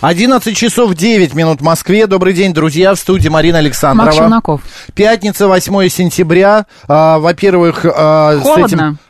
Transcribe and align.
11 0.00 0.56
часов 0.56 0.94
9 0.94 1.34
минут 1.34 1.60
в 1.60 1.64
Москве. 1.64 2.06
Добрый 2.06 2.32
день, 2.34 2.52
друзья. 2.52 2.94
В 2.94 2.98
студии 2.98 3.28
Марина 3.28 3.58
Александрова. 3.58 4.06
Макс 4.06 4.16
Челноков. 4.16 4.60
Пятница, 4.94 5.48
8 5.48 5.88
сентября. 5.88 6.66
А, 6.86 7.18
во-первых, 7.18 7.84
а, 7.84 8.36
с 8.38 8.42
Холодно. 8.42 8.64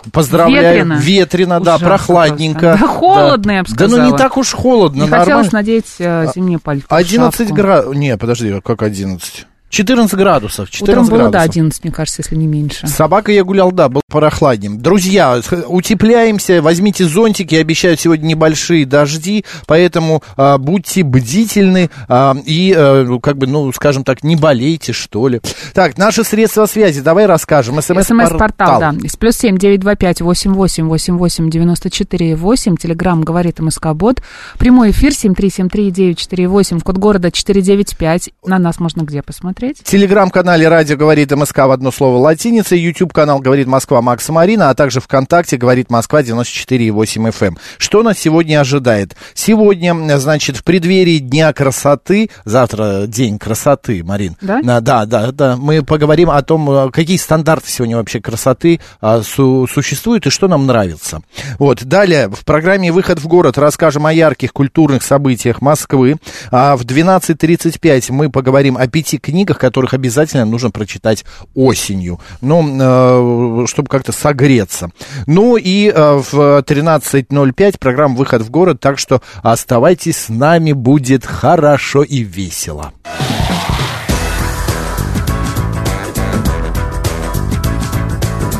этим 0.04 0.10
поздравляю. 0.12 0.64
Ветрено. 0.86 0.94
Ветрено, 0.94 1.60
да, 1.60 1.72
Ужасно 1.76 1.86
прохладненько. 1.88 2.60
просто. 2.60 2.80
Да 2.86 2.86
холодно, 2.92 3.50
я 3.50 3.62
бы 3.62 3.68
Да 3.70 3.84
ну 3.88 3.90
не 3.90 3.94
сказала. 3.96 4.18
так 4.18 4.36
уж 4.36 4.52
холодно, 4.52 5.02
Не 5.02 5.08
нормально. 5.08 5.24
хотелось 5.24 5.52
надеть 5.52 5.86
э, 5.98 6.26
зимнее 6.34 6.58
пальто. 6.58 6.86
11 6.88 7.38
шапку. 7.38 7.54
градусов. 7.54 7.94
Не, 7.96 8.16
подожди, 8.16 8.60
как 8.64 8.82
11? 8.82 9.46
14 9.76 10.18
градусов. 10.18 10.70
14 10.70 10.82
Утром 10.88 11.06
было, 11.06 11.30
да, 11.30 11.40
градусов. 11.40 11.56
11, 11.56 11.84
мне 11.84 11.92
кажется, 11.92 12.22
если 12.22 12.34
не 12.34 12.46
меньше. 12.46 12.86
С 12.86 12.92
собакой 12.92 13.34
я 13.34 13.44
гулял, 13.44 13.72
да, 13.72 13.90
был 13.90 14.00
прохладнее. 14.08 14.70
Друзья, 14.70 15.38
утепляемся, 15.66 16.62
возьмите 16.62 17.04
зонтики, 17.04 17.54
обещают 17.56 18.00
сегодня 18.00 18.28
небольшие 18.28 18.86
дожди, 18.86 19.44
поэтому 19.66 20.22
а, 20.36 20.56
будьте 20.56 21.02
бдительны 21.02 21.90
а, 22.08 22.34
и, 22.46 22.74
э, 22.74 23.18
как 23.22 23.36
бы, 23.36 23.46
ну, 23.46 23.70
скажем 23.72 24.02
так, 24.02 24.24
не 24.24 24.36
болейте, 24.36 24.94
что 24.94 25.28
ли. 25.28 25.42
Так, 25.74 25.98
наши 25.98 26.24
средства 26.24 26.64
связи, 26.64 27.02
давай 27.02 27.26
расскажем. 27.26 27.74
СМС-портал, 27.82 28.28
СМС-портал. 28.28 28.80
да. 28.80 28.94
Из 29.04 29.16
плюс 29.16 29.36
семь 29.36 29.58
девять 29.58 29.80
два 29.80 29.94
пять 29.94 30.22
восемь 30.22 30.54
восемь 30.54 30.86
восемь 30.86 31.18
восемь 31.18 31.50
девяносто 31.50 31.90
четыре 31.90 32.34
восемь. 32.34 32.76
Телеграмм 32.76 33.20
говорит 33.22 33.58
МСК 33.58 33.88
Бот. 33.88 34.22
Прямой 34.58 34.92
эфир 34.92 35.12
семь 35.12 35.34
три 35.34 35.50
семь 35.50 35.68
три 35.68 35.90
девять 35.90 36.18
четыре 36.18 36.48
восемь. 36.48 36.80
Код 36.80 36.96
города 36.96 37.30
четыре 37.30 37.60
девять 37.60 37.94
пять. 37.96 38.30
На 38.42 38.58
нас 38.58 38.80
можно 38.80 39.02
где 39.02 39.20
посмотреть? 39.22 39.65
В 39.74 39.82
телеграм-канале 39.82 40.68
«Радио 40.68 40.96
говорит 40.96 41.32
МСК» 41.32 41.58
в 41.58 41.70
одно 41.72 41.90
слово 41.90 42.18
латиница, 42.18 42.76
YouTube-канал 42.76 43.40
«Говорит 43.40 43.66
Москва» 43.66 44.00
Макса 44.00 44.32
Марина, 44.32 44.70
а 44.70 44.74
также 44.74 45.00
ВКонтакте 45.00 45.56
«Говорит 45.56 45.90
Москва» 45.90 46.22
94,8 46.22 47.30
FM. 47.30 47.46
эм. 47.46 47.58
Что 47.78 48.02
нас 48.02 48.18
сегодня 48.18 48.60
ожидает? 48.60 49.16
Сегодня, 49.34 50.18
значит, 50.18 50.56
в 50.58 50.62
преддверии 50.64 51.18
Дня 51.18 51.52
красоты, 51.52 52.30
завтра 52.44 53.06
День 53.06 53.38
красоты, 53.38 54.04
Марин. 54.04 54.36
Да? 54.40 54.60
А, 54.64 54.80
да, 54.80 55.06
да, 55.06 55.32
да. 55.32 55.56
Мы 55.56 55.82
поговорим 55.82 56.30
о 56.30 56.40
том, 56.42 56.68
а, 56.70 56.90
какие 56.90 57.16
стандарты 57.16 57.68
сегодня 57.70 57.96
вообще 57.96 58.20
красоты 58.20 58.80
а, 59.00 59.22
су- 59.22 59.66
существуют 59.66 60.26
и 60.26 60.30
что 60.30 60.46
нам 60.48 60.66
нравится. 60.66 61.22
Вот. 61.58 61.82
Далее 61.82 62.28
в 62.28 62.44
программе 62.44 62.92
«Выход 62.92 63.18
в 63.18 63.26
город» 63.26 63.58
расскажем 63.58 64.06
о 64.06 64.12
ярких 64.12 64.52
культурных 64.52 65.02
событиях 65.02 65.60
Москвы. 65.60 66.16
А 66.50 66.76
в 66.76 66.82
12.35 66.82 68.12
мы 68.12 68.30
поговорим 68.30 68.76
о 68.76 68.86
пяти 68.86 69.18
книгах, 69.18 69.45
которых 69.54 69.94
обязательно 69.94 70.44
нужно 70.44 70.70
прочитать 70.70 71.24
осенью. 71.54 72.20
Ну, 72.40 73.62
э, 73.62 73.66
чтобы 73.66 73.88
как-то 73.88 74.12
согреться. 74.12 74.90
Ну 75.26 75.56
и 75.56 75.88
э, 75.88 76.22
в 76.30 76.62
13.05 76.62 77.78
программа 77.78 78.16
«Выход 78.16 78.42
в 78.42 78.50
город», 78.50 78.80
так 78.80 78.98
что 78.98 79.22
оставайтесь 79.42 80.16
с 80.16 80.28
нами, 80.28 80.72
будет 80.72 81.24
хорошо 81.24 82.02
и 82.02 82.20
весело. 82.20 82.92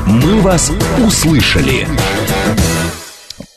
«Мы 0.07 0.41
вас 0.41 0.71
услышали». 1.05 1.87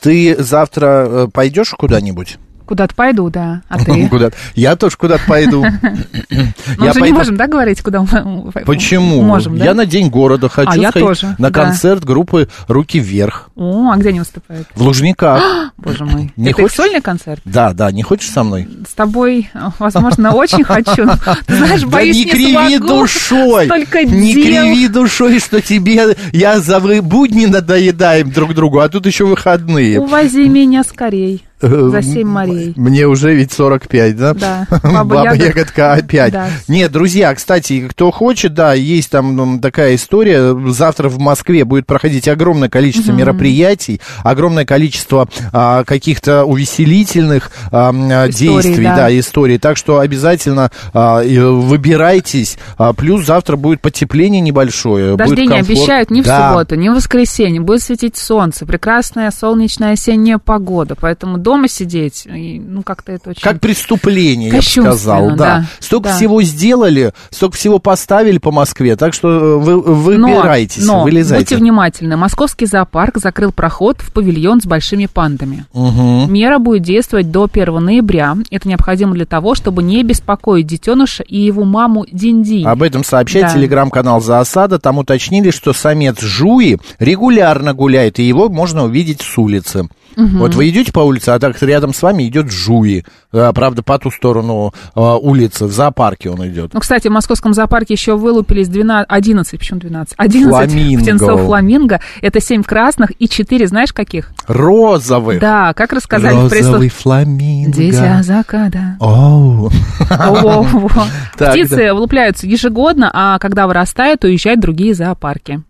Ты 0.02 0.42
завтра 0.42 1.06
э, 1.08 1.28
пойдешь 1.32 1.72
куда-нибудь? 1.72 2.38
Куда-то 2.70 2.94
пойду, 2.94 3.32
да. 3.32 3.64
А 3.68 3.80
ты? 3.80 4.08
Куда-то. 4.10 4.38
Я 4.54 4.76
тоже 4.76 4.96
куда-то 4.96 5.24
пойду. 5.26 5.66
Мы 6.30 6.86
Я 6.86 6.92
уже 6.92 7.02
не 7.02 7.12
можем, 7.12 7.36
да, 7.36 7.48
говорить, 7.48 7.82
куда 7.82 8.04
мы 8.04 8.52
Почему? 8.64 9.24
Можем? 9.24 9.56
Я 9.56 9.74
на 9.74 9.88
День 9.88 10.12
города 10.12 10.50
хочу 10.50 10.70
А, 10.70 10.78
я 10.78 10.92
сходить 10.92 11.40
на 11.40 11.50
концерт 11.50 12.06
группы 12.06 12.48
«Руки 12.68 13.00
вверх» 13.00 13.50
О, 13.56 13.90
а 13.92 13.98
где 13.98 14.10
они 14.10 14.20
выступают? 14.20 14.68
в 14.76 14.84
Лужниках. 14.84 15.74
Боже 15.78 16.06
мой. 16.06 16.32
Не 16.36 16.52
Это 16.52 16.68
сольный 16.68 17.02
концерт? 17.02 17.42
Да, 17.44 17.74
да, 17.74 17.92
не 17.92 18.04
хочешь 18.04 18.30
со 18.30 18.44
мной? 18.44 18.70
С 18.88 18.94
тобой, 18.94 19.50
возможно, 19.80 20.36
очень 20.36 20.64
хочу. 20.64 21.10
Знаешь, 21.48 21.86
боюсь, 21.86 22.18
не 22.18 22.26
криви 22.26 22.78
душой! 22.78 23.66
Не 23.66 24.34
криви 24.34 24.88
душой, 24.90 25.40
что 25.40 25.60
тебе 25.60 26.16
я 26.34 26.60
за 26.60 26.80
будни 26.80 27.48
надоедаем 27.48 28.30
друг 28.30 28.54
другу, 28.54 28.78
а 28.78 28.90
тут 28.90 29.08
еще 29.08 29.26
выходные. 29.26 30.00
Увози 30.00 30.48
меня 30.48 30.84
скорей. 30.84 31.44
Э, 31.62 31.90
За 31.92 32.02
семь 32.02 32.28
морей. 32.28 32.74
Мне 32.76 33.06
уже 33.06 33.34
ведь 33.34 33.52
45, 33.52 34.16
да? 34.16 34.34
Да. 34.34 34.68
Баба, 34.84 35.04
Баба 35.04 35.34
Ягодка. 35.34 35.46
Ягодка 35.46 35.94
опять. 35.94 36.34
Да. 36.34 36.48
Нет, 36.68 36.92
друзья, 36.92 37.34
кстати, 37.36 37.88
кто 37.90 38.12
хочет, 38.12 38.54
да, 38.54 38.74
есть 38.74 39.10
там 39.10 39.60
такая 39.60 39.96
история. 39.96 40.58
Завтра 40.72 41.10
в 41.10 41.20
Москве 41.20 41.66
будет 41.66 41.86
проходить 41.86 42.28
огромное 42.28 42.70
количество 42.70 43.12
мероприятий, 43.12 44.00
огромное 44.24 44.66
количество 44.66 45.28
а, 45.52 45.84
каких-то 45.84 46.46
увеселительных 46.46 47.52
а, 47.72 48.28
действий, 48.30 48.86
да. 48.86 48.96
да. 48.96 49.20
историй. 49.20 49.58
Так 49.58 49.76
что 49.76 50.00
обязательно 50.00 50.72
а, 50.94 51.22
выбирайтесь. 51.22 52.58
А, 52.78 52.94
плюс 52.94 53.26
завтра 53.26 53.58
будет 53.58 53.82
потепление 53.82 54.42
небольшое. 54.42 55.18
Дождей 55.18 55.48
не 55.48 55.58
обещают 55.58 56.10
ни 56.10 56.22
в 56.22 56.26
субботу, 56.26 56.76
ни 56.76 56.88
в 56.88 56.94
воскресенье. 56.94 57.60
Будет 57.60 57.82
светить 57.82 58.18
солнце, 58.18 58.66
прекрасная 58.66 59.32
солнечная 59.32 59.94
осенняя 59.94 60.38
погода. 60.38 60.96
Поэтому 60.96 61.38
дома 61.50 61.68
сидеть, 61.68 62.28
и, 62.28 62.60
ну, 62.60 62.84
как-то 62.84 63.12
это 63.12 63.32
очень... 63.32 63.42
Как 63.42 63.60
преступление, 63.60 64.50
я 64.50 64.58
бы 64.58 64.62
сказал, 64.62 65.30
да. 65.30 65.36
да, 65.36 65.66
Столько 65.80 66.10
да. 66.10 66.16
всего 66.16 66.44
сделали, 66.44 67.12
столько 67.32 67.58
всего 67.58 67.80
поставили 67.80 68.38
по 68.38 68.52
Москве, 68.52 68.96
так 68.96 69.16
что 69.16 69.28
э, 69.30 69.58
вы 69.58 69.82
выбирайтесь, 69.82 70.86
но, 70.86 70.98
но 70.98 71.04
вылезайте. 71.06 71.44
будьте 71.44 71.58
внимательны. 71.58 72.18
Московский 72.18 72.68
зоопарк 72.68 73.18
закрыл 73.18 73.52
проход 73.52 73.98
в 74.00 74.14
павильон 74.14 74.62
с 74.62 74.68
большими 74.68 75.08
пандами. 75.08 75.66
Мгм. 75.74 76.32
Мера 76.32 76.60
будет 76.60 76.84
действовать 76.84 77.32
до 77.32 77.50
1 77.52 77.84
ноября. 77.84 78.38
Это 78.52 78.68
необходимо 78.70 79.16
для 79.16 79.26
того, 79.26 79.56
чтобы 79.56 79.82
не 79.82 80.04
беспокоить 80.04 80.68
детеныша 80.68 81.24
и 81.24 81.40
его 81.40 81.64
маму 81.64 82.06
Динди. 82.12 82.64
Об 82.64 82.84
этом 82.84 83.04
сообщает 83.04 83.48
Да. 83.48 83.54
телеграм-канал 83.56 84.22
«Заосада». 84.22 84.78
Там 84.78 85.00
уточнили, 85.00 85.50
что 85.50 85.74
самец 85.74 86.22
Жуи 86.22 86.78
регулярно 87.00 87.74
гуляет, 87.74 88.20
и 88.20 88.24
его 88.24 88.50
можно 88.50 88.84
увидеть 88.86 89.22
с 89.22 89.36
улицы. 89.40 89.90
Вот 90.20 90.56
вы 90.56 90.70
идете 90.70 90.92
по 90.92 91.00
улице, 91.00 91.30
а 91.30 91.40
так 91.40 91.62
рядом 91.62 91.94
с 91.94 92.02
вами 92.02 92.28
идет 92.28 92.52
Жуи. 92.52 93.06
А, 93.32 93.54
правда, 93.54 93.84
по 93.84 93.98
ту 94.00 94.12
сторону 94.12 94.74
а, 94.96 95.18
улицы, 95.18 95.66
в 95.66 95.72
зоопарке 95.72 96.30
он 96.30 96.48
идет. 96.48 96.74
Ну, 96.74 96.80
кстати, 96.80 97.08
в 97.08 97.12
московском 97.12 97.54
зоопарке 97.54 97.94
еще 97.94 98.18
вылупились 98.18 98.68
12, 98.68 99.08
11, 99.10 99.60
почему 99.60 99.80
12? 99.80 100.14
11 100.18 100.50
Фламинго. 100.50 101.02
птенцов 101.02 101.42
фламинго. 101.46 102.00
Это 102.22 102.42
7 102.42 102.64
красных 102.64 103.12
и 103.20 103.28
4, 103.28 103.68
знаешь, 103.68 103.94
каких? 103.94 104.32
Розовый. 104.48 105.40
Да, 105.40 105.74
как 105.74 105.94
рассказали 105.94 106.36
в 106.36 106.50
пресс 106.50 106.66
Розовый 106.66 106.90
фламинго. 106.90 107.72
Дитя 107.72 108.24
закада. 108.24 108.98
Оу. 109.00 109.70
Птицы 111.34 111.94
вылупляются 111.94 112.48
ежегодно, 112.48 113.10
а 113.14 113.40
когда 113.40 113.68
вырастают, 113.68 114.24
уезжают 114.24 114.60
в 114.60 114.62
другие 114.62 114.94
зоопарки. 114.94 115.62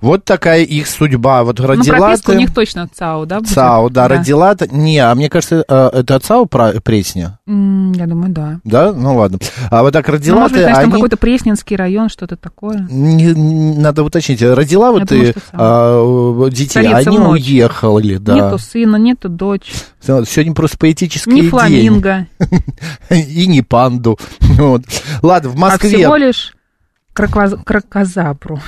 Вот 0.00 0.24
такая 0.24 0.62
их 0.62 0.86
судьба. 0.86 1.42
Вот 1.44 1.58
Ну, 1.58 1.66
родила 1.66 1.98
прописка 1.98 2.30
у 2.30 2.32
ты- 2.32 2.38
них 2.38 2.54
точно 2.54 2.88
ЦАУ, 2.92 3.26
да? 3.26 3.40
будет? 3.40 3.50
ЦАУ, 3.50 3.90
да, 3.90 4.08
родила... 4.08 4.54
т- 4.54 4.68
Не, 4.70 4.98
а 4.98 5.14
мне 5.14 5.28
кажется, 5.28 5.64
э, 5.68 5.90
это 5.92 6.16
от 6.16 6.24
ЦАУ 6.24 6.46
Пресня, 6.46 7.38
М, 7.46 7.92
Я 7.92 8.06
думаю, 8.06 8.32
да. 8.32 8.60
да? 8.64 8.92
Ну 8.92 9.16
ладно. 9.16 9.38
А 9.70 9.82
вот 9.82 9.92
так 9.92 10.06
Ну, 10.08 10.12
родила 10.14 10.38
может 10.40 10.56
быть, 10.56 10.66
ты, 10.66 10.70
они... 10.72 10.90
какой-то 10.92 11.16
Пресненский 11.16 11.76
район, 11.76 12.08
что-то 12.08 12.36
такое. 12.36 12.86
Не- 12.90 13.34
не- 13.34 13.76
надо 13.78 14.02
уточнить, 14.02 14.40
родила 14.42 14.90
вот 14.92 15.08
ты 15.08 15.34
а, 15.52 16.48
детей, 16.50 16.80
а 16.86 16.92
Царица 16.92 17.10
они 17.10 17.18
ночи. 17.18 17.42
уехали, 17.52 18.16
да. 18.16 18.34
Нету 18.34 18.58
сына, 18.58 18.96
нету 18.96 19.28
дочь, 19.28 19.72
Сегодня 20.00 20.54
просто 20.54 20.78
поэтический 20.78 21.30
ни 21.32 21.40
день. 21.42 21.50
фламинго, 21.50 22.26
И 23.10 23.46
не 23.46 23.62
панду. 23.62 24.18
Ладно, 25.22 25.50
в 25.50 25.56
а 25.56 25.58
Москве... 25.58 25.90
всего 25.90 26.16
лишь 26.16 26.54
крокозабру. 27.12 28.60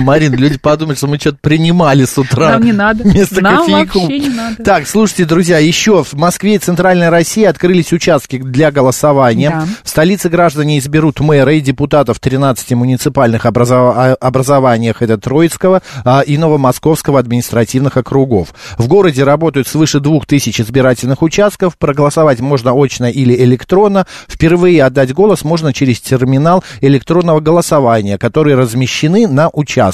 Марин, 0.00 0.34
люди 0.34 0.58
подумают, 0.58 0.98
что 0.98 1.06
мы 1.06 1.18
что-то 1.18 1.38
принимали 1.40 2.04
с 2.04 2.16
утра. 2.18 2.50
Нам 2.52 2.62
не 2.64 2.72
надо. 2.72 3.04
Вместо 3.04 3.40
Нам 3.40 3.58
кофейку. 3.66 4.00
вообще 4.00 4.18
не 4.18 4.28
надо. 4.30 4.62
Так, 4.64 4.86
слушайте, 4.86 5.24
друзья, 5.24 5.58
еще 5.58 6.02
в 6.04 6.14
Москве 6.14 6.54
и 6.56 6.58
Центральной 6.58 7.08
России 7.08 7.44
открылись 7.44 7.92
участки 7.92 8.38
для 8.38 8.70
голосования. 8.70 9.50
Да. 9.50 9.66
В 9.82 9.88
столице 9.88 10.28
граждане 10.28 10.78
изберут 10.78 11.20
мэра 11.20 11.54
и 11.54 11.60
депутатов 11.60 12.16
в 12.16 12.20
13 12.20 12.72
муниципальных 12.72 13.44
образов- 13.44 13.94
а- 13.96 14.14
образованиях, 14.20 15.02
это 15.02 15.18
Троицкого 15.18 15.82
а, 16.04 16.20
и 16.20 16.38
Новомосковского 16.38 17.18
административных 17.18 17.96
округов. 17.96 18.54
В 18.78 18.88
городе 18.88 19.24
работают 19.24 19.68
свыше 19.68 20.00
2000 20.00 20.62
избирательных 20.62 21.22
участков, 21.22 21.76
проголосовать 21.76 22.40
можно 22.40 22.72
очно 22.72 23.10
или 23.10 23.34
электронно. 23.34 24.06
Впервые 24.28 24.84
отдать 24.84 25.12
голос 25.12 25.44
можно 25.44 25.72
через 25.72 26.00
терминал 26.00 26.64
электронного 26.80 27.40
голосования, 27.40 28.18
которые 28.18 28.56
размещены 28.56 29.26
на 29.26 29.50
участках. 29.52 29.89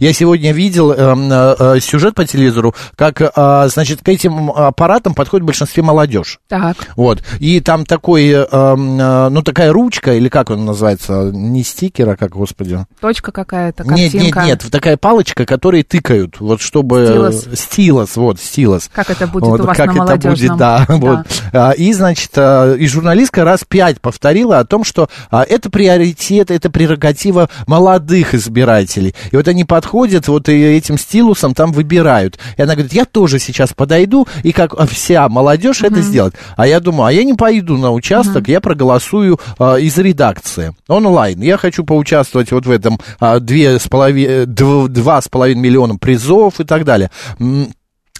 Я 0.00 0.12
сегодня 0.12 0.52
видел 0.52 0.92
эм, 0.92 1.30
э, 1.32 1.56
э, 1.58 1.80
сюжет 1.80 2.14
по 2.14 2.24
телевизору, 2.24 2.74
как, 2.96 3.20
э, 3.20 3.68
значит, 3.68 4.00
к 4.02 4.08
этим 4.08 4.50
аппаратам 4.50 5.14
подходит 5.14 5.44
в 5.44 5.46
большинстве 5.46 5.82
молодежь. 5.82 6.38
Так. 6.48 6.76
Вот. 6.96 7.22
И 7.40 7.60
там 7.60 7.84
такой, 7.86 8.28
э, 8.28 8.46
э, 8.50 9.28
ну, 9.30 9.42
такая 9.42 9.72
ручка, 9.72 10.14
или 10.14 10.28
как 10.28 10.50
он 10.50 10.64
называется, 10.64 11.30
не 11.32 11.62
стикер, 11.62 12.08
а 12.10 12.16
как, 12.16 12.30
господи? 12.30 12.84
Точка 13.00 13.32
какая-то, 13.32 13.84
Нет, 13.84 14.12
картинка. 14.12 14.40
нет, 14.40 14.62
нет, 14.62 14.72
такая 14.72 14.96
палочка, 14.96 15.44
которой 15.44 15.82
тыкают, 15.82 16.40
вот 16.40 16.60
чтобы... 16.60 17.06
Стилус. 17.06 17.46
э, 17.46 17.56
Стилус, 17.56 18.16
вот, 18.16 18.40
стилус. 18.40 18.90
Как 18.92 19.10
это 19.10 19.26
будет 19.26 19.44
Вот, 19.44 19.60
у 19.60 19.64
вас 19.64 19.76
как 19.76 19.86
на 19.94 20.04
это 20.04 20.14
будет, 20.14 20.24
молодежном? 20.24 20.58
да, 20.58 20.84
вот. 20.88 21.26
А, 21.52 21.70
И, 21.72 21.92
значит, 21.92 22.30
а, 22.36 22.74
и 22.74 22.86
журналистка 22.86 23.44
раз 23.44 23.64
пять 23.66 24.00
повторила 24.00 24.58
о 24.58 24.64
том, 24.64 24.84
что 24.84 25.08
а, 25.30 25.42
это 25.44 25.70
приоритет, 25.70 26.50
это 26.50 26.70
прерогатива 26.70 27.48
молодых 27.66 28.34
избирателей. 28.34 29.14
И 29.30 29.36
вот 29.38 29.48
они 29.48 29.64
подходят, 29.64 30.28
вот 30.28 30.48
и 30.48 30.52
этим 30.52 30.98
стилусом 30.98 31.54
там 31.54 31.72
выбирают. 31.72 32.38
И 32.56 32.62
она 32.62 32.74
говорит, 32.74 32.92
я 32.92 33.04
тоже 33.04 33.38
сейчас 33.38 33.72
подойду, 33.72 34.26
и 34.42 34.52
как 34.52 34.74
вся 34.88 35.28
молодежь 35.28 35.82
это 35.82 35.96
сделает. 36.02 36.34
А 36.56 36.66
я 36.66 36.80
думаю, 36.80 37.06
а 37.06 37.12
я 37.12 37.24
не 37.24 37.34
пойду 37.34 37.76
на 37.78 37.92
участок, 37.92 38.48
я 38.48 38.60
проголосую 38.60 39.38
а, 39.58 39.76
из 39.76 39.96
редакции 39.98 40.74
онлайн. 40.88 41.40
Я 41.40 41.56
хочу 41.56 41.84
поучаствовать 41.84 42.50
вот 42.52 42.66
в 42.66 42.70
этом 42.70 43.00
а, 43.20 43.40
две 43.40 43.78
с 43.78 43.86
полови- 43.86 44.44
дв- 44.44 44.88
два 44.88 45.22
с 45.22 45.28
половиной 45.28 45.60
миллиона 45.60 45.96
призов 45.96 46.60
и 46.60 46.64
так 46.64 46.84
далее. 46.84 47.10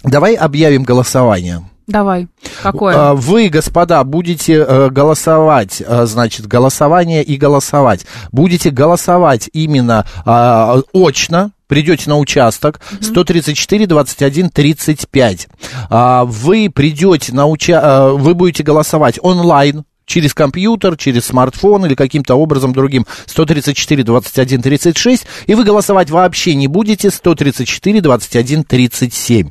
Давай 0.03 0.35
объявим 0.35 0.83
голосование. 0.83 1.63
Давай. 1.89 2.27
Какое? 2.61 2.95
А, 2.95 3.13
Вы, 3.15 3.49
господа, 3.49 4.03
будете 4.03 4.53
э, 4.53 4.89
голосовать, 4.89 5.81
э, 5.85 6.05
значит, 6.05 6.45
голосование 6.45 7.23
и 7.23 7.35
голосовать. 7.35 8.05
Будете 8.31 8.69
голосовать 8.69 9.49
именно 9.53 10.05
а, 10.23 10.81
очно, 10.93 11.51
придете 11.67 12.09
на 12.09 12.19
участок 12.19 12.79
134 13.01 13.87
21 13.87 14.49
35. 14.51 15.47
А, 15.89 16.25
Вы 16.25 16.69
придете 16.69 17.33
на 17.33 17.47
уча... 17.47 17.79
а, 17.81 18.13
вы 18.13 18.35
будете 18.35 18.61
голосовать 18.61 19.17
онлайн 19.21 19.83
через 20.09 20.33
компьютер, 20.33 20.97
через 20.97 21.25
смартфон 21.25 21.85
или 21.85 21.95
каким-то 21.95 22.35
образом 22.35 22.73
другим. 22.73 23.05
134 23.27 24.03
21 24.03 24.61
36, 24.61 25.25
и 25.45 25.55
вы 25.55 25.63
голосовать 25.63 26.09
вообще 26.09 26.55
не 26.55 26.67
будете. 26.67 27.11
134 27.11 28.01
21 28.01 28.63
37. 28.63 29.49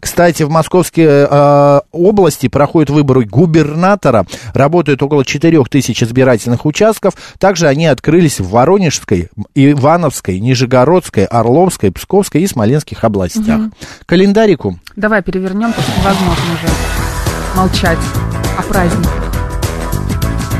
Кстати, 0.00 0.42
в 0.42 0.50
Московской 0.50 1.04
э, 1.06 1.80
области 1.92 2.48
проходят 2.48 2.90
выборы 2.90 3.24
губернатора, 3.24 4.26
работают 4.52 5.02
около 5.02 5.24
4 5.24 5.62
тысяч 5.64 6.02
избирательных 6.02 6.66
участков, 6.66 7.14
также 7.38 7.68
они 7.68 7.86
открылись 7.86 8.40
в 8.40 8.50
Воронежской, 8.50 9.28
Ивановской, 9.54 10.40
Нижегородской, 10.40 11.24
Орловской, 11.24 11.92
Псковской 11.92 12.42
и 12.42 12.46
Смоленских 12.46 13.04
областях. 13.04 13.60
Календарику. 14.06 14.78
Давай 14.96 15.22
перевернем, 15.22 15.72
потому 15.72 15.86
что 15.86 16.00
невозможно 16.00 16.44
уже 16.54 17.56
молчать 17.56 17.98
о 18.58 18.62
праздниках, 18.62 19.19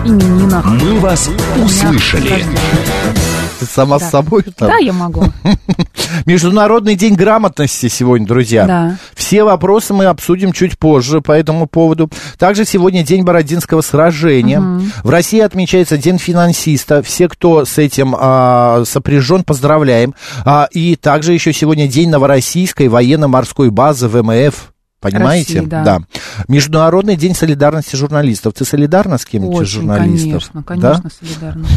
именинах. 0.04 0.64
«Мы 0.64 0.98
вас 1.00 1.30
услышали». 1.62 2.44
ты 3.58 3.66
сама 3.66 3.98
Да. 3.98 4.06
с 4.06 4.10
собой 4.10 4.42
там? 4.56 4.68
Да, 4.68 4.76
я 4.78 4.92
могу. 4.92 5.24
Международный 6.26 6.94
день 6.94 7.14
грамотности 7.14 7.88
сегодня, 7.88 8.26
друзья. 8.26 8.66
Да. 8.66 8.96
Все 9.14 9.44
вопросы 9.44 9.92
мы 9.92 10.06
обсудим 10.06 10.52
чуть 10.52 10.78
позже 10.78 11.20
по 11.20 11.32
этому 11.32 11.66
поводу. 11.66 12.10
Также 12.38 12.64
сегодня 12.64 13.02
день 13.04 13.22
Бородинского 13.22 13.82
сражения. 13.82 14.62
В 15.04 15.10
России 15.10 15.40
отмечается 15.40 15.98
День 15.98 16.18
финансиста. 16.18 17.02
Все, 17.02 17.28
кто 17.28 17.64
с 17.66 17.76
этим 17.78 18.16
а, 18.18 18.82
сопряжен, 18.86 19.44
поздравляем. 19.44 20.14
А, 20.44 20.68
и 20.72 20.96
также 20.96 21.32
еще 21.34 21.52
сегодня 21.52 21.86
день 21.86 22.08
Новороссийской 22.08 22.88
военно-морской 22.88 23.70
базы 23.70 24.08
ВМФ. 24.08 24.72
Понимаете? 25.00 25.54
России, 25.60 25.68
да. 25.68 26.00
Международный 26.48 27.16
день 27.16 27.34
солидарности 27.34 27.96
журналистов. 27.96 28.52
Ты 28.54 28.64
солидарна 28.64 29.16
с 29.18 29.24
кем-нибудь 29.24 29.62
из 29.62 29.68
журналистов? 29.68 30.50
конечно, 30.64 30.64
Да? 30.80 31.00
конечно, 31.00 31.10
солидарно. 31.10 31.66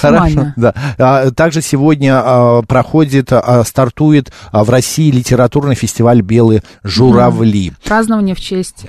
Хорошо, 0.00 0.20
Максимально. 0.24 0.54
да. 0.56 0.74
А, 0.98 1.30
также 1.30 1.62
сегодня 1.62 2.20
а, 2.24 2.62
проходит, 2.62 3.28
а, 3.32 3.62
стартует 3.64 4.32
в 4.52 4.68
России 4.68 5.10
литературный 5.10 5.74
фестиваль 5.76 6.22
«Белые 6.22 6.62
журавли». 6.82 7.72
Празднование 7.84 8.34
в 8.34 8.40
честь 8.40 8.84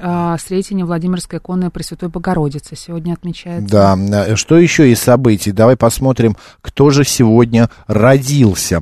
Сретения 0.45 0.86
Владимирской 0.86 1.39
иконы 1.39 1.69
Пресвятой 1.69 2.10
Богородицы 2.10 2.75
сегодня 2.75 3.13
отмечается. 3.13 3.69
Да, 3.69 4.36
что 4.36 4.57
еще 4.57 4.92
из 4.92 5.00
событий? 5.00 5.51
Давай 5.51 5.75
посмотрим, 5.75 6.36
кто 6.62 6.89
же 6.89 7.04
сегодня 7.04 7.69
родился. 7.88 8.81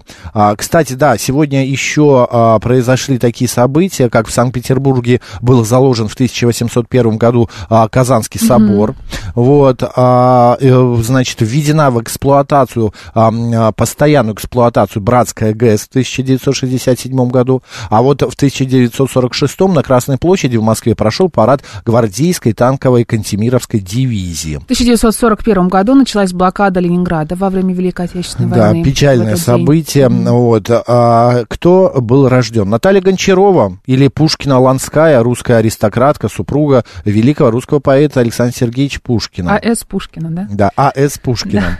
Кстати, 0.57 0.93
да, 0.93 1.17
сегодня 1.17 1.65
еще 1.65 2.59
произошли 2.61 3.17
такие 3.17 3.49
события, 3.49 4.09
как 4.09 4.20
в 4.27 4.31
Санкт-Петербурге 4.31 5.21
был 5.41 5.63
заложен 5.65 6.07
в 6.07 6.13
1801 6.13 7.17
году 7.17 7.49
а, 7.69 7.87
Казанский 7.87 8.39
собор. 8.39 8.95
Вот, 9.35 9.83
а, 9.95 10.57
э, 10.59 10.95
значит, 11.03 11.37
введена 11.39 11.89
в 11.91 12.01
эксплуатацию, 12.01 12.93
а, 13.13 13.31
а, 13.31 13.71
постоянную 13.71 14.35
эксплуатацию 14.35 15.01
Братская 15.01 15.53
ГЭС 15.53 15.81
в 15.81 15.89
1967 15.89 17.29
году. 17.29 17.61
А 17.89 18.01
вот 18.01 18.21
в 18.21 18.35
1946 18.35 19.59
на 19.73 19.83
Красной 19.83 20.17
площади 20.17 20.57
в 20.57 20.63
Москве 20.63 20.95
прошел 20.95 21.29
парад 21.29 21.61
гвардейской 21.85 22.53
танковой 22.53 23.03
Кантемировской 23.05 23.79
дивизии. 23.79 24.55
В 24.57 24.63
1941 24.63 25.67
году 25.67 25.95
началась 25.95 26.33
блокада 26.33 26.79
Ленинграда 26.79 27.35
во 27.35 27.49
время 27.49 27.73
Великой 27.73 28.05
Отечественной 28.05 28.49
Да, 28.49 28.69
войны. 28.69 28.83
печальное 28.83 29.25
В 29.25 29.29
этот 29.29 29.45
день. 29.45 29.45
событие. 29.45 30.09
Вот. 30.09 30.67
А, 30.69 31.43
кто 31.47 31.93
был 32.01 32.27
рожден? 32.27 32.69
Наталья 32.69 33.01
Гончарова 33.01 33.77
или 33.85 34.07
Пушкина 34.11 34.59
Ланская, 34.59 35.21
русская 35.23 35.57
аристократка, 35.57 36.29
супруга 36.29 36.83
великого 37.05 37.51
русского 37.51 37.79
поэта 37.79 38.19
Александра 38.19 38.55
Сергеевича 38.55 39.01
Пушкина. 39.01 39.55
А.С. 39.55 39.83
Пушкина, 39.83 40.29
да? 40.29 40.47
Да, 40.51 40.71
А.С. 40.75 41.17
Пушкина. 41.17 41.79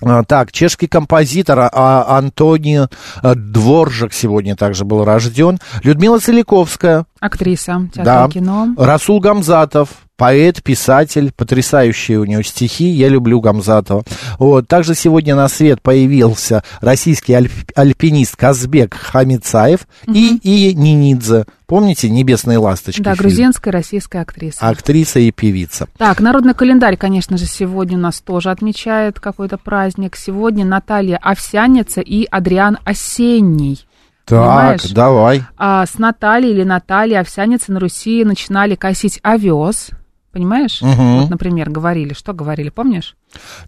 А, 0.00 0.22
Так, 0.24 0.52
чешский 0.52 0.86
композитор 0.86 1.58
а, 1.72 2.16
Антони 2.18 2.86
а, 3.22 3.34
Дворжак 3.34 4.12
сегодня 4.12 4.54
также 4.54 4.84
был 4.84 5.04
рожден. 5.04 5.58
Людмила 5.82 6.20
Целиковская, 6.20 7.06
Актриса 7.20 7.88
театра 7.92 8.04
да. 8.04 8.28
кино. 8.28 8.68
Расул 8.76 9.18
Гамзатов, 9.18 9.88
поэт, 10.18 10.62
писатель, 10.62 11.32
потрясающие 11.34 12.18
у 12.18 12.24
него 12.26 12.42
стихи, 12.42 12.84
я 12.88 13.08
люблю 13.08 13.40
Гамзатова. 13.40 14.02
Вот. 14.38 14.68
Также 14.68 14.94
сегодня 14.94 15.34
на 15.34 15.48
свет 15.48 15.80
появился 15.80 16.62
российский 16.82 17.32
альп- 17.32 17.72
альпинист 17.74 18.36
Казбек 18.36 18.94
Хамицаев 18.94 19.86
и, 20.06 20.36
и 20.42 20.74
Нинидзе. 20.74 21.46
Помните 21.66 22.08
«Небесные 22.10 22.58
ласточки»? 22.58 23.00
Да, 23.02 23.14
фильм? 23.14 23.22
грузинская 23.28 23.72
российская 23.72 24.20
актриса. 24.22 24.58
Актриса 24.66 25.20
и 25.20 25.30
певица. 25.30 25.86
Так, 25.98 26.20
народный 26.20 26.54
календарь, 26.54 26.96
конечно 26.96 27.36
же, 27.36 27.46
сегодня 27.46 27.96
у 27.96 28.00
нас 28.00 28.20
тоже 28.20 28.50
отмечает 28.50 29.20
какой-то 29.20 29.56
праздник. 29.58 30.16
Сегодня 30.16 30.64
Наталья 30.64 31.18
Овсяница 31.18 32.00
и 32.00 32.24
Адриан 32.24 32.78
Осенний. 32.84 33.84
Так, 34.24 34.40
Понимаешь? 34.40 34.82
давай. 34.90 35.42
А 35.56 35.86
с 35.86 35.98
Натальей 35.98 36.50
или 36.52 36.62
Натальей 36.64 37.18
Овсяницы 37.20 37.70
на 37.72 37.80
Руси 37.80 38.24
начинали 38.24 38.74
косить 38.74 39.20
овес. 39.22 39.90
Понимаешь? 40.32 40.82
Мгм. 40.82 41.20
Вот, 41.20 41.30
например, 41.30 41.70
говорили. 41.70 42.12
Что 42.12 42.34
говорили, 42.34 42.68
помнишь? 42.68 43.16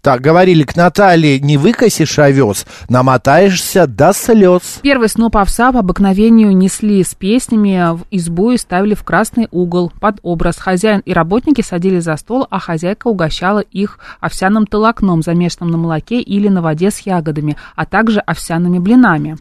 Так, 0.01 0.21
говорили, 0.21 0.63
к 0.63 0.75
Наталье 0.75 1.39
не 1.39 1.57
выкосишь 1.57 2.19
овес, 2.19 2.65
намотаешься 2.87 3.87
до 3.87 4.13
слез. 4.13 4.79
Первый 4.81 5.09
сноп 5.09 5.37
овса 5.37 5.71
по 5.71 5.79
обыкновению 5.79 6.55
несли 6.55 7.03
с 7.03 7.15
песнями 7.15 7.95
в 7.95 8.05
избу 8.11 8.51
и 8.51 8.57
ставили 8.57 8.93
в 8.93 9.03
красный 9.03 9.47
угол 9.51 9.91
под 9.99 10.19
образ. 10.21 10.57
Хозяин 10.57 10.99
и 10.99 11.13
работники 11.13 11.61
садились 11.61 12.03
за 12.03 12.15
стол, 12.17 12.47
а 12.49 12.59
хозяйка 12.59 13.07
угощала 13.07 13.59
их 13.59 13.99
овсяным 14.19 14.67
толокном, 14.67 15.23
замешанным 15.23 15.71
на 15.71 15.77
молоке 15.77 16.21
или 16.21 16.47
на 16.47 16.61
воде 16.61 16.91
с 16.91 16.99
ягодами, 16.99 17.57
а 17.75 17.85
также 17.85 18.19
овсяными 18.19 18.77
блинами. 18.77 19.37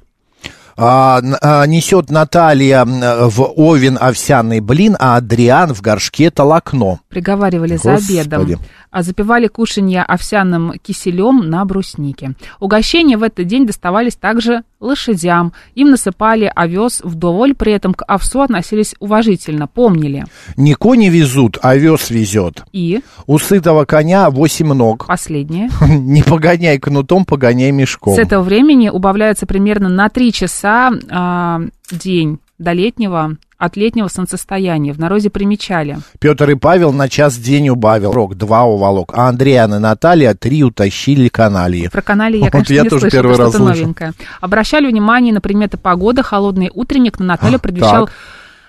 А, 0.83 1.21
а, 1.43 1.67
несет 1.67 2.11
Наталья 2.11 2.87
в 2.87 3.53
овен 3.55 3.99
овсяный 4.01 4.61
блин, 4.61 4.97
а 4.99 5.17
Адриан 5.17 5.75
в 5.75 5.83
горшке 5.83 6.31
толокно. 6.31 7.01
Приговаривали 7.09 7.77
за 7.77 7.93
Господи. 7.93 8.19
обедом. 8.19 8.61
А 8.91 9.03
запивали 9.03 9.47
кушанье 9.47 10.03
овсяным 10.03 10.73
киселем 10.83 11.51
на 11.51 11.65
бруснике. 11.67 12.33
Угощения 12.61 13.19
в 13.19 13.23
этот 13.23 13.47
день 13.47 13.67
доставались 13.67 14.17
также 14.17 14.63
лошадям. 14.81 15.53
Им 15.75 15.91
насыпали 15.91 16.51
овес 16.55 17.01
вдоволь, 17.05 17.55
при 17.55 17.73
этом 17.73 17.95
к 17.95 18.03
овсу 18.09 18.41
относились 18.41 18.95
уважительно, 18.99 19.67
помнили. 19.67 20.25
Не 20.57 20.75
кони 20.75 21.09
везут, 21.09 21.59
а 21.63 21.71
овес 21.71 22.11
везет. 22.11 22.65
И 22.73 23.01
У 23.27 23.39
сытого 23.39 23.85
коня 23.85 24.31
восемь 24.31 24.73
ног. 24.73 25.07
последнее. 25.07 25.69
Не 25.89 26.23
погоняй 26.23 26.79
кнутом, 26.79 27.25
погоняй 27.25 27.71
мешком. 27.71 28.15
С 28.15 28.19
этого 28.19 28.43
времени 28.43 28.89
убавляется 28.89 29.47
примерно 29.47 29.89
на 29.89 30.09
3 30.09 30.33
часа 30.33 30.91
а, 31.11 31.61
день 31.91 32.39
до 32.59 32.73
летнего, 32.73 33.37
от 33.61 33.77
летнего 33.77 34.09
солнцестояния. 34.09 34.93
В 34.95 34.99
народе 34.99 35.29
примечали. 35.31 35.99
Петр 36.19 36.51
и 36.51 36.55
Павел 36.55 36.93
на 36.93 37.09
час 37.09 37.37
день 37.37 37.69
убавил. 37.69 38.11
Рок 38.11 38.35
два 38.35 38.65
уволок. 38.65 39.13
А 39.15 39.29
Андриан 39.29 39.75
и 39.75 39.79
Наталья 39.79 40.35
три 40.35 40.65
утащили 40.65 41.29
каналии. 41.29 41.89
Про 41.89 42.01
канале 42.03 42.39
я, 42.39 42.45
Вот 42.45 42.53
конечно, 42.53 42.73
я 42.73 42.83
не 42.83 42.89
тоже 42.89 43.03
слышала, 43.03 43.23
первый 43.23 43.37
раз 43.37 43.53
слышу. 43.55 43.65
новенькое. 43.81 44.13
Обращали 44.41 44.87
внимание 44.89 45.35
на 45.35 45.41
приметы 45.43 45.77
погоды. 45.77 46.23
Холодный 46.23 46.71
утренник 46.75 47.19
на 47.21 47.27
Наталью 47.27 47.57
А, 47.57 47.59
предвещал 47.61 48.07
так. 48.07 48.15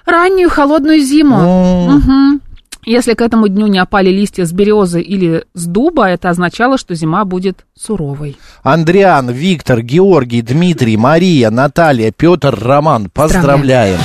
раннюю 0.06 0.50
холодную 0.50 1.00
зиму. 1.00 1.90
Мгм. 1.98 2.42
Если 2.84 3.14
к 3.14 3.22
этому 3.22 3.48
дню 3.48 3.68
не 3.68 3.78
опали 3.80 4.10
листья 4.10 4.44
с 4.44 4.52
березы 4.52 5.02
или 5.02 5.46
с 5.54 5.66
дуба, 5.68 6.08
это 6.10 6.30
означало, 6.30 6.78
что 6.80 6.96
зима 6.96 7.26
будет 7.26 7.66
суровой. 7.80 8.38
Андриан, 8.64 9.30
Виктор, 9.30 9.82
Георгий, 9.82 10.42
Дмитрий, 10.42 10.98
Мария, 10.98 11.50
Наталья, 11.52 12.12
Петр, 12.12 12.58
Роман. 12.60 13.10
Поздравляем. 13.14 14.00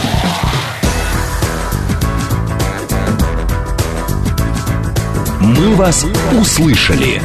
«Мы 5.46 5.76
вас 5.76 6.04
услышали». 6.36 7.22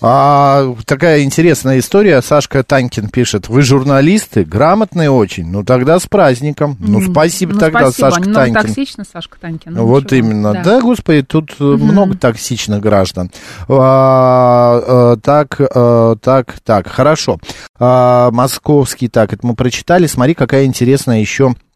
А, 0.00 0.74
такая 0.86 1.22
интересная 1.22 1.78
история. 1.80 2.20
Сашка 2.22 2.62
Танькин 2.62 3.08
пишет. 3.08 3.48
Вы 3.48 3.62
журналисты, 3.62 4.44
грамотные 4.44 5.10
очень. 5.10 5.46
Ну, 5.50 5.64
тогда 5.64 5.98
с 5.98 6.06
праздником. 6.06 6.76
Ну, 6.80 7.00
спасибо 7.00 7.54
Ну, 7.54 7.58
тогда, 7.58 7.90
спасибо. 7.90 8.06
Сашка 8.06 8.20
Немного 8.22 8.44
Танькин. 8.44 8.62
токсично, 8.62 9.04
Сашка 9.12 9.38
Танькин. 9.40 9.72
ну, 9.74 9.86
Вот 9.86 10.04
ничего. 10.04 10.18
именно. 10.18 10.52
Да. 10.52 10.62
Да. 10.62 10.80
господи, 10.80 11.22
тут 11.22 11.54
э, 11.58 11.64
много 11.64 12.16
токсичных 12.16 12.80
граждан. 12.80 13.30
А, 13.68 15.14
э, 15.14 15.16
так, 15.20 15.60
э, 15.60 16.16
так, 16.22 16.56
так, 16.64 16.88
хорошо. 16.88 17.38
А, 17.80 18.30
московский, 18.30 19.08
так, 19.08 19.32
это 19.32 19.44
мы 19.46 19.54
прочитали. 19.54 20.06
Смотри, 20.06 20.34
какая 20.34 20.64
интересная 20.64 21.20
еще 21.20 21.54
а, 21.54 21.67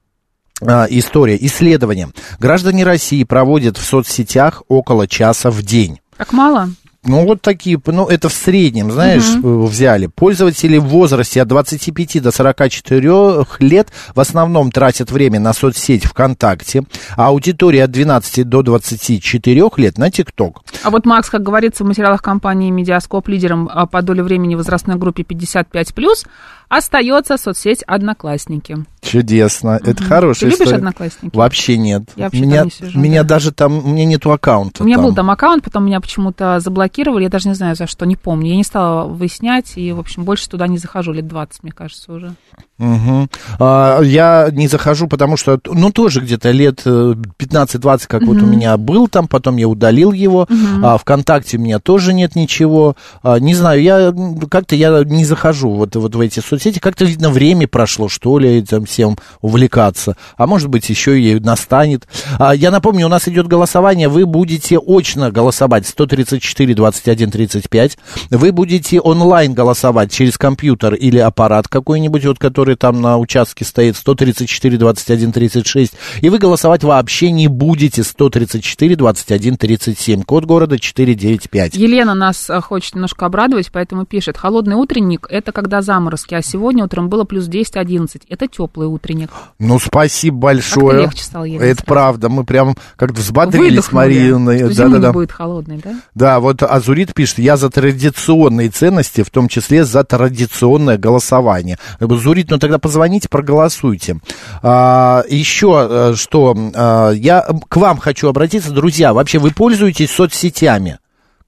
история. 0.61 1.37
Исследование. 1.41 2.11
Граждане 2.39 2.85
России 2.85 3.25
проводят 3.25 3.77
в 3.77 3.85
соцсетях 3.85 4.63
около 4.69 5.07
часа 5.09 5.51
в 5.51 5.63
день. 5.63 6.01
Так 6.17 6.33
мало? 6.33 6.69
Ну, 7.05 7.25
вот 7.27 7.43
такие, 7.43 7.81
ну, 7.85 8.07
это 8.07 8.29
в 8.29 8.33
среднем, 8.33 8.93
знаешь, 8.93 9.29
э, 9.35 9.39
взяли. 9.43 10.07
Пользователи 10.07 10.79
в 10.79 10.85
возрасте 10.85 11.43
от 11.43 11.49
25 11.49 12.21
до 12.23 12.31
44 12.31 13.45
лет 13.59 13.89
в 14.15 14.21
основном 14.21 14.71
тратят 14.71 15.11
время 15.11 15.41
на 15.41 15.53
соцсеть 15.53 16.05
ВКонтакте, 16.05 16.85
а 17.17 17.29
аудитория 17.29 17.85
от 17.85 17.91
12 17.91 18.49
до 18.49 18.63
24 18.63 19.71
лет 19.79 19.99
на 19.99 20.13
ТикТок. 20.13 20.63
А 20.85 20.91
вот 20.91 21.05
Макс, 21.05 21.29
как 21.29 21.43
говорится 21.43 21.83
в 21.83 21.89
материалах 21.89 22.23
компании 22.23 22.71
Медиаскоп, 22.71 23.27
лидером 23.27 23.69
а, 23.73 23.87
по 23.87 24.01
доле 24.03 24.23
времени 24.23 24.55
возрастной 24.55 24.95
группе 24.95 25.25
55+, 25.25 26.25
остается 26.73 27.37
соцсеть 27.37 27.83
«Одноклассники». 27.83 28.79
Чудесно. 29.03 29.79
Это 29.85 30.03
хорошая 30.03 30.51
Ты 30.51 30.55
любишь 30.55 30.61
история. 30.61 30.77
«Одноклассники»? 30.77 31.37
Вообще 31.37 31.77
нет. 31.77 32.05
Я 32.17 32.25
вообще 32.25 32.41
меня, 32.41 32.57
там 32.57 32.65
не 32.65 32.71
сижу, 32.71 32.99
меня 32.99 33.23
да. 33.23 33.29
даже 33.29 33.53
там, 33.53 33.85
у 33.85 33.89
меня 33.89 34.07
нету 34.07 34.33
аккаунта. 34.33 34.83
У 34.83 34.87
меня 34.87 34.99
был 34.99 35.15
там 35.15 35.31
аккаунт, 35.31 35.63
потом 35.65 35.85
меня 35.85 36.01
почему-то 36.01 36.61
заблокировали, 36.61 37.25
я 37.25 37.29
даже 37.29 37.49
не 37.49 37.55
знаю 37.55 37.77
за 37.77 37.87
что, 37.87 38.07
не 38.07 38.17
помню. 38.17 38.51
Я 38.51 38.57
не 38.57 38.65
стала 38.65 39.07
выяснять, 39.07 39.73
и, 39.77 39.93
в 39.93 40.01
общем, 40.01 40.25
больше 40.25 40.49
туда 40.49 40.67
не 40.67 40.79
захожу, 40.79 41.13
лет 41.13 41.29
20, 41.29 41.63
мне 41.63 41.73
кажется, 41.73 42.11
уже. 42.11 42.35
Мгм. 42.79 43.29
А, 43.59 44.01
я 44.01 44.49
не 44.51 44.67
захожу, 44.67 45.09
потому 45.09 45.37
что, 45.37 45.61
ну, 45.67 45.93
тоже 45.93 46.21
где-то 46.21 46.53
лет 46.53 46.83
э, 46.87 47.15
15-20, 47.39 48.07
как 48.07 48.23
вот 48.23 48.39
у 48.39 48.47
меня 48.47 48.79
был 48.79 49.09
там, 49.09 49.29
потом 49.29 49.59
я 49.59 49.69
удалил 49.69 50.13
его. 50.13 50.49
А, 50.83 50.97
ВКонтакте 50.97 51.59
у 51.59 51.61
меня 51.61 51.81
тоже 51.81 52.15
нет 52.15 52.35
ничего. 52.35 52.97
А, 53.23 53.39
не 53.39 53.55
знаю, 53.55 53.83
я 53.83 54.15
как-то 54.51 54.75
я 54.75 55.05
не 55.05 55.27
захожу 55.27 55.71
вот, 55.71 55.97
вот 55.97 56.15
в 56.15 56.21
эти 56.21 56.41
соцсети. 56.41 56.62
Как-то, 56.81 57.05
видно, 57.05 57.31
время 57.31 57.67
прошло, 57.67 58.09
что 58.09 58.39
ли, 58.39 58.59
этим 58.59 58.85
всем 58.85 59.17
увлекаться. 59.41 60.17
А 60.37 60.47
может 60.47 60.69
быть, 60.69 60.89
еще 60.89 61.21
и 61.21 61.39
настанет. 61.41 62.07
А, 62.39 62.55
я 62.55 62.71
напомню, 62.71 63.07
у 63.07 63.09
нас 63.09 63.29
идет 63.29 63.47
голосование. 63.47 64.09
Вы 64.09 64.27
будете 64.27 64.79
очно 64.79 65.31
голосовать 65.31 65.87
134 65.87 66.75
21 66.75 67.31
35. 67.31 67.99
Вы 68.31 68.53
будете 68.53 69.01
онлайн 69.01 69.55
голосовать 69.55 70.13
через 70.13 70.39
компьютер 70.39 70.95
или 70.95 71.19
аппарат 71.19 71.69
какой-нибудь, 71.69 72.25
вот 72.25 72.39
который 72.39 72.77
там 72.77 73.01
на 73.01 73.19
участке 73.19 73.65
стоит 73.65 73.97
134 73.97 74.79
21 74.79 75.33
36. 75.33 75.93
И 76.21 76.29
вы 76.29 76.39
голосовать 76.39 76.85
вообще 76.85 77.31
не 77.31 77.49
будете 77.49 78.03
134 78.03 78.97
21 78.97 79.57
37. 79.57 80.23
Код 80.23 80.45
города 80.45 80.79
495. 80.79 81.75
Елена 81.77 82.15
нас 82.15 82.49
а, 82.51 82.61
хочет 82.61 82.95
немножко 82.95 83.27
обрадовать, 83.27 83.71
поэтому 83.73 84.05
пишет, 84.05 84.37
холодный 84.37 84.77
утренник– 84.77 85.27
это 85.31 85.53
когда 85.53 85.83
заморозки, 85.83 86.35
а 86.35 86.42
сегодня 86.43 86.85
утром 86.85 87.09
было 87.09 87.25
плюс 87.25 87.49
10-11. 87.49 88.23
Это 88.29 88.49
теплый 88.49 88.87
утренник. 88.87 89.31
Ну, 89.59 89.79
спасибо 89.79 90.37
большое. 90.39 90.87
Как-то 90.87 91.03
легче 91.03 91.25
стало, 91.25 91.45
Елена, 91.45 91.63
Это 91.63 91.75
сразу. 91.77 91.87
правда. 91.87 92.29
Мы 92.29 92.45
прям 92.45 92.77
как-то 92.97 93.21
взбодрились, 93.21 93.71
Выдохнули, 93.89 94.05
Мариной. 94.19 94.59
что 94.59 94.73
зима 94.73 94.87
не 94.87 94.93
Да-да-да. 94.95 95.13
будет 95.13 95.33
холодной, 95.33 95.81
да? 95.83 95.95
Да, 96.15 96.41
вот 96.41 96.63
Азурит 96.63 97.15
пишет, 97.15 97.39
я 97.39 97.57
за 97.57 97.71
традиционные 97.71 98.69
ценности, 98.71 99.23
в 99.23 99.31
том 99.31 99.49
числе 99.49 99.85
за 99.85 100.05
традиционное 100.05 100.99
голосование. 100.99 101.79
Я 102.01 102.07
говорю, 102.07 102.23
Зурит, 102.23 102.51
ну 102.51 102.59
тогда 102.59 102.79
позвоните, 102.79 103.29
проголосуйте. 103.29 104.19
А, 104.63 105.25
еще 105.29 105.87
э, 105.91 106.15
что, 106.17 106.55
а, 106.75 107.11
я 107.11 107.47
к 107.69 107.77
вам 107.77 107.99
хочу 107.99 108.29
обратиться, 108.29 108.71
друзья, 108.73 109.13
вообще 109.13 109.39
вы 109.39 109.51
пользуетесь 109.51 110.11
соцсетями? 110.11 110.99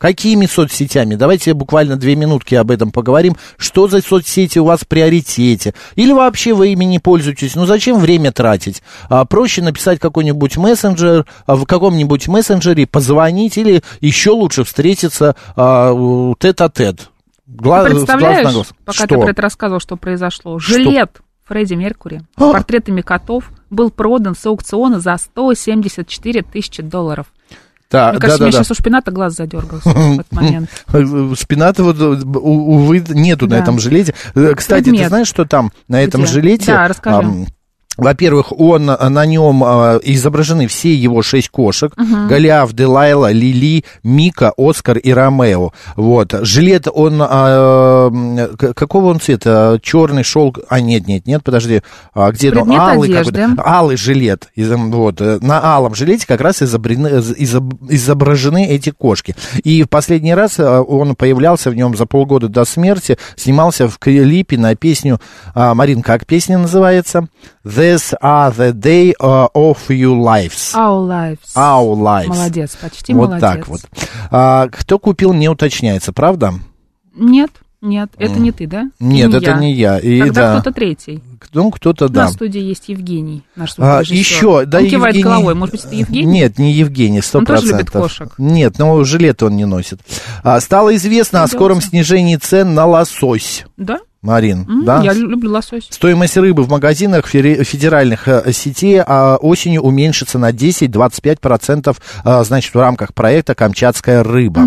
Какими 0.04 0.44
соцсетями? 0.44 1.14
Давайте 1.14 1.54
буквально 1.54 1.96
две 1.96 2.14
минутки 2.14 2.54
об 2.54 2.70
этом 2.70 2.90
поговорим. 2.90 3.38
Что 3.56 3.88
за 3.88 4.02
соцсети 4.02 4.58
у 4.58 4.66
вас 4.66 4.80
в 4.80 4.86
приоритете? 4.86 5.72
Или 5.96 6.12
вообще 6.12 6.52
вы 6.52 6.68
ими 6.72 6.84
не 6.84 6.98
пользуетесь? 6.98 7.54
Ну 7.54 7.64
зачем 7.64 7.98
время 7.98 8.30
тратить? 8.30 8.82
А, 9.08 9.24
проще 9.24 9.62
написать 9.62 9.98
какой-нибудь 10.00 10.58
мессенджер, 10.58 11.24
а, 11.46 11.56
в 11.56 11.64
каком-нибудь 11.64 12.28
мессенджере, 12.28 12.86
позвонить 12.86 13.56
или 13.56 13.82
еще 14.02 14.32
лучше 14.32 14.64
встретиться 14.64 15.36
а, 15.56 15.94
тет-а-тет. 16.38 17.08
Гла- 17.46 17.84
Ты 17.84 17.92
с 17.92 17.92
глаз 17.94 18.04
представляешь, 18.04 18.44
на 18.44 18.52
глаз. 18.52 18.66
пока 18.84 18.92
Что? 18.98 19.06
ты 19.06 19.14
про 19.18 19.30
это 19.30 19.40
рассказывал, 19.40 19.80
что 19.80 19.96
произошло? 19.96 20.58
Жилет 20.58 21.22
Фредди 21.46 21.72
Меркури 21.72 22.18
с 22.36 22.42
А! 22.42 22.52
портретами 22.52 23.00
котов 23.00 23.50
был 23.70 23.90
продан 23.90 24.34
с 24.34 24.44
аукциона 24.44 25.00
за 25.00 25.16
174 25.16 26.42
тысячи 26.42 26.82
долларов. 26.82 27.28
Да, 27.94 28.10
Мне 28.10 28.18
кажется, 28.20 28.38
да, 28.40 28.44
мне 28.46 28.52
да, 28.52 28.58
сейчас 28.58 28.70
у 28.70 28.74
шпината 28.74 29.10
глаз 29.12 29.36
задергался 29.36 29.88
в 29.88 30.14
этот 30.20 30.32
момент. 30.32 30.68
Шпината, 31.38 31.84
вот, 31.84 32.00
у- 32.00 32.74
увы, 32.74 33.04
нету 33.10 33.46
на 33.46 33.56
Да. 33.56 33.62
этом 33.62 33.78
жилете. 33.78 34.14
Э, 34.34 34.52
Кстати, 34.56 34.84
ты 34.86 34.90
Предмет. 34.90 35.08
знаешь, 35.10 35.28
что 35.28 35.44
там 35.44 35.70
на 35.86 36.02
этом 36.02 36.22
Где? 36.22 36.32
жилете? 36.32 36.66
Да, 36.72 36.88
расскажи. 36.88 37.46
Во-первых, 37.96 38.52
он, 38.58 38.86
на 38.86 39.26
нем 39.26 39.62
а, 39.64 39.98
изображены 40.02 40.66
все 40.66 40.94
его 40.94 41.22
шесть 41.22 41.48
кошек. 41.50 41.92
Голиаф, 42.28 42.72
Делайла, 42.72 43.30
Лили, 43.32 43.84
Мика, 44.02 44.52
Оскар 44.56 44.98
и 44.98 45.12
Ромео. 45.12 45.72
Вот. 45.96 46.34
Жилет, 46.42 46.86
он... 46.92 47.18
к- 48.56 48.74
какого 48.74 49.06
он 49.10 49.20
цвета? 49.20 49.78
Черный 49.82 50.22
шелк... 50.22 50.58
А, 50.68 50.80
нет, 50.80 51.06
нет, 51.06 51.26
нет, 51.26 51.42
подожди. 51.42 51.82
А, 52.14 52.30
где? 52.32 52.50
Предмет 52.50 52.78
Алый 52.80 53.08
одежды. 53.10 53.32
какой-то. 53.42 53.62
Алый 53.64 53.96
жилет. 53.96 54.48
Вот. 54.56 55.20
э, 55.20 55.38
На 55.40 55.60
алом 55.64 55.94
жилете 55.94 56.26
как 56.26 56.40
раз 56.40 56.62
изобрены- 56.62 57.20
изоб- 57.38 57.78
изображены 57.88 58.66
эти 58.66 58.90
кошки. 58.90 59.34
И 59.62 59.82
в 59.82 59.88
последний 59.88 60.34
раз 60.34 60.58
а, 60.58 60.82
он 60.82 61.14
появлялся 61.16 61.70
в 61.70 61.74
нем 61.74 61.96
за 61.96 62.06
полгода 62.06 62.48
до 62.48 62.64
смерти, 62.64 63.18
снимался 63.36 63.88
в 63.88 63.98
клипе 63.98 64.58
на 64.58 64.74
песню... 64.76 65.20
а, 65.54 65.74
Марин, 65.74 66.02
как 66.02 66.26
песня 66.26 66.58
называется? 66.58 67.28
These 67.64 68.14
are 68.20 68.50
the 68.52 68.72
day 68.74 69.14
uh, 69.18 69.48
of 69.54 69.88
your 69.88 70.16
lives. 70.16 70.74
Our 70.74 71.00
lives. 71.06 71.54
Our 71.56 71.96
lives. 71.96 72.28
Молодец, 72.28 72.76
почти 72.76 73.14
вот 73.14 73.28
молодец. 73.30 73.40
так 73.40 73.68
вот. 73.68 73.80
А, 74.30 74.68
кто 74.68 74.98
купил, 74.98 75.32
не 75.32 75.48
уточняется, 75.48 76.12
правда? 76.12 76.52
Нет, 77.16 77.50
нет, 77.80 78.10
это 78.18 78.38
не 78.38 78.52
ты, 78.52 78.66
да? 78.66 78.90
Нет, 79.00 79.32
это 79.32 79.52
я. 79.52 79.58
не 79.58 79.72
я. 79.72 79.98
И 79.98 80.18
Тогда 80.20 80.54
да. 80.54 80.60
кто-то 80.60 80.74
третий. 80.74 81.22
Ну, 81.52 81.70
кто-то, 81.70 82.08
да. 82.08 82.22
нас 82.24 82.32
в 82.32 82.34
студии 82.34 82.60
есть 82.60 82.88
Евгений, 82.88 83.44
наш 83.56 83.74
А, 83.78 84.00
еще, 84.04 84.66
да, 84.66 84.78
Он 84.78 84.88
кивает 84.88 85.14
Евгений- 85.14 85.22
головой. 85.22 85.54
Может 85.54 85.74
быть, 85.76 85.84
это 85.84 85.94
Евгений? 85.94 86.26
Нет, 86.32 86.58
не 86.58 86.72
Евгений, 86.72 87.20
сто 87.22 87.38
Он 87.38 87.46
тоже 87.46 87.66
любит 87.68 87.90
кошек? 87.90 88.32
Нет, 88.38 88.78
но 88.78 89.02
жилет 89.04 89.42
он 89.42 89.56
не 89.56 89.64
носит. 89.64 90.00
А, 90.42 90.60
стало 90.60 90.94
известно 90.96 91.40
о 91.40 91.42
Придется. 91.42 91.56
скором 91.56 91.80
снижении 91.80 92.36
цен 92.36 92.74
на 92.74 92.86
лосось. 92.86 93.64
Да? 93.76 94.00
Марин, 94.24 94.66
М, 94.68 94.84
да? 94.84 95.02
Я 95.02 95.12
лю- 95.12 95.28
люблю 95.28 95.50
лосось. 95.50 95.86
Стоимость 95.90 96.36
рыбы 96.36 96.62
в 96.64 96.70
магазинах 96.70 97.26
федеральных 97.26 98.26
э, 98.26 98.52
сетей 98.52 99.00
а, 99.04 99.36
осенью 99.36 99.82
уменьшится 99.82 100.38
на 100.38 100.50
10-25%, 100.50 101.96
а, 102.24 102.42
значит, 102.44 102.74
в 102.74 102.78
рамках 102.78 103.14
проекта 103.14 103.54
«Камчатская 103.54 104.22
рыба». 104.22 104.62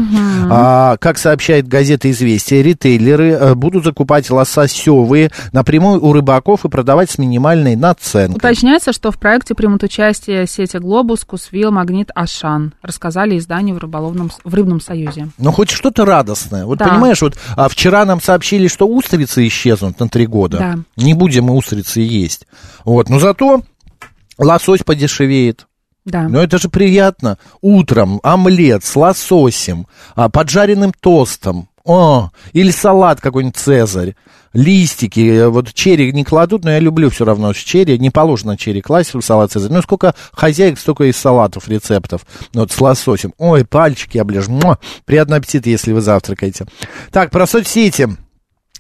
А, 0.50 0.98
как 0.98 1.18
сообщает 1.18 1.68
газета 1.68 2.10
«Известия», 2.12 2.62
ритейлеры 2.62 3.32
э, 3.32 3.56
будут 3.56 3.84
закупать 3.84 4.30
лососевые 4.30 5.32
напрямую 5.52 6.04
у 6.06 6.14
рыбаков 6.14 6.64
и 6.66 6.70
продавать 6.70 7.10
с 7.12 7.18
минимальной 7.18 7.76
наценкой. 7.76 8.38
Уточняется, 8.38 8.94
что 8.94 9.12
в 9.12 9.18
проекте 9.20 9.56
примут 9.56 9.84
участие 9.84 10.46
сети 10.48 10.78
«Глобус», 10.78 11.24
«Кусвил», 11.24 11.72
«Магнит», 11.72 12.10
«Ашан». 12.16 12.74
Рассказали 12.82 13.38
изданию 13.38 13.76
в, 13.76 13.80
рыболовном, 13.80 14.32
в 14.44 14.54
Рыбном 14.54 14.80
союзе. 14.82 15.30
Ну, 15.38 15.52
хоть 15.52 15.70
что-то 15.70 16.06
радостное. 16.06 16.66
Вот 16.66 16.78
Да. 16.80 16.88
понимаешь, 16.90 17.22
вот 17.22 17.38
а, 17.56 17.68
вчера 17.70 18.06
нам 18.06 18.22
сообщили, 18.22 18.68
что 18.68 18.88
устрицы 18.88 19.47
исчезнут 19.48 20.00
на 20.00 20.10
три 20.10 20.26
года. 20.26 20.58
Да. 20.58 21.04
Не 21.04 21.14
будем 21.14 21.46
мы 21.46 21.56
устрицы 21.56 22.02
есть. 22.02 22.48
Вот, 22.86 23.10
но 23.10 23.20
зато 23.20 23.62
лосось 24.38 24.84
подешевеет. 24.84 25.68
Да. 26.06 26.30
Ну, 26.30 26.40
это 26.40 26.58
же 26.58 26.70
приятно. 26.70 27.38
Утром 27.62 28.22
омлет 28.24 28.86
с 28.86 28.96
лососем, 28.96 29.88
а, 30.16 30.30
поджаренным 30.30 30.94
тостом. 30.94 31.68
О, 31.84 32.32
или 32.52 32.72
салат 32.72 33.22
какой-нибудь 33.22 33.58
«Цезарь». 33.58 34.16
Листики, 34.54 35.20
э, 35.20 35.48
вот 35.48 35.74
черри 35.74 36.12
не 36.12 36.24
кладут, 36.24 36.64
но 36.64 36.72
я 36.72 36.80
люблю 36.80 37.10
все 37.10 37.26
равно 37.26 37.54
черри. 37.54 38.00
Не 38.00 38.10
положено 38.10 38.58
черри 38.58 38.82
класть 38.82 39.14
в 39.14 39.22
салат 39.22 39.52
«Цезарь». 39.52 39.72
Ну, 39.72 39.82
сколько 39.82 40.16
хозяек, 40.32 40.80
столько 40.80 41.06
и 41.06 41.12
салатов, 41.12 41.68
рецептов. 41.70 42.26
Ну, 42.54 42.62
Вот 42.62 42.72
с 42.72 42.82
лососем. 42.82 43.34
Ой, 43.38 43.66
пальчики 43.66 44.18
оближу. 44.18 44.78
Приятного 45.06 45.38
аппетита, 45.38 45.70
если 45.70 45.94
вы 45.94 46.02
завтракаете. 46.02 46.66
Так, 47.12 47.32
про 47.32 47.48
соцсети. 47.48 48.10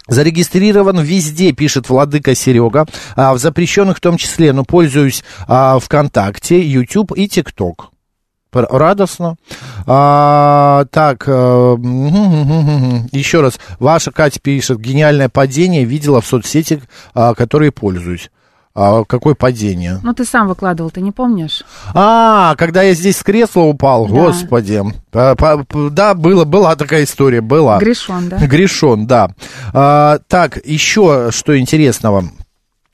Зарегистрирован 0.07 0.99
везде, 1.01 1.51
пишет 1.51 1.89
Владыка 1.89 2.35
Серега, 2.35 2.85
а, 3.15 3.33
в 3.33 3.39
запрещенных 3.39 3.97
в 3.97 4.01
том 4.01 4.17
числе, 4.17 4.53
но 4.53 4.63
пользуюсь 4.63 5.23
а, 5.47 5.79
ВКонтакте, 5.79 6.61
YouTube 6.61 7.11
и 7.15 7.27
ТикТок. 7.27 7.91
Радостно. 8.53 9.35
А, 9.85 10.85
так, 10.91 11.25
э, 11.27 11.31
еще 13.11 13.41
раз. 13.41 13.59
Ваша 13.79 14.11
Катя 14.11 14.39
пишет, 14.39 14.79
гениальное 14.79 15.29
падение 15.29 15.83
видела 15.83 16.21
в 16.21 16.25
соцсети, 16.25 16.81
а, 17.13 17.35
которые 17.35 17.71
пользуюсь. 17.71 18.31
А, 18.79 19.03
какое 19.05 19.33
падение? 19.33 19.99
Ну, 20.03 20.13
ты 20.13 20.23
сам 20.23 20.47
выкладывал, 20.47 20.91
ты 20.91 21.01
не 21.01 21.11
помнишь? 21.11 21.63
А, 21.95 22.55
когда 22.57 22.83
я 22.83 22.93
здесь 22.93 23.17
с 23.17 23.23
кресла 23.23 23.61
упал, 23.61 24.05
Да. 24.05 24.13
господи. 24.13 24.83
По- 25.09 25.35
по- 25.35 25.63
по- 25.63 25.89
Да, 25.89 26.13
было, 26.13 26.45
была 26.45 26.75
такая 26.75 27.03
история, 27.05 27.41
была. 27.41 27.79
Грешон, 27.79 28.29
да? 28.29 28.37
Грешон, 28.37 29.07
да. 29.07 29.31
А, 29.73 30.19
так, 30.27 30.59
еще 30.63 31.29
что 31.31 31.57
интересного. 31.57 32.25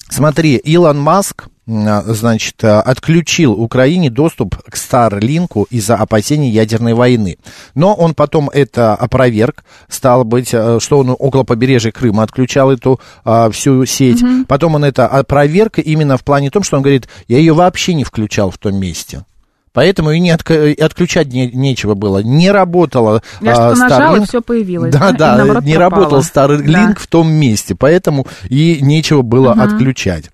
Смотри, 0.10 0.56
Илон 0.56 1.02
Маск, 1.02 1.48
значит, 1.66 2.64
а, 2.64 2.82
отключил 2.82 3.54
Украине 3.54 4.10
доступ 4.10 4.58
к 4.70 4.76
Старлинку 4.76 5.66
из-за 5.70 5.96
опасений 5.96 6.50
ядерной 6.50 6.94
войны. 6.94 7.38
Но 7.74 7.94
он 7.94 8.14
потом 8.16 8.50
это 8.50 8.96
опроверг, 8.96 9.64
стало 9.88 10.24
быть, 10.24 10.50
э, 10.54 10.80
что 10.82 11.00
он 11.00 11.16
около 11.18 11.44
побережья 11.44 11.92
Крыма 11.92 12.24
отключал 12.24 12.72
эту 12.72 13.00
а, 13.24 13.50
всю 13.52 13.86
сеть. 13.86 14.24
Потом 14.48 14.76
он 14.76 14.84
это 14.84 15.08
опроверг 15.08 15.80
именно 15.80 16.18
в 16.18 16.24
плане 16.24 16.50
том, 16.50 16.64
что 16.64 16.78
он 16.78 16.84
говорит, 16.84 17.08
я 17.28 17.38
ее 17.38 17.54
вообще 17.54 17.94
не 17.94 18.04
включал 18.04 18.52
в 18.52 18.58
том 18.58 18.76
месте. 18.76 19.24
Поэтому 19.72 20.12
и, 20.12 20.20
не 20.20 20.30
отк- 20.30 20.74
и 20.74 20.80
отключать 20.80 21.34
не- 21.34 21.50
нечего 21.50 21.96
было. 21.96 22.20
Не 22.20 22.52
работала 22.52 23.24
Я 23.42 23.54
а, 23.54 23.56
что-то 23.56 23.90
нажала, 23.90 24.16
и 24.18 24.26
все 24.28 24.40
появилось. 24.42 24.94
Да, 24.94 25.12
да, 25.14 25.36
наоборот 25.38 25.64
не 25.64 25.74
пропало. 25.74 26.04
работал 26.04 26.20
Starlink 26.20 26.72
Да. 26.90 26.96
в 26.96 27.08
том 27.08 27.32
месте, 27.32 27.74
поэтому 27.74 28.28
и 28.50 28.78
нечего 28.82 29.24
было 29.24 29.54
отключать. 29.54 30.26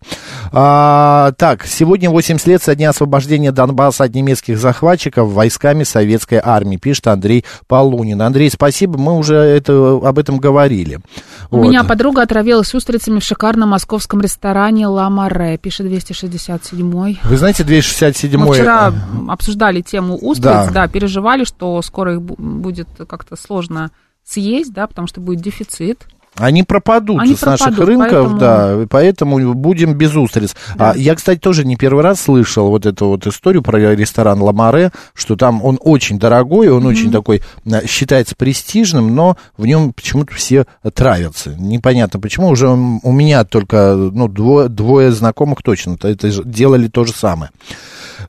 А, 0.51 1.31
так, 1.37 1.65
сегодня 1.65 2.09
80 2.09 2.47
лет 2.47 2.63
со 2.63 2.75
дня 2.75 2.89
освобождения 2.89 3.51
Донбасса 3.51 4.05
от 4.05 4.15
немецких 4.15 4.57
захватчиков 4.57 5.29
войсками 5.31 5.83
советской 5.83 6.41
армии, 6.43 6.77
пишет 6.77 7.07
Андрей 7.07 7.45
Полунин. 7.67 8.21
Андрей, 8.21 8.49
спасибо, 8.49 8.97
мы 8.97 9.15
уже 9.17 9.35
это, 9.35 9.99
об 10.03 10.17
этом 10.17 10.37
говорили. 10.39 10.99
У 11.51 11.57
Вот. 11.57 11.67
меня 11.67 11.83
подруга 11.83 12.23
отравилась 12.23 12.73
устрицами 12.73 13.19
в 13.19 13.23
шикарном 13.23 13.69
московском 13.69 14.21
ресторане 14.21 14.87
«Ла 14.87 15.09
Море», 15.09 15.57
пишет 15.57 15.85
267-й. 15.87 17.19
Вы 17.23 17.37
знаете, 17.37 17.63
267 17.63 18.39
Мы 18.39 18.53
вчера 18.53 18.93
обсуждали 19.29 19.81
тему 19.81 20.15
устриц, 20.19 20.43
Да. 20.45 20.69
да. 20.71 20.87
переживали, 20.87 21.43
что 21.43 21.81
скоро 21.81 22.13
их 22.13 22.19
бу- 22.21 22.35
будет 22.39 22.87
как-то 23.07 23.35
сложно 23.35 23.91
съесть, 24.23 24.73
да, 24.73 24.87
потому 24.87 25.07
что 25.07 25.21
будет 25.21 25.41
дефицит. 25.41 26.05
Они 26.39 26.63
пропадут 26.63 27.19
Они 27.19 27.35
с 27.35 27.41
наших 27.41 27.67
пропадут, 27.75 27.87
рынков, 27.87 28.09
поэтому- 28.11 28.39
да, 28.39 28.77
поэтому 28.89 29.53
будем 29.53 29.93
без 29.93 30.15
устриц. 30.15 30.55
А, 30.77 30.93
я, 30.95 31.15
кстати, 31.15 31.39
тоже 31.39 31.65
не 31.65 31.75
первый 31.75 32.03
раз 32.03 32.21
слышал 32.21 32.69
вот 32.69 32.85
эту 32.85 33.07
вот 33.07 33.27
историю 33.27 33.61
про 33.61 33.93
ресторан 33.95 34.41
Ламаре, 34.41 34.91
что 35.13 35.35
там 35.35 35.63
он 35.63 35.77
очень 35.81 36.17
дорогой, 36.17 36.69
он 36.69 36.85
очень 36.85 37.11
такой, 37.11 37.41
а, 37.69 37.85
считается 37.85 38.35
престижным, 38.35 39.13
но 39.15 39.37
в 39.57 39.65
нем 39.65 39.93
почему-то 39.93 40.33
все 40.33 40.65
травятся. 40.93 41.55
Непонятно 41.57 42.19
почему, 42.19 42.47
уже 42.47 42.69
у 42.69 43.11
меня 43.11 43.43
только, 43.43 43.95
ну, 43.95 44.27
двое, 44.27 44.69
двое 44.69 45.11
знакомых 45.11 45.61
точно 45.61 45.97
это 46.01 46.43
делали 46.43 46.87
то 46.87 47.05
же 47.05 47.13
самое. 47.13 47.51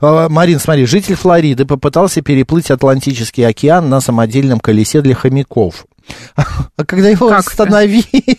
А, 0.01 0.29
Марин, 0.29 0.59
смотри, 0.59 0.87
житель 0.87 1.15
Флориды 1.15 1.65
попытался 1.67 2.23
переплыть 2.23 2.71
Атлантический 2.71 3.47
океан 3.47 3.89
на 3.89 4.01
самодельном 4.01 4.61
колесе 4.61 5.01
для 5.01 5.15
хомяков. 5.15 5.87
А 6.37 6.85
когда 6.85 7.09
его 7.09 7.29
Как 7.29 7.41
это? 7.41 7.51
остановили... 7.51 8.39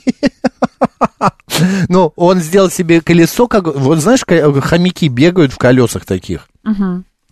Ну, 1.89 2.11
он 2.15 2.39
сделал 2.39 2.69
себе 2.71 3.01
колесо, 3.01 3.47
как... 3.47 3.65
Вот 3.65 3.99
знаешь, 3.99 4.23
хомяки 4.25 5.07
бегают 5.09 5.53
в 5.53 5.57
колесах 5.57 6.05
таких. 6.05 6.47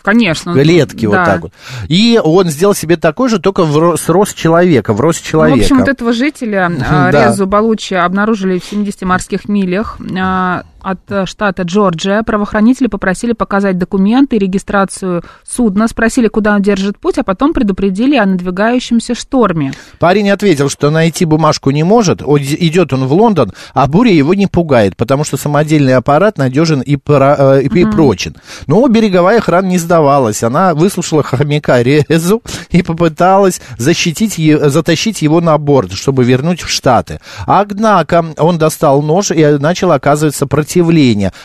Конечно. 0.02 0.54
Клетки 0.54 1.06
вот 1.06 1.15
да. 1.15 1.25
так 1.25 1.41
вот. 1.41 1.54
И 1.88 2.19
он 2.23 2.49
сделал 2.49 2.73
себе 2.73 2.95
такой 2.95 3.28
же, 3.30 3.39
только 3.39 3.65
в 3.65 3.78
ро- 3.78 3.97
с 3.97 4.08
рост 4.08 4.36
человека, 4.36 4.93
в 4.93 5.02
рост 5.02 5.21
Ну, 5.25 5.30
человека. 5.30 5.58
в 5.58 5.62
общем, 5.62 5.80
вот 5.80 5.88
этого 5.89 6.13
жителя 6.13 6.71
а. 6.89 7.12
Резу 7.12 7.45
Балучи 7.47 7.95
обнаружили 7.95 8.60
в 8.60 8.65
70 8.65 9.02
морских 9.04 9.49
милях 9.49 9.97
а, 10.17 10.63
от 10.82 11.00
э, 11.10 11.26
штата 11.26 11.63
Джорджия. 11.63 12.24
Правоохранители 12.24 12.88
попросили 12.88 13.34
показать 13.34 13.78
документы 13.78 14.36
и 14.36 14.39
регистрацию 14.39 15.24
судна, 15.48 15.88
спросили, 15.88 16.28
куда 16.28 16.56
он 16.56 16.62
держит 16.62 16.98
путь, 16.98 17.18
а 17.18 17.24
потом 17.24 17.54
предупредили 17.54 18.15
о 18.15 18.26
надвигающемся 18.26 19.15
шторме. 19.15 19.74
Парень 20.00 20.30
ответил, 20.30 20.70
что 20.70 20.89
найти 20.89 21.26
бумажку 21.26 21.72
не 21.72 21.84
может. 21.84 22.22
Идет 22.22 22.94
он 22.94 23.06
в 23.06 23.13
Лондон, 23.13 23.52
а 23.74 23.88
буря 23.88 24.12
его 24.12 24.34
не 24.34 24.48
пугает, 24.48 24.96
потому 24.96 25.24
что 25.24 25.38
самодельный 25.38 25.96
аппарат 25.96 26.38
надежен 26.38 26.82
и, 26.82 26.96
пора- 26.96 27.58
э, 27.58 27.63
и 27.63 27.86
прочен. 27.86 28.36
Но 28.68 28.88
береговая 28.88 29.39
охрана 29.39 29.68
не 29.68 29.78
сдавалась. 29.78 30.44
Она 30.44 30.74
выслушала 30.74 31.24
хомяка 31.24 31.82
Резу 31.82 32.42
и 32.72 32.82
попыталась 32.82 33.62
защитить, 33.78 34.36
затащить 34.70 35.22
его 35.22 35.42
на 35.42 35.58
борт, 35.58 35.94
чтобы 35.94 36.24
вернуть 36.24 36.62
в 36.62 36.70
Штаты. 36.70 37.20
Однако 37.46 38.26
он 38.38 38.58
достал 38.58 39.02
нож 39.02 39.32
и 39.32 39.46
начал 39.60 39.92
оказывать 39.92 40.36
сопротивление. 40.36 40.68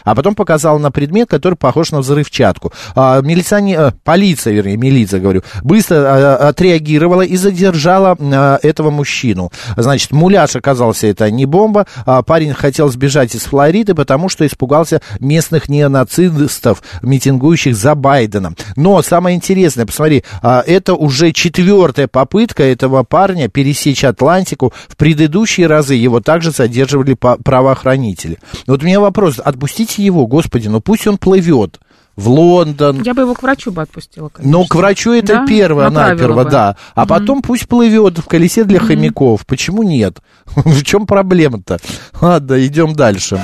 А 0.05 0.15
потом 0.15 0.35
показал 0.35 0.79
на 0.79 0.91
предмет, 0.91 1.29
который 1.29 1.55
похож 1.55 1.93
на 1.93 2.01
взрывчатку. 2.01 2.73
А, 2.95 3.21
милиционер, 3.21 3.81
э, 3.81 3.93
полиция, 4.05 4.53
вернее, 4.53 4.77
милиция, 4.77 5.21
говорю, 5.21 5.43
быстро 5.63 5.97
э, 5.97 6.35
отреагировала 6.49 7.23
и 7.23 7.37
задержала 7.37 8.17
э, 8.19 8.59
этого 8.63 8.91
мужчину. 8.91 9.51
Значит, 9.77 10.13
муляж 10.13 10.57
оказался 10.57 11.07
это 11.07 11.31
не 11.31 11.47
бомба. 11.47 11.87
А 12.07 12.23
парень 12.23 12.53
хотел 12.53 12.89
сбежать 12.89 13.35
из 13.35 13.43
Флориды, 13.43 13.95
потому 13.95 14.29
что 14.29 14.47
испугался 14.47 15.01
местных 15.21 15.69
неонацистов, 15.69 16.83
митингующих 17.03 17.77
за 17.77 17.95
Байденом. 17.95 18.57
Но 18.77 19.03
самое 19.03 19.37
интересное, 19.37 19.87
посмотри, 19.87 20.25
а, 20.43 20.63
это 20.67 20.95
уже 20.95 21.33
четвертая 21.33 22.09
попытка 22.09 22.63
этого 22.63 23.03
парня 23.03 23.49
пересечь 23.49 24.05
Атлантику. 24.05 24.73
В 24.89 24.97
предыдущие 24.97 25.67
разы 25.67 25.95
его 25.95 26.21
также 26.21 26.51
задерживали 26.51 27.15
правоохранители. 27.15 28.39
Вот 28.67 28.83
у 28.83 28.87
меня 28.87 29.01
вопрос, 29.01 29.14
отпустите 29.19 30.05
его, 30.05 30.27
господи, 30.27 30.69
ну 30.69 30.81
пусть 30.81 31.07
он 31.07 31.19
плывет 31.19 31.81
в 32.17 32.29
Лондон, 32.29 33.03
Я 33.03 33.13
бы 33.15 33.23
его 33.23 33.35
к 33.35 33.43
врачу 33.43 33.73
бы 33.73 33.83
отпустила, 33.83 34.29
конечно. 34.29 34.59
ну, 34.59 34.67
к 34.67 34.75
врачу 34.77 35.13
это 35.13 35.35
Да? 35.35 35.47
первое, 35.47 35.91
наперво, 35.91 36.45
бы. 36.45 36.51
да. 36.51 36.77
А 36.95 37.07
потом 37.07 37.43
пусть 37.43 37.67
плывет 37.69 38.19
в 38.19 38.27
колесе 38.27 38.63
для 38.65 38.79
хомяков. 38.79 39.45
Почему 39.47 39.83
нет? 39.83 40.19
В 40.55 40.83
чем 40.85 41.07
проблема-то? 41.07 41.79
Ладно, 42.21 42.65
идем 42.65 42.95
дальше. 42.95 43.41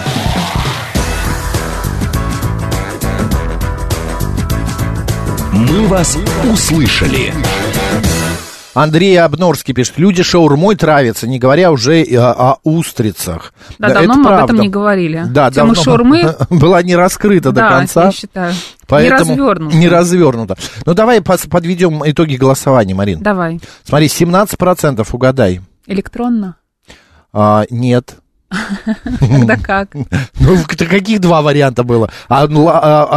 «Мы 5.52 5.87
вас 5.88 6.16
услышали». 6.50 7.33
Андрей 8.74 9.20
Обнорский 9.20 9.74
пишет, 9.74 9.98
люди 9.98 10.22
шаурмой 10.22 10.76
травятся, 10.76 11.26
не 11.26 11.38
говоря 11.38 11.72
уже 11.72 12.02
о, 12.02 12.52
о 12.52 12.59
устрицах. 12.62 13.52
Да, 13.78 13.88
это 13.88 13.98
давно 13.98 14.14
мы 14.14 14.20
об 14.20 14.26
правда. 14.28 14.52
этом 14.52 14.62
не 14.62 14.68
говорили. 14.68 15.24
Да, 15.28 15.50
Тема 15.50 15.68
давно 15.68 15.74
шаурмы 15.83 16.37
была 16.50 16.83
не 16.83 16.94
раскрыта 16.94 17.50
до 17.50 17.61
да, 17.61 17.68
конца. 17.68 18.04
я 18.06 18.12
считаю, 18.12 18.54
Поэтому 18.87 19.33
не 19.33 19.40
развернута. 19.40 19.76
Не 19.76 19.88
развернута. 19.88 20.56
Ну, 20.87 20.94
давай 20.94 21.20
подведем 21.20 22.02
итоги 22.04 22.37
голосования, 22.37 22.94
Марин. 22.94 23.20
Давай. 23.20 23.61
Смотри, 23.85 24.06
17% 24.06 25.06
угадай. 25.11 25.61
Электронно? 25.87 26.56
А, 27.33 27.64
нет. 27.70 28.16
Тогда 29.20 29.56
как? 29.56 29.90
Ну, 30.40 30.56
каких 30.66 31.20
два 31.20 31.42
варианта 31.42 31.84
было? 31.84 32.10
А, 32.28 32.44
а- 32.44 32.48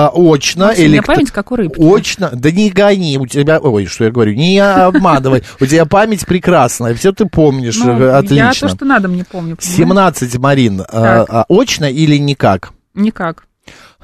а- 0.07 0.11
очно 0.13 0.67
Максим, 0.67 0.83
у 0.83 0.85
или... 0.85 0.93
меня 0.93 1.03
память 1.03 1.31
как 1.31 1.51
у 1.51 1.55
рыбки. 1.55 1.79
Очно? 1.81 2.29
Да 2.33 2.51
не 2.51 2.69
гони, 2.69 3.17
у 3.17 3.25
тебя... 3.25 3.59
Ой, 3.59 3.85
что 3.85 4.03
я 4.03 4.11
говорю, 4.11 4.33
не 4.33 4.59
обманывай. 4.59 5.43
У 5.59 5.65
тебя 5.65 5.85
память 5.85 6.25
прекрасная, 6.25 6.93
все 6.95 7.11
ты 7.13 7.25
помнишь 7.25 7.77
Ну, 7.77 7.97
э, 7.97 8.05
Я 8.05 8.17
отлично. 8.17 8.67
то, 8.67 8.75
что 8.75 8.85
надо, 8.85 9.07
мне 9.07 9.23
помню. 9.23 9.55
понимаешь? 9.55 9.77
17, 9.77 10.37
Марин, 10.37 10.83
а, 10.87 11.45
очно 11.47 11.85
или 11.85 12.17
никак? 12.17 12.71
Никак. 12.93 13.45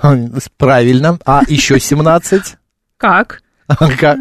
Правильно. 0.58 1.20
А 1.26 1.42
еще 1.48 1.80
17? 1.80 2.56
Как? 2.98 3.42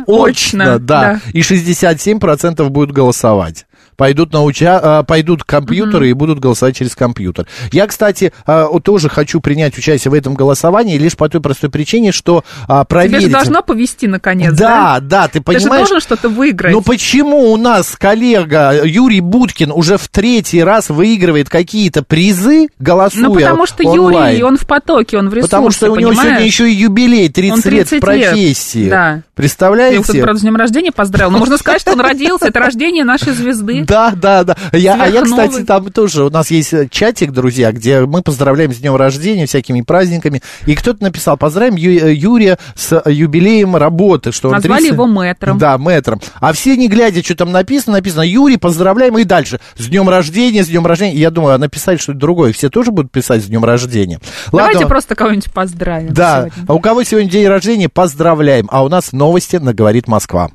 Очно, 0.07 0.79
да. 0.79 1.03
да. 1.15 1.21
И 1.33 1.41
67% 1.41 2.69
будут 2.69 2.95
голосовать. 2.95 3.67
Пойдут, 3.99 4.33
на 4.33 4.45
уча... 4.45 4.79
а, 4.81 5.03
пойдут 5.03 5.43
компьютеры 5.43 6.09
и 6.09 6.13
будут 6.13 6.39
голосовать 6.39 6.77
через 6.77 6.95
компьютер. 6.95 7.49
Я, 7.73 7.89
кстати, 7.89 8.33
а, 8.47 8.69
тоже 8.79 9.09
хочу 9.09 9.41
принять 9.41 9.77
участие 9.77 10.13
в 10.13 10.15
этом 10.15 10.35
голосовании 10.35 10.97
лишь 10.97 11.17
по 11.17 11.29
той 11.29 11.41
простой 11.41 11.69
причине, 11.69 12.13
что 12.13 12.45
а, 12.69 12.85
Тебе 12.85 12.89
проверить... 12.89 13.23
же 13.27 13.31
должно 13.31 13.61
повести 13.63 14.07
наконец, 14.07 14.55
да? 14.55 15.01
Да, 15.01 15.01
да, 15.01 15.29
ты 15.29 15.41
Ты 15.41 15.53
же 15.53 15.59
понимаешь... 15.65 15.89
должен 15.89 16.01
что-то 16.01 16.29
выиграть. 16.29 16.73
Ну 16.73 16.81
почему 16.81 17.51
у 17.53 17.57
нас 17.57 17.97
коллега 17.97 18.83
Юрий 18.85 19.21
Будкин 19.21 19.73
уже 19.73 19.99
в 19.99 20.07
третий 20.07 20.63
раз 20.63 20.91
выигрывает 20.91 21.49
какие-то 21.49 22.05
призы, 22.05 22.69
голосуя 22.79 23.25
Ну, 23.25 23.35
потому 23.35 23.67
что 23.67 23.83
онлайн? 23.83 24.35
Юрий, 24.35 24.45
он 24.45 24.57
в 24.59 24.67
потоке, 24.67 25.19
он 25.19 25.29
в 25.29 25.35
ресурсе, 25.35 25.51
Потому 25.51 25.71
что 25.73 25.91
у 25.91 25.97
него 25.97 26.11
понимаешь? 26.11 26.29
сегодня 26.29 26.47
еще 26.47 26.71
и 26.71 26.75
юбилей, 26.75 27.29
30, 27.29 27.53
Он 27.53 27.63
30 27.63 27.73
лет 27.73 27.89
в 27.89 27.93
лет, 27.93 28.01
профессии. 28.01 28.89
да. 28.89 29.23
Я 29.39 29.43
Представляете? 29.43 29.95
его, 29.95 30.03
кстати, 30.03 30.21
правда, 30.21 30.39
с 30.41 30.43
днем 30.43 30.57
рождения 30.57 30.93
поздравил. 30.93 31.31
Но 31.31 31.39
можно 31.39 31.57
сказать, 31.59 31.81
что 31.81 31.93
он 31.93 32.01
родился. 32.01 32.49
Это 32.49 32.59
рождение 32.59 33.05
нашей 33.05 33.33
звезды. 33.33 33.85
Да, 33.87 34.13
да, 34.15 34.43
да. 34.43 34.57
Я, 34.73 35.01
а 35.01 35.07
я, 35.07 35.23
кстати, 35.23 35.63
там 35.63 35.93
тоже, 35.93 36.25
у 36.25 36.31
нас 36.31 36.51
есть 36.51 36.73
э, 36.75 36.89
чатик, 36.91 37.31
друзья, 37.31 37.71
где 37.73 38.01
мы 38.01 38.23
поздравляем 38.23 38.73
с 38.73 38.79
днем 38.79 38.97
рождения, 38.97 39.47
всякими 39.47 39.83
праздниками. 39.83 40.43
И 40.67 40.75
кто-то 40.75 41.03
написал, 41.03 41.37
поздравим 41.37 41.77
э, 41.77 42.13
Юрия 42.15 42.59
с 42.75 42.93
э, 43.05 43.13
юбилеем 43.13 43.77
работы. 43.77 44.33
Что 44.33 44.49
он 44.49 44.55
Назвали 44.55 44.81
30 44.81 44.93
его 44.93 45.07
мэтром. 45.07 45.59
Да, 45.59 45.79
мэтром. 45.79 46.21
А 46.41 46.53
все 46.53 46.77
не 46.77 46.89
глядя, 46.89 47.23
что 47.23 47.37
там 47.37 47.53
написано, 47.53 47.97
написано, 47.97 48.23
Юрий, 48.23 48.57
поздравляем 48.57 49.17
и 49.19 49.25
дальше. 49.25 49.61
С 49.77 49.87
днем 49.87 50.09
рождения, 50.09 50.65
с 50.65 50.69
днем 50.69 50.87
рождения. 50.87 51.17
Я 51.17 51.31
думаю, 51.31 51.55
а 51.55 51.59
написали 51.59 51.97
что-то 51.97 52.19
другое. 52.19 52.53
Все 52.53 52.71
тоже 52.71 52.91
будут 52.91 53.13
писать 53.13 53.43
с 53.43 53.47
днем 53.47 53.65
рождения. 53.65 54.21
Давайте 54.51 54.79
Ладно. 54.79 54.89
просто 54.89 55.15
кого-нибудь 55.15 55.53
поздравим 55.53 56.13
Да, 56.13 56.49
сегодня. 56.49 56.65
а 56.67 56.75
у 56.75 56.81
кого 56.81 57.05
сегодня 57.05 57.31
день 57.31 57.47
рождения, 57.47 57.89
поздравляем. 57.89 58.69
А 58.71 58.83
у 58.85 58.89
нас 58.89 59.13
новости 59.29 59.57
на 59.57 59.75
«Говорит 59.75 60.09
Москва». 60.09 60.49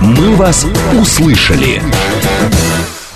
«Мы 0.00 0.36
вас 0.36 0.64
услышали». 0.96 1.82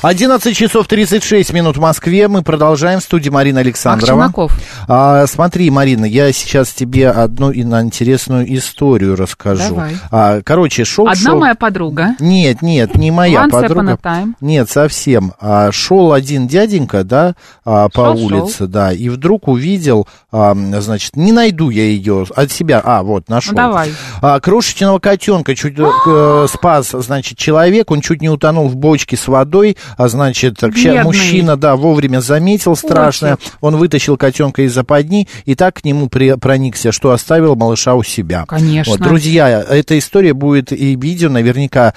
11 0.05 0.55
часов 0.55 0.87
36 0.87 1.55
минут 1.55 1.79
в 1.79 1.81
Москве. 1.81 2.29
Мы 2.29 2.43
продолжаем. 2.43 3.01
В 3.01 3.03
студии 3.03 3.31
Марина 3.31 3.61
Ах, 3.61 3.65
Александрова. 3.65 4.21
Челноков. 4.21 4.53
А, 4.87 5.27
смотри, 5.27 5.71
Марина, 5.71 6.05
я 6.05 6.31
сейчас 6.31 6.73
тебе 6.75 7.09
одну 7.09 7.51
ин- 7.51 7.73
интересную 7.81 8.55
историю 8.55 9.17
расскажу. 9.17 9.75
Давай. 9.75 9.97
А, 10.11 10.43
короче, 10.43 10.85
шел... 10.85 11.09
Одна 11.09 11.31
шел- 11.31 11.39
моя 11.39 11.55
подруга. 11.55 12.17
Нет, 12.21 12.61
нет, 12.61 12.97
не 12.97 13.11
моя 13.11 13.47
Once 13.47 13.51
подруга. 13.51 13.99
Нет, 14.43 14.69
совсем. 14.69 15.33
А, 15.41 15.73
шел 15.73 16.13
один 16.13 16.49
дяденька, 16.49 17.03
да, 17.03 17.35
а, 17.65 17.89
по 17.89 18.15
Шел, 18.15 18.27
улице, 18.27 18.67
да, 18.67 18.93
и 18.93 19.09
вдруг 19.09 19.49
увидел, 19.49 20.07
а, 20.31 20.55
значит, 20.81 21.17
не 21.17 21.33
найду 21.33 21.71
я 21.71 21.85
ее 21.85 22.27
от 22.37 22.53
себя. 22.53 22.83
А, 22.85 23.03
вот, 23.03 23.31
нашел. 23.31 23.53
Ну, 23.53 23.57
давай. 23.57 23.91
А, 24.21 24.39
крошечного 24.39 24.99
котенка 24.99 25.55
чуть 25.55 25.79
э, 25.79 26.47
спас, 26.53 26.91
значит, 26.91 27.39
человек, 27.39 27.91
он 27.91 28.03
чуть 28.03 28.21
не 28.21 28.29
утонул 28.29 28.69
в 28.69 28.77
бочке 28.77 29.17
с 29.17 29.29
водой, 29.29 29.79
а 29.97 30.09
значит, 30.09 30.61
Бедный. 30.63 31.03
мужчина, 31.03 31.57
да, 31.57 31.77
вовремя 31.77 32.21
заметил 32.21 32.77
страшное, 32.77 33.39
он 33.61 33.77
вытащил 33.77 34.17
котенка 34.17 34.63
из 34.63 34.73
западни 34.75 35.29
и 35.45 35.55
так 35.55 35.77
к 35.77 35.85
нему 35.85 36.09
при- 36.09 36.37
проникся, 36.37 36.93
что 36.93 37.11
оставил 37.13 37.57
малыша 37.57 37.95
у 37.95 38.03
себя. 38.03 38.45
Конечно. 38.47 38.93
Вот, 38.93 39.01
друзья, 39.01 39.49
эта 39.49 39.99
история 39.99 40.33
будет 40.35 40.73
и 40.73 40.97
видео, 40.97 41.29
наверняка 41.31 41.95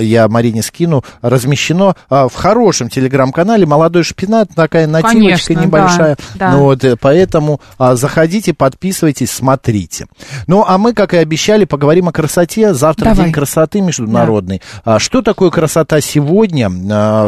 я 0.00 0.28
Марине 0.28 0.62
скину, 0.62 1.04
размещено 1.20 1.94
а, 2.08 2.28
в 2.28 2.34
хорошем 2.34 2.88
телеграм-канале 2.88 3.66
«Молодой 3.66 4.02
шпинат», 4.02 4.50
такая 4.54 4.86
нативочка 4.86 5.54
Конечно, 5.54 5.66
небольшая. 5.66 6.16
да, 6.34 6.50
да. 6.50 6.52
Ну, 6.52 6.62
вот, 6.64 6.84
э, 6.84 6.96
поэтому 7.00 7.60
а, 7.78 7.96
заходите, 7.96 8.54
подписывайтесь, 8.54 9.30
смотрите. 9.30 10.06
Ну, 10.46 10.64
а 10.66 10.78
мы, 10.78 10.92
как 10.94 11.14
и 11.14 11.18
обещали, 11.18 11.64
поговорим 11.64 12.08
о 12.08 12.12
красоте. 12.12 12.74
Завтра 12.74 13.06
Давай. 13.10 13.24
День 13.24 13.32
красоты 13.32 13.80
международный. 13.80 14.62
А, 14.84 14.98
что 14.98 15.22
такое 15.22 15.50
красота 15.50 16.00
сегодня? 16.00 16.68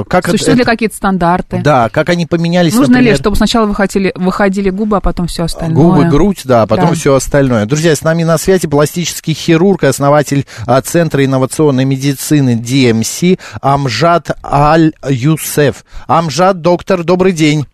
Как 0.03 0.25
это- 0.25 0.31
Существуют 0.33 0.59
ли 0.59 0.65
какие-то 0.65 0.97
стандарты? 0.97 1.61
Да, 1.63 1.89
как 1.91 2.09
они 2.09 2.27
поменялись, 2.27 2.75
Нужно 2.75 2.95
ли, 2.95 2.99
например, 2.99 3.17
чтобы 3.19 3.37
сначала 3.37 3.67
выходили, 3.67 4.11
выходили 4.17 4.71
губы, 4.71 4.97
а 4.97 5.01
потом 5.01 5.27
все 5.29 5.45
остальное? 5.45 5.77
Губы, 5.77 6.05
грудь, 6.07 6.41
да, 6.45 6.63
а 6.63 6.67
потом 6.67 6.89
Да. 6.89 6.95
все 6.95 7.15
остальное. 7.15 7.67
Друзья, 7.67 7.95
с 7.95 8.03
нами 8.03 8.25
на 8.25 8.37
связи 8.39 8.67
пластический 8.67 9.35
хирург 9.35 9.85
и 9.85 9.87
основатель 9.87 10.47
а, 10.67 10.81
Центра 10.81 11.25
инновационной 11.25 11.85
медицины 11.85 12.57
DMC 12.61 13.39
Амжад 13.63 14.31
Аль-Юсеф. 14.43 15.85
Амжад, 16.09 16.61
доктор, 16.61 17.05
добрый 17.05 17.33
день. 17.33 17.67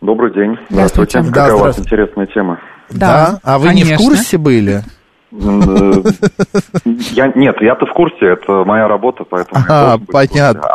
Добрый 0.00 0.34
день. 0.34 0.56
Здравствуйте. 0.68 1.22
Какая 1.22 1.32
Да, 1.32 1.46
у 1.46 1.58
вас 1.58 1.76
здравствуйте. 1.76 1.88
интересная 1.88 2.26
тема? 2.26 2.58
Да, 2.90 3.38
А 3.44 3.58
вы 3.58 3.72
не 3.72 3.84
в 3.84 3.86
конечно. 3.88 4.04
курсе 4.06 4.36
были? 4.38 4.82
Э, 5.32 6.02
Я, 6.84 7.28
нет, 7.34 7.56
я-то 7.62 7.86
в 7.86 7.92
курсе, 7.94 8.32
это 8.32 8.64
моя 8.66 8.86
работа, 8.88 9.24
поэтому... 9.28 9.64
А, 9.68 9.96
понятно. 10.10 10.68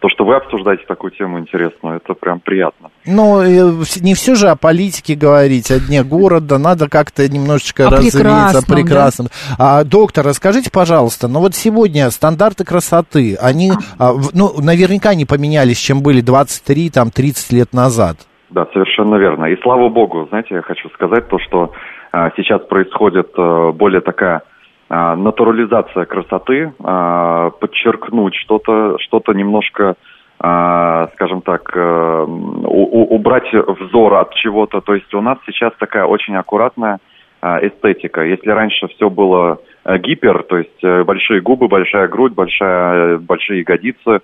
То, 0.00 0.08
что 0.08 0.24
вы 0.24 0.34
обсуждаете 0.36 0.84
такую 0.86 1.10
тему 1.10 1.38
интересную, 1.38 1.96
это 1.98 2.14
прям 2.14 2.40
приятно. 2.40 2.88
Ну, 3.06 3.42
э, 3.42 3.84
не 4.00 4.14
все 4.14 4.34
же 4.34 4.48
о 4.48 4.56
политике 4.56 5.14
говорить, 5.14 5.70
о 5.70 5.78
дне 5.78 6.02
города, 6.02 6.56
надо 6.56 6.88
как-то 6.88 7.28
немножечко 7.28 7.86
О 7.86 7.90
прекрасном, 7.90 8.64
прекрасном. 8.64 9.26
А, 9.58 9.84
доктор, 9.84 10.24
расскажите, 10.24 10.70
пожалуйста, 10.70 11.28
ну 11.28 11.40
вот 11.40 11.54
сегодня 11.54 12.08
стандарты 12.10 12.64
красоты, 12.64 13.36
они, 13.36 13.72
а, 13.98 14.12
ну, 14.32 14.58
наверняка 14.62 15.14
не 15.14 15.26
поменялись, 15.26 15.78
чем 15.78 16.02
были 16.02 16.22
23, 16.22 16.88
там, 16.88 17.10
30 17.10 17.52
лет 17.52 17.74
назад. 17.74 18.16
Да, 18.48 18.66
совершенно 18.72 19.16
верно. 19.16 19.46
И 19.46 19.60
слава 19.62 19.90
богу, 19.90 20.26
знаете, 20.30 20.54
я 20.54 20.62
хочу 20.62 20.88
сказать 20.90 21.28
то, 21.28 21.38
что 21.38 21.72
а, 22.10 22.30
сейчас 22.36 22.62
происходит 22.62 23.28
а, 23.36 23.72
более 23.72 24.00
такая 24.00 24.42
натурализация 24.90 26.04
красоты, 26.04 26.72
а, 26.82 27.50
подчеркнуть 27.50 28.34
что-то, 28.34 28.96
что-то 28.98 29.32
немножко, 29.32 29.94
а, 30.40 31.08
скажем 31.14 31.42
так, 31.42 31.70
а, 31.76 32.24
у- 32.24 33.14
убрать 33.14 33.52
взор 33.52 34.14
от 34.14 34.34
чего-то. 34.34 34.80
То 34.80 34.94
есть 34.94 35.14
у 35.14 35.20
нас 35.20 35.38
сейчас 35.46 35.72
такая 35.78 36.04
очень 36.04 36.34
аккуратная 36.34 36.98
а, 37.40 37.58
эстетика. 37.64 38.22
Если 38.22 38.50
раньше 38.50 38.88
все 38.88 39.08
было 39.08 39.60
а, 39.84 39.96
гипер, 39.98 40.42
то 40.42 40.58
есть 40.58 40.82
э, 40.84 41.04
большие 41.04 41.40
губы, 41.40 41.68
большая 41.68 42.06
грудь, 42.08 42.34
большая, 42.34 43.16
большие 43.16 43.60
ягодицы, 43.60 44.20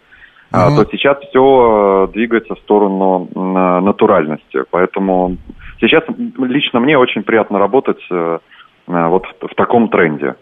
а, 0.52 0.66
Мгм. 0.70 0.76
то 0.76 0.90
сейчас 0.90 1.18
все 1.20 2.10
двигается 2.12 2.54
в 2.54 2.58
сторону 2.58 3.28
натуральности. 3.34 4.64
Поэтому 4.70 5.36
сейчас 5.80 6.04
лично 6.38 6.80
мне 6.80 6.98
очень 6.98 7.22
приятно 7.22 7.58
работать 7.58 8.04
э, 8.10 8.38
э, 8.88 9.06
вот 9.08 9.24
в 9.40 9.54
таком 9.54 9.88
тренде. 9.88 10.34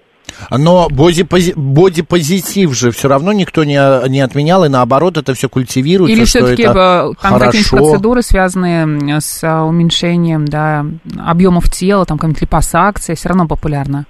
Но 0.51 0.89
бодипози- 0.91 1.55
бодипозитив 1.57 2.73
же 2.75 2.91
все 2.91 3.09
равно 3.09 3.33
никто 3.33 3.65
не, 3.65 4.09
не 4.09 4.21
отменял, 4.21 4.65
и 4.65 4.69
наоборот 4.69 5.17
это 5.17 5.35
все 5.35 5.49
культивируется, 5.49 6.17
Или 6.17 6.25
что 6.25 6.39
все-таки 6.41 6.63
это 6.63 7.13
там 7.23 7.39
какие-нибудь 7.39 7.69
хорошо. 7.69 7.77
процедуры, 7.77 8.23
связанные 8.23 9.21
с 9.21 9.45
а, 9.45 9.65
уменьшением 9.65 10.45
да, 10.47 10.85
объемов 11.25 11.69
тела, 11.71 12.05
там 12.05 12.19
какая-нибудь 12.19 12.43
липосакция, 12.43 13.17
все 13.17 13.29
равно 13.29 13.47
популярна? 13.47 14.07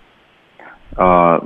А, 0.97 1.41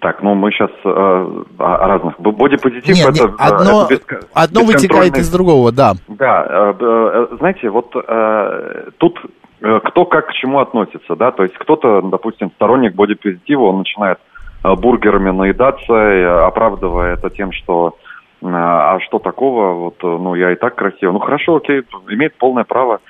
так, 0.00 0.22
ну 0.22 0.34
мы 0.34 0.50
сейчас 0.50 0.70
о, 0.84 1.44
о 1.58 1.86
разных. 1.88 2.20
Бодипозитив 2.20 2.94
Нет, 2.96 3.08
это, 3.08 3.22
нет, 3.28 3.34
одно, 3.38 3.86
это 3.88 3.94
беско- 3.94 4.26
одно 4.34 4.64
вытекает 4.64 5.16
из 5.16 5.30
другого, 5.30 5.72
да. 5.72 5.94
Да, 6.08 6.46
э, 6.46 6.72
б- 6.74 7.28
э, 7.32 7.36
знаете, 7.38 7.70
вот 7.70 7.90
э, 7.96 8.90
тут 8.98 9.18
э, 9.24 9.28
кто 9.60 10.04
как 10.04 10.28
к 10.28 10.32
чему 10.32 10.60
относится, 10.60 11.16
да, 11.16 11.30
то 11.30 11.42
есть 11.42 11.54
кто-то, 11.56 12.02
допустим, 12.02 12.50
сторонник 12.52 12.94
бодипозитива, 12.94 13.64
он 13.64 13.78
начинает 13.78 14.18
э, 14.62 14.74
бургерами 14.74 15.30
наедаться, 15.30 15.92
э, 15.92 16.44
оправдывая 16.44 17.14
это 17.14 17.30
тем, 17.30 17.52
что 17.52 17.96
э, 18.42 18.46
а 18.50 18.98
что 19.00 19.18
такого, 19.18 19.74
вот, 19.74 19.96
э, 20.02 20.06
ну, 20.06 20.34
я 20.34 20.52
и 20.52 20.56
так 20.56 20.74
красиво. 20.74 21.12
Ну, 21.12 21.18
хорошо, 21.18 21.56
окей, 21.56 21.82
имеет 22.08 22.36
полное 22.36 22.64
право. 22.64 23.00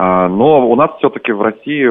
Но 0.00 0.68
у 0.68 0.76
нас 0.76 0.92
все-таки 0.98 1.32
в 1.32 1.42
России, 1.42 1.88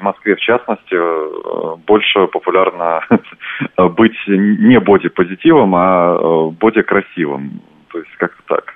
в 0.00 0.02
Москве 0.02 0.34
в 0.34 0.40
частности, 0.40 0.94
э, 0.94 1.76
больше 1.86 2.26
популярно 2.26 3.02
быть 3.76 4.16
не 4.26 4.78
бодипозитивом, 4.80 5.74
а 5.76 6.16
э, 6.16 6.50
бодикрасивым. 6.58 7.60
То 7.92 7.98
есть 7.98 8.10
как-то 8.16 8.42
так. 8.46 8.74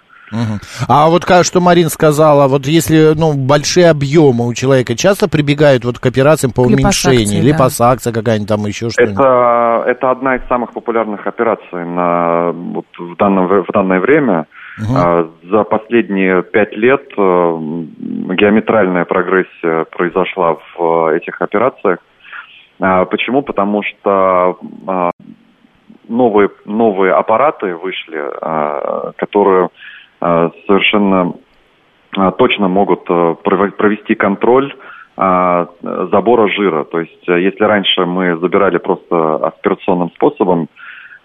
А 0.89 1.09
вот 1.09 1.25
как, 1.25 1.45
что 1.45 1.61
Марин 1.61 1.89
сказала, 1.89 2.49
вот 2.49 2.67
если 2.67 3.15
ну, 3.15 3.35
большие 3.35 3.91
объемы 3.91 4.47
у 4.47 4.55
человека 4.55 4.97
часто 4.97 5.29
прибегают 5.29 5.85
вот 5.85 5.99
к 5.99 6.07
операциям 6.07 6.53
по 6.53 6.63
уменьшению, 6.63 7.43
да. 7.43 7.49
липосакция 7.49 8.13
какая-нибудь 8.13 8.49
там 8.49 8.67
еще 8.67 8.91
что-нибудь? 8.91 9.19
Это, 9.19 9.85
это 9.87 10.11
одна 10.11 10.37
из 10.37 10.47
самых 10.49 10.73
популярных 10.73 11.27
операций 11.27 11.85
на, 11.85 12.53
вот 12.53 12.87
в, 12.99 13.17
данное, 13.17 13.63
в 13.63 13.73
данное 13.73 14.01
время. 14.01 14.47
А, 14.93 15.29
За 15.45 15.63
последние 15.65 16.43
пять 16.43 16.77
лет 16.77 17.03
э, 17.17 17.21
геометральная 17.21 19.05
прогрессия 19.05 19.85
произошла 19.85 20.55
в 20.55 21.11
э, 21.11 21.19
этих 21.19 21.41
операциях. 21.41 21.99
А, 22.81 23.05
Почему? 23.05 23.43
Потому 23.43 23.83
что 23.83 24.59
а, 24.87 25.11
новые, 26.09 26.51
новые 26.65 27.13
аппараты 27.13 27.77
вышли, 27.77 28.21
которые 29.17 29.69
совершенно 30.67 31.35
а, 32.17 32.31
точно 32.31 32.69
могут 32.69 33.03
э, 33.09 33.35
провести 33.43 34.15
контроль 34.15 34.75
забора 35.17 36.49
жира. 36.49 36.83
То 36.85 37.01
есть, 37.01 37.29
э, 37.29 37.41
если 37.41 37.63
раньше 37.63 38.05
мы 38.05 38.37
забирали 38.39 38.79
просто 38.79 39.37
аспирационным 39.37 40.11
способом, 40.11 40.69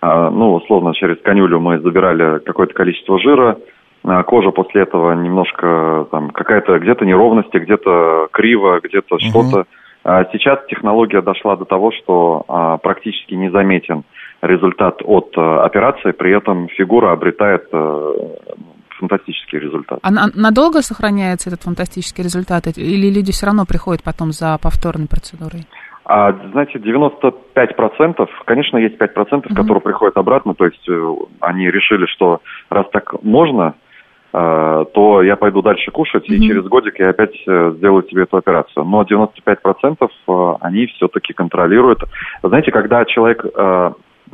ну, 0.02 0.54
условно, 0.54 0.94
через 0.94 1.20
конюлю 1.22 1.60
мы 1.60 1.80
забирали 1.80 2.40
какое-то 2.40 2.74
количество 2.74 3.20
жира, 3.20 3.58
кожа 4.28 4.52
после 4.52 4.84
этого 4.84 5.12
немножко 5.12 6.08
там 6.10 6.30
какая-то 6.30 6.80
где-то 6.80 7.04
неровности, 7.04 7.58
где-то 7.58 8.30
криво, 8.32 8.80
где-то 8.82 9.20
что-то. 9.20 9.66
А 10.04 10.26
Сейчас 10.32 10.60
технология 10.68 11.22
дошла 11.22 11.56
до 11.56 11.66
того, 11.66 11.92
что 11.92 12.44
а, 12.48 12.78
практически 12.78 13.34
незаметен 13.34 14.04
результат 14.42 15.02
от 15.04 15.34
а, 15.38 15.66
операции, 15.66 16.12
при 16.12 16.36
этом 16.36 16.70
фигура 16.70 17.12
обретает 17.12 17.68
а, 17.72 18.16
фантастический 19.00 19.60
результат. 19.60 20.00
А 20.02 20.12
на- 20.12 20.32
надолго 20.36 20.82
сохраняется 20.82 21.50
этот 21.50 21.64
фантастический 21.64 22.24
результат? 22.24 22.68
Или 22.78 23.10
люди 23.10 23.32
все 23.32 23.48
равно 23.48 23.66
приходят 23.66 24.04
потом 24.04 24.32
за 24.32 24.58
повторной 24.62 25.08
процедурой? 25.08 25.66
А, 26.12 26.34
знаете, 26.52 26.80
95%, 26.80 28.28
конечно, 28.46 28.78
есть 28.78 28.98
5%, 28.98 29.54
которые 29.54 29.82
приходят 29.82 30.18
обратно, 30.18 30.56
то 30.56 30.66
есть 30.66 30.90
э, 30.90 31.16
они 31.40 31.70
решили, 31.70 32.08
что 32.08 32.42
раз 32.72 32.88
так 32.92 33.22
можно, 33.22 33.76
э, 34.34 34.86
то 34.92 35.22
я 35.22 35.36
пойду 35.36 35.62
дальше 35.62 35.92
кушать, 35.92 36.28
и 36.28 36.42
через 36.42 36.64
годик 36.66 37.00
я 37.00 37.10
опять 37.10 37.36
э, 37.48 37.74
сделаю 37.78 38.02
себе 38.10 38.24
эту 38.24 38.38
операцию. 38.38 38.86
Но 38.86 39.04
95% 39.04 39.98
э, 40.02 40.54
они 40.62 40.88
все-таки 40.88 41.34
контролируют. 41.34 42.00
Знаете, 42.42 42.72
когда 42.72 43.06
человек, 43.06 43.46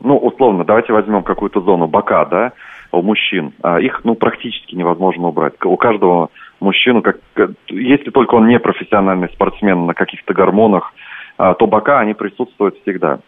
ну, 0.02 0.18
условно, 0.18 0.64
давайте 0.64 0.94
возьмем 0.94 1.24
какую-то 1.24 1.60
зону 1.60 1.88
бока, 1.88 2.24
да, 2.24 2.54
у 2.96 3.02
мужчин, 3.02 3.54
а 3.62 3.80
их, 3.80 4.02
ну, 4.04 4.16
практически 4.16 4.76
невозможно 4.76 5.28
убрать. 5.28 5.54
У 5.64 5.78
каждого 5.78 6.30
мужчину, 6.60 7.02
как, 7.02 7.18
э, 7.36 7.48
если 7.70 8.10
только 8.12 8.36
он 8.36 8.48
не 8.48 8.60
профессиональный 8.60 9.30
спортсмен 9.30 9.86
на 9.86 9.94
каких-то 9.94 10.34
гормонах, 10.34 10.94
а, 11.38 11.54
то 11.54 11.68
бока, 11.68 12.00
они 12.00 12.14
присутствуют 12.14 12.78
всегда. 12.82 13.20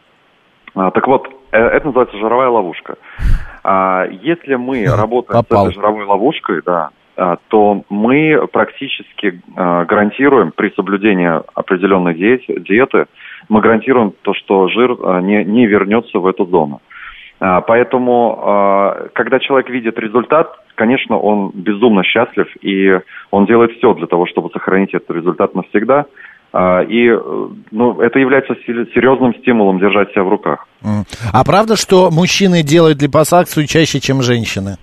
А, 0.76 0.92
Так 0.92 1.08
вот, 1.08 1.28
э, 1.52 1.58
это 1.58 1.88
называется 1.88 2.18
жировая 2.18 2.50
ловушка. 2.50 2.98
Если 4.22 4.56
мы 4.56 4.86
работаем 4.86 5.44
попал. 5.44 5.66
с 5.66 5.70
этой 5.70 5.76
жировой 5.76 6.06
ловушкой, 6.06 6.62
да, 6.66 6.90
то 7.50 7.84
мы 7.90 8.48
практически 8.54 9.42
гарантируем 9.56 10.54
при 10.56 10.70
соблюдении 10.70 11.30
определенной 11.54 12.14
диете- 12.14 12.62
диеты, 12.62 13.08
мы 13.50 13.60
гарантируем 13.60 14.14
то, 14.22 14.34
что 14.34 14.70
жир 14.70 14.96
не, 15.22 15.44
не 15.44 15.66
вернется 15.66 16.20
в 16.20 16.28
эту 16.28 16.46
зону. 16.46 16.80
А, 17.40 17.62
Поэтому, 17.62 18.40
а, 18.42 19.08
когда 19.14 19.40
человек 19.40 19.70
видит 19.70 19.98
результат, 20.00 20.52
конечно, 20.76 21.18
он 21.18 21.52
безумно 21.54 22.04
счастлив, 22.04 22.48
и 22.62 23.00
он 23.32 23.46
делает 23.46 23.72
все 23.78 23.94
для 23.94 24.08
того, 24.08 24.26
чтобы 24.26 24.50
сохранить 24.50 24.94
этот 24.94 25.12
результат 25.12 25.54
навсегда. 25.54 26.06
А, 26.54 26.82
И 26.82 27.10
ну, 27.72 28.02
это 28.02 28.20
является 28.20 28.56
се- 28.56 28.88
серьезным 28.94 29.36
стимулом 29.36 29.80
держать 29.80 30.12
себя 30.12 30.24
в 30.24 30.30
руках. 30.30 30.68
А 31.34 31.44
правда, 31.46 31.76
что 31.76 32.10
мужчины 32.12 32.64
делают 32.64 33.02
липосакцию 33.02 33.68
чаще, 33.68 34.00
чем 34.00 34.22
женщины? 34.22 34.78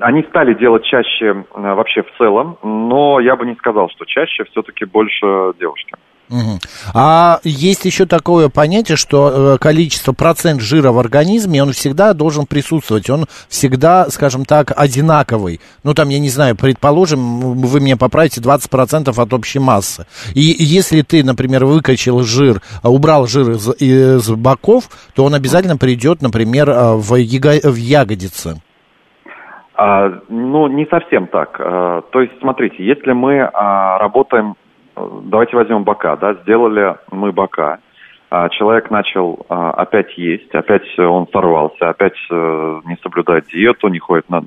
Они 0.00 0.22
стали 0.24 0.54
делать 0.54 0.84
чаще 0.84 1.44
вообще 1.54 2.02
в 2.02 2.10
целом, 2.18 2.58
но 2.64 3.20
я 3.20 3.36
бы 3.36 3.46
не 3.46 3.54
сказал, 3.54 3.88
что 3.90 4.04
чаще 4.06 4.42
все-таки 4.50 4.84
больше 4.84 5.52
девушки. 5.60 5.94
Мгм. 6.28 6.60
А 6.94 7.40
есть 7.44 7.84
еще 7.84 8.06
такое 8.06 8.48
понятие, 8.48 8.96
что 8.96 9.54
э, 9.54 9.58
количество 9.58 10.12
процент 10.12 10.62
жира 10.62 10.90
в 10.90 10.98
организме, 10.98 11.62
он 11.62 11.72
всегда 11.72 12.14
должен 12.14 12.46
присутствовать, 12.46 13.10
он 13.10 13.26
всегда, 13.48 14.08
скажем 14.08 14.46
так, 14.46 14.72
одинаковый. 14.74 15.60
Ну, 15.84 15.92
там, 15.92 16.08
я 16.08 16.18
не 16.18 16.30
знаю, 16.30 16.56
предположим, 16.56 17.40
вы 17.60 17.80
меня 17.80 17.98
поправите, 17.98 18.40
20% 18.40 19.12
от 19.14 19.34
общей 19.34 19.58
массы. 19.58 20.06
И 20.34 20.40
если 20.40 21.02
ты, 21.02 21.22
например, 21.22 21.66
выкачал 21.66 22.22
жир, 22.22 22.62
а, 22.82 22.90
убрал 22.90 23.26
жир 23.26 23.50
из, 23.50 23.68
из 23.78 24.30
боков, 24.30 24.84
то 25.14 25.24
он 25.24 25.34
обязательно 25.34 25.76
придет, 25.76 26.22
например, 26.22 26.70
а, 26.70 26.94
в, 26.94 27.12
яго- 27.12 27.68
в 27.68 27.76
ягодицы. 27.76 28.62
А, 29.74 30.20
ну, 30.28 30.68
не 30.68 30.86
совсем 30.86 31.26
так. 31.26 31.56
А, 31.58 32.02
то 32.02 32.20
есть, 32.20 32.34
смотрите, 32.40 32.84
если 32.84 33.12
мы 33.12 33.40
а, 33.40 33.98
работаем, 33.98 34.54
э, 34.54 34.61
давайте 34.96 35.56
возьмем 35.56 35.84
бока, 35.84 36.16
да, 36.16 36.34
сделали 36.34 36.96
мы 37.10 37.32
бока, 37.32 37.78
а, 38.30 38.48
человек 38.48 38.90
начал 38.90 39.44
а, 39.48 39.72
опять 39.72 40.16
есть, 40.16 40.54
опять 40.54 40.98
он 40.98 41.26
сорвался, 41.30 41.90
опять 41.90 42.16
э, 42.30 42.80
не 42.86 42.96
соблюдает 43.02 43.46
диету, 43.48 43.88
не 43.88 43.98
ходит 43.98 44.30
на 44.30 44.42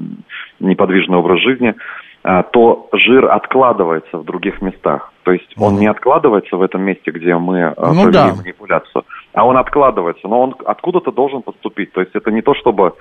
неподвижный 0.60 1.19
образ 1.19 1.39
жизни, 1.41 1.75
а, 2.23 2.41
то 2.41 2.89
жир 2.93 3.31
откладывается 3.31 4.17
в 4.17 4.25
других 4.25 4.60
местах. 4.63 5.13
То 5.21 5.31
есть 5.31 5.53
он 5.58 5.75
не 5.75 5.86
откладывается 5.86 6.58
в 6.58 6.63
этом 6.63 6.81
месте, 6.81 7.12
где 7.12 7.36
мы 7.36 7.65
а, 7.77 7.93
Ну 7.93 8.03
провели 8.05 8.12
да. 8.12 8.34
манипуляцию, 8.36 9.03
а 9.34 9.45
он 9.45 9.58
откладывается, 9.58 10.27
но 10.27 10.41
он 10.41 10.55
откуда-то 10.65 11.12
должен 11.12 11.43
поступить. 11.43 11.91
То 11.93 12.01
есть 12.01 12.15
это 12.15 12.31
не 12.31 12.41
то, 12.41 12.55
чтобы 12.55 12.93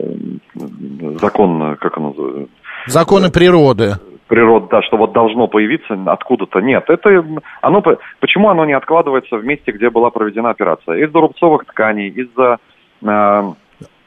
закон, 1.21 1.77
как 1.77 1.97
оно 1.97 2.09
называется, 2.11 2.53
Законы 2.87 3.31
природы. 3.31 3.95
Природа, 4.29 4.69
да, 4.71 4.83
что 4.83 4.97
вот 4.97 5.13
должно 5.13 5.49
появиться 5.49 5.99
откуда-то. 6.07 6.61
Нет, 6.61 6.85
это 6.89 7.25
оно 7.61 7.83
по- 7.83 7.99
почему 8.21 8.49
оно 8.51 8.65
не 8.65 8.75
откладывается 8.75 9.37
в 9.37 9.45
месте, 9.45 9.73
где 9.73 9.91
была 9.91 10.11
проведена 10.11 10.51
операция? 10.51 11.05
Из-за 11.05 11.19
рубцовых 11.21 11.65
тканей, 11.65 12.09
из-за 12.09 12.59
э, 13.03 13.53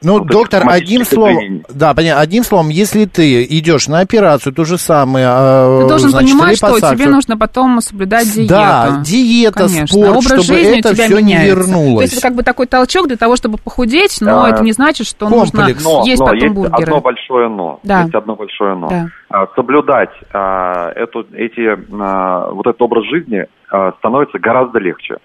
Ну, 0.04 0.18
Вот 0.18 0.26
доктор, 0.26 0.64
одним 0.68 1.04
словом, 1.04 1.62
да, 1.72 1.94
понятно, 1.94 2.20
одним 2.22 2.42
словом, 2.42 2.70
если 2.70 3.04
ты 3.04 3.44
идешь 3.44 3.86
на 3.86 4.00
операцию, 4.00 4.52
то 4.52 4.64
же 4.64 4.76
самое, 4.76 5.26
э, 5.28 5.78
Ты 5.82 5.88
должен 5.88 6.10
значит, 6.10 6.30
понимать, 6.32 6.56
что 6.56 6.80
тебе 6.80 7.06
нужно 7.06 7.36
потом 7.38 7.80
соблюдать 7.80 8.32
диету. 8.32 8.48
Да, 8.48 9.00
диета, 9.04 9.66
Конечно. 9.66 9.86
спорт, 9.86 10.10
Образ 10.10 10.24
чтобы 10.24 10.42
жизни 10.42 10.78
это 10.80 10.94
все 10.94 11.20
не 11.20 11.36
вернулось. 11.44 11.98
То 11.98 12.02
есть 12.02 12.12
это 12.14 12.22
как 12.22 12.34
бы 12.34 12.42
такой 12.42 12.66
толчок 12.66 13.06
для 13.06 13.16
того, 13.16 13.36
чтобы 13.36 13.58
похудеть, 13.58 14.18
но 14.20 14.44
А, 14.44 14.50
это 14.50 14.64
не 14.64 14.72
значит, 14.72 15.06
что 15.06 15.28
комплекс. 15.28 15.52
нужно 15.52 15.90
но, 15.90 16.04
есть 16.04 16.20
но 16.20 16.26
потом 16.26 16.40
есть 16.40 16.54
бургеры. 16.54 16.82
одно 16.82 17.00
большое 17.00 17.48
но. 17.48 17.80
Да. 17.84 18.00
Есть 18.02 18.14
одно 18.14 18.34
большое 18.34 18.74
но. 18.74 18.88
Да. 18.88 19.06
А, 19.30 19.46
соблюдать 19.54 20.10
а, 20.32 20.90
эту, 20.96 21.24
эти, 21.32 21.78
а, 22.00 22.50
вот 22.50 22.66
этот 22.66 22.82
образ 22.82 23.04
жизни 23.04 23.46
а, 23.70 23.92
становится 23.98 24.38
гораздо 24.40 24.80
легче. 24.80 25.16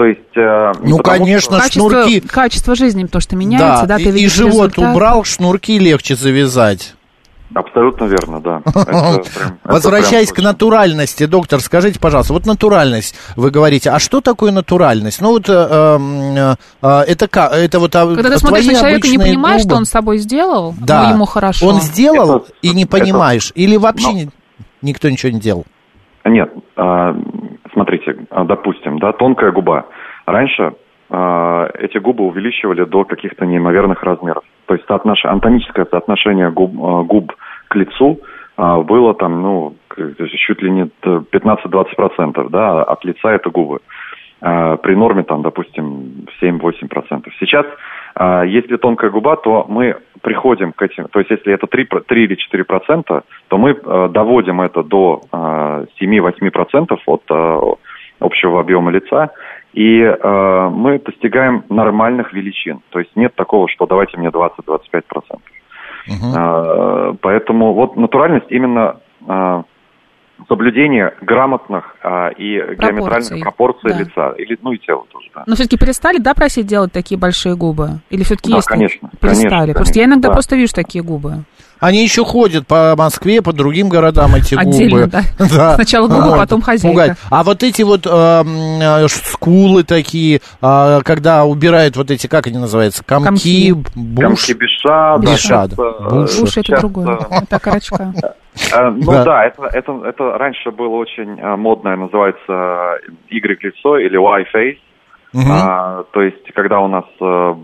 То 0.00 0.06
есть... 0.06 0.34
не 0.34 0.90
Ну, 0.92 0.96
потому 0.96 1.18
конечно, 1.26 1.56
что- 1.58 1.62
Качество, 1.62 1.90
шнурки. 1.90 2.20
качество 2.20 2.74
жизни, 2.74 3.04
то, 3.04 3.20
что 3.20 3.36
меняется, 3.36 3.84
да, 3.84 3.98
и, 3.98 4.04
ты 4.04 4.08
и 4.08 4.12
видишь 4.12 4.32
живот 4.32 4.70
результат. 4.70 4.94
убрал, 4.94 5.24
шнурки 5.24 5.78
легче 5.78 6.16
завязать. 6.16 6.94
Абсолютно 7.52 8.04
верно, 8.06 8.40
да. 8.40 8.60
Прям- 8.72 9.58
Возвращаясь 9.62 10.32
к 10.32 10.38
натуральности, 10.40 11.26
доктор, 11.26 11.60
скажите, 11.60 12.00
пожалуйста, 12.00 12.32
вот 12.32 12.46
натуральность, 12.46 13.14
вы 13.36 13.50
говорите, 13.50 13.90
а 13.90 13.98
что 13.98 14.22
такое 14.22 14.52
натуральность? 14.52 15.20
Ну 15.20 15.32
вот 15.32 15.50
э, 15.50 15.52
э, 15.52 16.54
э, 16.80 17.00
это 17.06 17.28
как, 17.28 17.52
это 17.52 17.78
вот 17.78 17.94
а, 17.94 18.06
Когда 18.06 18.30
ты 18.30 18.38
смотришь 18.38 18.64
твои 18.64 18.74
на 18.76 18.80
человека 18.80 19.06
и 19.06 19.10
не 19.10 19.18
понимаешь, 19.18 19.60
что 19.62 19.74
он 19.74 19.84
с 19.84 19.90
собой 19.90 20.16
сделал, 20.16 20.74
да, 20.80 21.02
но 21.02 21.10
ему 21.10 21.26
хорошо. 21.26 21.66
он 21.66 21.82
сделал 21.82 22.36
Это- 22.38 22.52
и 22.62 22.70
не 22.70 22.84
это- 22.84 22.92
понимаешь, 22.92 23.52
или 23.54 23.76
вообще 23.76 24.12
Но- 24.24 24.30
никто 24.80 25.10
ничего 25.10 25.30
не 25.30 25.40
делал? 25.40 25.66
Нет, 26.24 26.50
а, 26.76 27.14
допустим, 28.30 28.98
да, 28.98 29.12
тонкая 29.12 29.52
губа. 29.52 29.86
Раньше 30.26 30.74
а, 31.10 31.68
эти 31.74 31.98
губы 31.98 32.24
увеличивали 32.24 32.84
до 32.84 33.04
каких-то 33.04 33.44
неимоверных 33.44 34.02
размеров. 34.02 34.44
То 34.66 34.74
есть 34.74 34.86
соотнош... 34.86 35.24
анатомическое 35.24 35.86
соотношение 35.90 36.50
губ, 36.50 36.70
а, 36.80 37.02
губ 37.02 37.32
к 37.68 37.74
лицу 37.74 38.20
а, 38.56 38.80
было 38.80 39.14
там, 39.14 39.42
ну, 39.42 39.74
чуть 40.46 40.62
ли 40.62 40.70
не 40.70 40.90
15-20%, 41.02 42.48
да, 42.50 42.82
от 42.84 43.04
лица 43.04 43.32
это 43.32 43.50
губы. 43.50 43.80
А, 44.40 44.76
При 44.76 44.94
норме 44.94 45.24
там, 45.24 45.42
допустим, 45.42 46.26
7-8%. 46.40 47.28
Сейчас, 47.40 47.66
а, 48.14 48.44
если 48.44 48.76
тонкая 48.76 49.10
губа, 49.10 49.34
то 49.36 49.66
мы 49.68 49.96
приходим 50.22 50.72
к 50.72 50.82
этим, 50.82 51.08
то 51.08 51.18
есть 51.18 51.30
если 51.30 51.52
это 51.52 51.66
3, 51.66 51.84
про- 51.84 52.00
3 52.02 52.24
или 52.24 52.36
4%, 52.36 53.24
то 53.48 53.58
мы 53.58 53.76
а, 53.84 54.08
доводим 54.08 54.60
это 54.60 54.84
до 54.84 55.22
а, 55.32 55.84
7-8% 56.00 56.96
от 57.06 57.22
а, 57.30 57.60
общего 58.20 58.60
объема 58.60 58.90
лица, 58.90 59.30
И 59.72 60.00
э, 60.00 60.68
мы 60.72 60.98
достигаем 60.98 61.64
нормальных 61.68 62.32
величин. 62.32 62.80
То 62.90 62.98
есть 62.98 63.14
нет 63.16 63.34
такого, 63.34 63.68
что 63.68 63.86
давайте 63.86 64.16
мне 64.18 64.28
20-25%. 64.28 65.02
Мгм. 66.06 66.34
Э, 66.36 67.14
поэтому 67.20 67.74
вот 67.74 67.96
натуральность 67.96 68.46
именно 68.50 68.96
э, 69.26 69.62
соблюдение 70.48 71.14
грамотных 71.20 71.96
э, 72.02 72.32
и 72.36 72.56
геометральных 72.78 73.40
пропорций 73.40 73.92
да. 73.92 73.98
лица. 73.98 74.30
Или, 74.38 74.58
ну 74.62 74.72
и 74.72 74.78
тела 74.78 75.04
тоже, 75.10 75.28
да. 75.34 75.44
Но 75.46 75.54
все-таки 75.54 75.76
перестали, 75.78 76.18
да, 76.18 76.34
просить 76.34 76.66
делать 76.66 76.92
такие 76.92 77.18
большие 77.18 77.56
губы? 77.56 78.00
Или 78.10 78.22
все-таки 78.22 78.50
Да, 78.50 78.56
есть? 78.56 78.68
конечно, 78.68 79.10
Перестали. 79.20 79.50
конечно, 79.50 79.74
Просто 79.74 79.98
я 79.98 80.04
конечно, 80.04 80.14
иногда 80.14 80.28
да. 80.28 80.34
просто 80.34 80.56
вижу 80.56 80.72
такие 80.74 81.04
губы. 81.04 81.44
Они 81.80 82.02
еще 82.02 82.24
ходят 82.24 82.66
по 82.66 82.94
Москве, 82.96 83.40
по 83.42 83.52
другим 83.52 83.88
городам 83.88 84.34
эти 84.34 84.54
Отдельно, 84.54 85.06
губы. 85.06 85.10
да. 85.38 85.74
Сначала 85.74 86.08
губы, 86.08 86.36
потом 86.36 86.60
хозяйка. 86.62 86.88
пугать. 86.88 87.18
А 87.30 87.42
вот 87.42 87.62
эти 87.62 87.82
вот 87.82 88.06
э, 88.06 88.10
э, 88.10 89.08
скулы 89.08 89.82
такие, 89.82 90.40
а, 90.60 91.00
когда 91.02 91.44
убирают 91.44 91.96
вот 91.96 92.10
эти, 92.10 92.26
как 92.26 92.46
они 92.46 92.58
называются, 92.58 93.02
комки, 93.04 93.70
Комки. 93.70 93.72
буш. 93.96 94.24
Камки 94.24 94.52
Биша, 94.52 94.88
да, 94.88 95.18
Биша, 95.18 95.36
сейчас, 95.38 95.68
да. 95.70 95.82
э, 95.84 96.08
Буш. 96.10 96.38
Уши 96.38 96.60
это 96.60 96.80
другое. 96.80 97.18
э, 97.30 97.34
Это 97.42 97.56
окорочка. 97.56 98.12
Э, 98.74 98.90
Ну 98.90 99.12
Да. 99.12 99.24
да, 99.24 99.44
это, 99.46 99.62
это, 99.72 99.92
это 100.06 100.36
раньше 100.36 100.70
было 100.72 100.96
очень 100.96 101.38
э, 101.40 101.56
модное, 101.56 101.96
называется 101.96 102.98
Y-лицо 103.30 103.98
или 103.98 104.16
Y-face. 104.18 104.76
Мгм. 105.32 105.46
А, 105.48 106.04
то 106.10 106.22
есть, 106.22 106.52
когда 106.54 106.80
у 106.80 106.88
нас 106.88 107.04
э, 107.20 107.54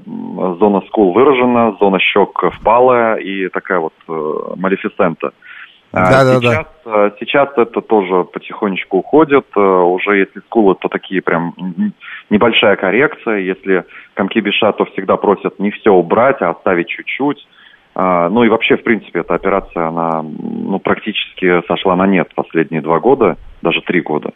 зона 0.60 0.82
скул 0.88 1.12
выражена, 1.12 1.76
зона 1.80 1.98
щек 1.98 2.30
впалая 2.54 3.16
и 3.16 3.48
такая 3.48 3.80
вот 3.80 3.94
э, 4.08 4.54
малефисента. 4.56 5.32
А, 5.92 6.10
Да-да-да. 6.10 6.40
сейчас, 6.40 6.66
э, 6.84 7.10
сейчас 7.18 7.48
это 7.56 7.80
тоже 7.80 8.24
потихонечку 8.24 8.98
уходит. 8.98 9.46
Э, 9.56 9.60
Уже 9.60 10.18
если 10.18 10.40
скулы, 10.40 10.76
то 10.76 10.88
такие 10.88 11.22
прям 11.22 11.54
небольшая 12.30 12.76
коррекция. 12.76 13.38
Если 13.38 13.84
комки 14.14 14.38
биша, 14.40 14.72
то 14.72 14.84
всегда 14.84 15.16
просят 15.16 15.58
не 15.58 15.70
все 15.72 15.90
убрать, 15.90 16.40
а 16.42 16.50
оставить 16.50 16.88
чуть-чуть. 16.88 17.48
А, 17.96 18.28
Ну 18.28 18.44
и 18.44 18.48
вообще, 18.48 18.76
в 18.76 18.84
принципе, 18.84 19.20
эта 19.20 19.34
операция, 19.34 19.88
она 19.88 20.22
ну, 20.22 20.78
практически 20.78 21.66
сошла 21.66 21.96
на 21.96 22.06
нет 22.06 22.28
последние 22.34 22.82
два 22.82 23.00
года, 23.00 23.36
даже 23.62 23.80
три 23.80 24.02
года. 24.02 24.30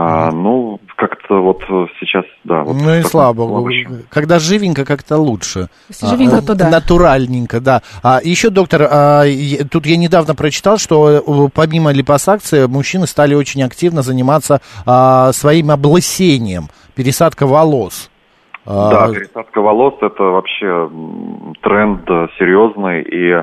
А, 0.00 0.30
ну, 0.30 0.78
как-то 0.96 1.42
вот 1.42 1.60
сейчас, 1.98 2.24
да. 2.44 2.62
Вот 2.62 2.76
Ну 2.80 2.90
и 2.90 2.96
как-то 2.98 3.08
слава 3.08 3.32
богу. 3.32 3.68
слабо. 3.72 4.02
Когда 4.10 4.38
живенько, 4.38 4.84
как-то 4.84 5.16
лучше. 5.16 5.68
Если 5.88 6.06
живенько, 6.06 6.36
А, 6.36 6.42
то 6.42 6.54
да. 6.54 6.70
Натуральненько, 6.70 7.60
да. 7.60 7.82
А 8.04 8.20
еще, 8.22 8.50
доктор, 8.50 8.82
а, 8.88 9.24
тут 9.70 9.86
я 9.86 9.96
недавно 9.96 10.36
прочитал, 10.36 10.78
что 10.78 11.08
э, 11.08 11.48
помимо 11.52 11.90
липосакции 11.90 12.66
мужчины 12.66 13.08
стали 13.08 13.34
очень 13.34 13.62
активно 13.64 14.02
заниматься 14.02 14.60
а, 14.86 15.32
своим 15.32 15.72
облысением, 15.72 16.68
пересадка 16.94 17.48
волос. 17.48 18.08
А, 18.66 18.90
Да, 18.90 19.12
пересадка 19.12 19.60
волос 19.60 19.94
это 20.00 20.22
вообще 20.22 20.88
тренд 21.62 22.02
э, 22.08 22.28
серьезный 22.38 23.02
и 23.02 23.42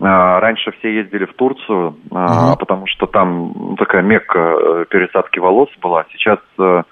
раньше 0.00 0.70
все 0.78 0.94
ездили 0.94 1.24
в 1.24 1.34
Турцию, 1.34 1.96
а, 2.12 2.50
Мгм. 2.50 2.56
потому 2.58 2.86
что 2.86 3.06
там 3.06 3.52
ну, 3.54 3.76
такая 3.76 4.02
мекка 4.02 4.38
э, 4.38 4.84
пересадки 4.88 5.38
волос 5.38 5.68
была. 5.80 6.04
Сейчас 6.12 6.38
э, 6.58 6.82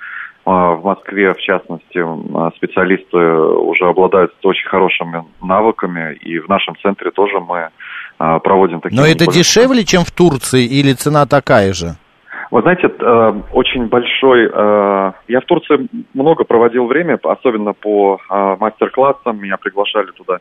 а, 0.49 0.75
в 0.75 0.85
Москве, 0.85 1.35
в 1.35 1.39
частности, 1.39 1.99
а, 1.99 2.51
специалисты 2.57 3.17
уже 3.17 3.85
обладают 3.85 4.33
очень 4.45 4.69
хорошими 4.69 5.25
навыками, 5.43 6.15
и 6.15 6.39
в 6.39 6.49
нашем 6.49 6.77
центре 6.77 7.11
тоже 7.11 7.41
мы 7.41 7.71
а, 8.21 8.39
проводим 8.39 8.81
такие. 8.81 8.97
Но 8.97 9.03
это 9.03 9.25
манипуляции. 9.25 9.41
дешевле, 9.41 9.85
чем 9.85 10.05
в 10.05 10.13
Турции, 10.13 10.65
или 10.65 10.93
цена 10.93 11.27
такая 11.27 11.73
же? 11.73 11.97
Вы 12.53 12.63
знаете, 12.63 12.87
э, 12.87 13.33
очень 13.53 13.87
большой... 13.89 14.45
я 14.45 15.41
в 15.41 15.45
Турции 15.47 15.89
много 16.15 16.45
проводил 16.45 16.87
время, 16.87 17.19
особенно 17.25 17.73
по 17.73 18.21
мастер-классам, 18.31 19.43
меня 19.43 19.57
приглашали 19.57 20.13
туда 20.13 20.39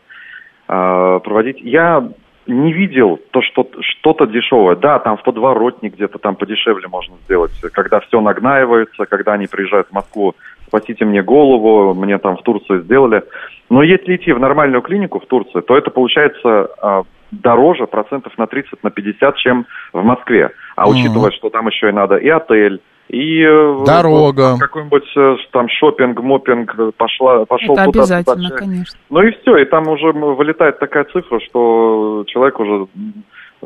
проводить. 0.67 1.57
Я 1.61 2.07
не 2.47 2.73
видел 2.73 3.19
то, 3.31 3.41
что 3.41 3.67
что-то 3.81 4.25
дешевое. 4.25 4.75
Да, 4.75 4.99
там 4.99 5.17
в 5.17 5.23
подворотне 5.23 5.89
где-то 5.89 6.19
там 6.19 6.35
подешевле 6.35 6.87
можно 6.87 7.15
сделать, 7.25 7.51
когда 7.73 7.99
все 8.01 8.21
нагнаивается, 8.21 9.05
когда 9.05 9.33
они 9.33 9.47
приезжают 9.47 9.87
в 9.87 9.93
Москву, 9.93 10.35
спасите 10.67 11.05
мне 11.05 11.21
голову, 11.23 11.93
мне 11.93 12.17
там 12.17 12.37
в 12.37 12.43
Турции 12.43 12.81
сделали. 12.81 13.23
Но 13.69 13.81
если 13.81 14.15
идти 14.15 14.31
в 14.31 14.39
нормальную 14.39 14.81
клинику 14.81 15.19
в 15.19 15.25
Турции, 15.25 15.61
то 15.61 15.75
это 15.75 15.89
получается 15.89 16.69
э, 16.81 17.03
дороже 17.31 17.87
процентов 17.87 18.37
на 18.37 18.47
30, 18.47 18.83
на 18.83 18.91
50, 18.91 19.35
чем 19.37 19.65
в 19.93 20.03
Москве. 20.03 20.51
А 20.75 20.87
Мгм. 20.87 20.95
учитывая, 20.95 21.31
что 21.31 21.49
там 21.49 21.67
еще 21.67 21.89
и 21.89 21.93
надо 21.93 22.17
и 22.17 22.29
отель, 22.29 22.81
и 23.09 23.41
э, 23.43 23.83
Дорога. 23.85 24.51
вот 24.51 24.59
какой-нибудь 24.59 25.11
э, 25.15 25.35
там 25.51 25.69
шопинг, 25.69 26.19
мопинг 26.21 26.73
э, 26.77 26.91
пошла, 26.97 27.45
пошел 27.45 27.75
Это 27.75 27.85
туда, 27.85 27.99
обязательно, 28.01 28.49
туда, 28.49 28.55
конечно. 28.57 28.99
ну 29.09 29.21
и 29.21 29.31
все, 29.31 29.57
и 29.57 29.65
там 29.65 29.87
уже 29.87 30.11
вылетает 30.11 30.79
такая 30.79 31.03
цифра, 31.05 31.39
что 31.41 32.23
человек 32.27 32.59
уже 32.59 32.87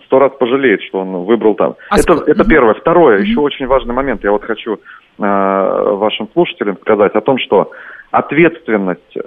сто 0.06 0.20
раз 0.20 0.32
пожалеет, 0.38 0.82
что 0.84 1.00
он 1.00 1.26
выбрал 1.26 1.56
там. 1.56 1.76
А 1.90 1.98
это, 1.98 2.14
ск- 2.14 2.24
это 2.28 2.46
первое. 2.46 2.74
Второе, 2.74 3.20
еще 3.22 3.40
очень 3.40 3.68
важный 3.68 3.94
момент. 3.94 4.24
Я 4.24 4.32
вот 4.32 4.44
хочу 4.44 4.76
э, 4.76 4.78
вашим 5.18 6.30
слушателям 6.34 6.78
сказать 6.82 7.14
о 7.16 7.22
том, 7.22 7.38
что 7.40 7.72
ответственность 8.12 9.16
э, 9.16 9.20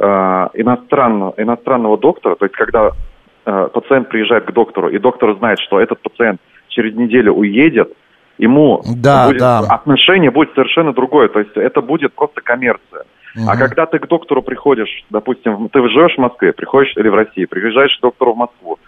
иностранного, 0.55 1.35
иностранного 1.37 1.97
доктора, 1.99 2.35
то 2.35 2.45
есть 2.45 2.55
когда 2.55 2.91
э, 3.45 3.69
пациент 3.73 4.09
приезжает 4.09 4.45
к 4.45 4.53
доктору, 4.53 4.89
и 4.89 4.99
доктор 4.99 5.37
знает, 5.39 5.59
что 5.61 5.81
этот 5.81 6.01
пациент 6.01 6.41
через 6.69 6.95
неделю 6.95 7.33
уедет, 7.35 7.93
ему 8.39 8.83
Да, 8.97 9.27
будет- 9.27 9.39
да. 9.41 9.61
отношение 9.61 10.31
будет 10.31 10.55
совершенно 10.55 10.93
другое. 10.93 11.29
То 11.29 11.41
есть 11.41 11.57
это 11.57 11.81
будет 11.81 12.15
просто 12.15 12.41
коммерция. 12.41 13.05
А 13.35 13.53
Мгм. 13.53 13.59
когда 13.59 13.87
ты 13.87 13.99
к 13.99 14.07
доктору 14.09 14.43
приходишь, 14.43 15.05
допустим, 15.09 15.69
ты 15.71 15.89
живешь 15.89 16.17
в 16.17 16.21
Москве, 16.21 16.53
приходишь 16.53 16.93
или 16.97 17.09
в 17.09 17.15
России, 17.15 17.47
приезжаешь 17.47 17.97
к 17.97 18.03
доктору 18.03 18.35
в 18.35 18.37
Москву, 18.37 18.79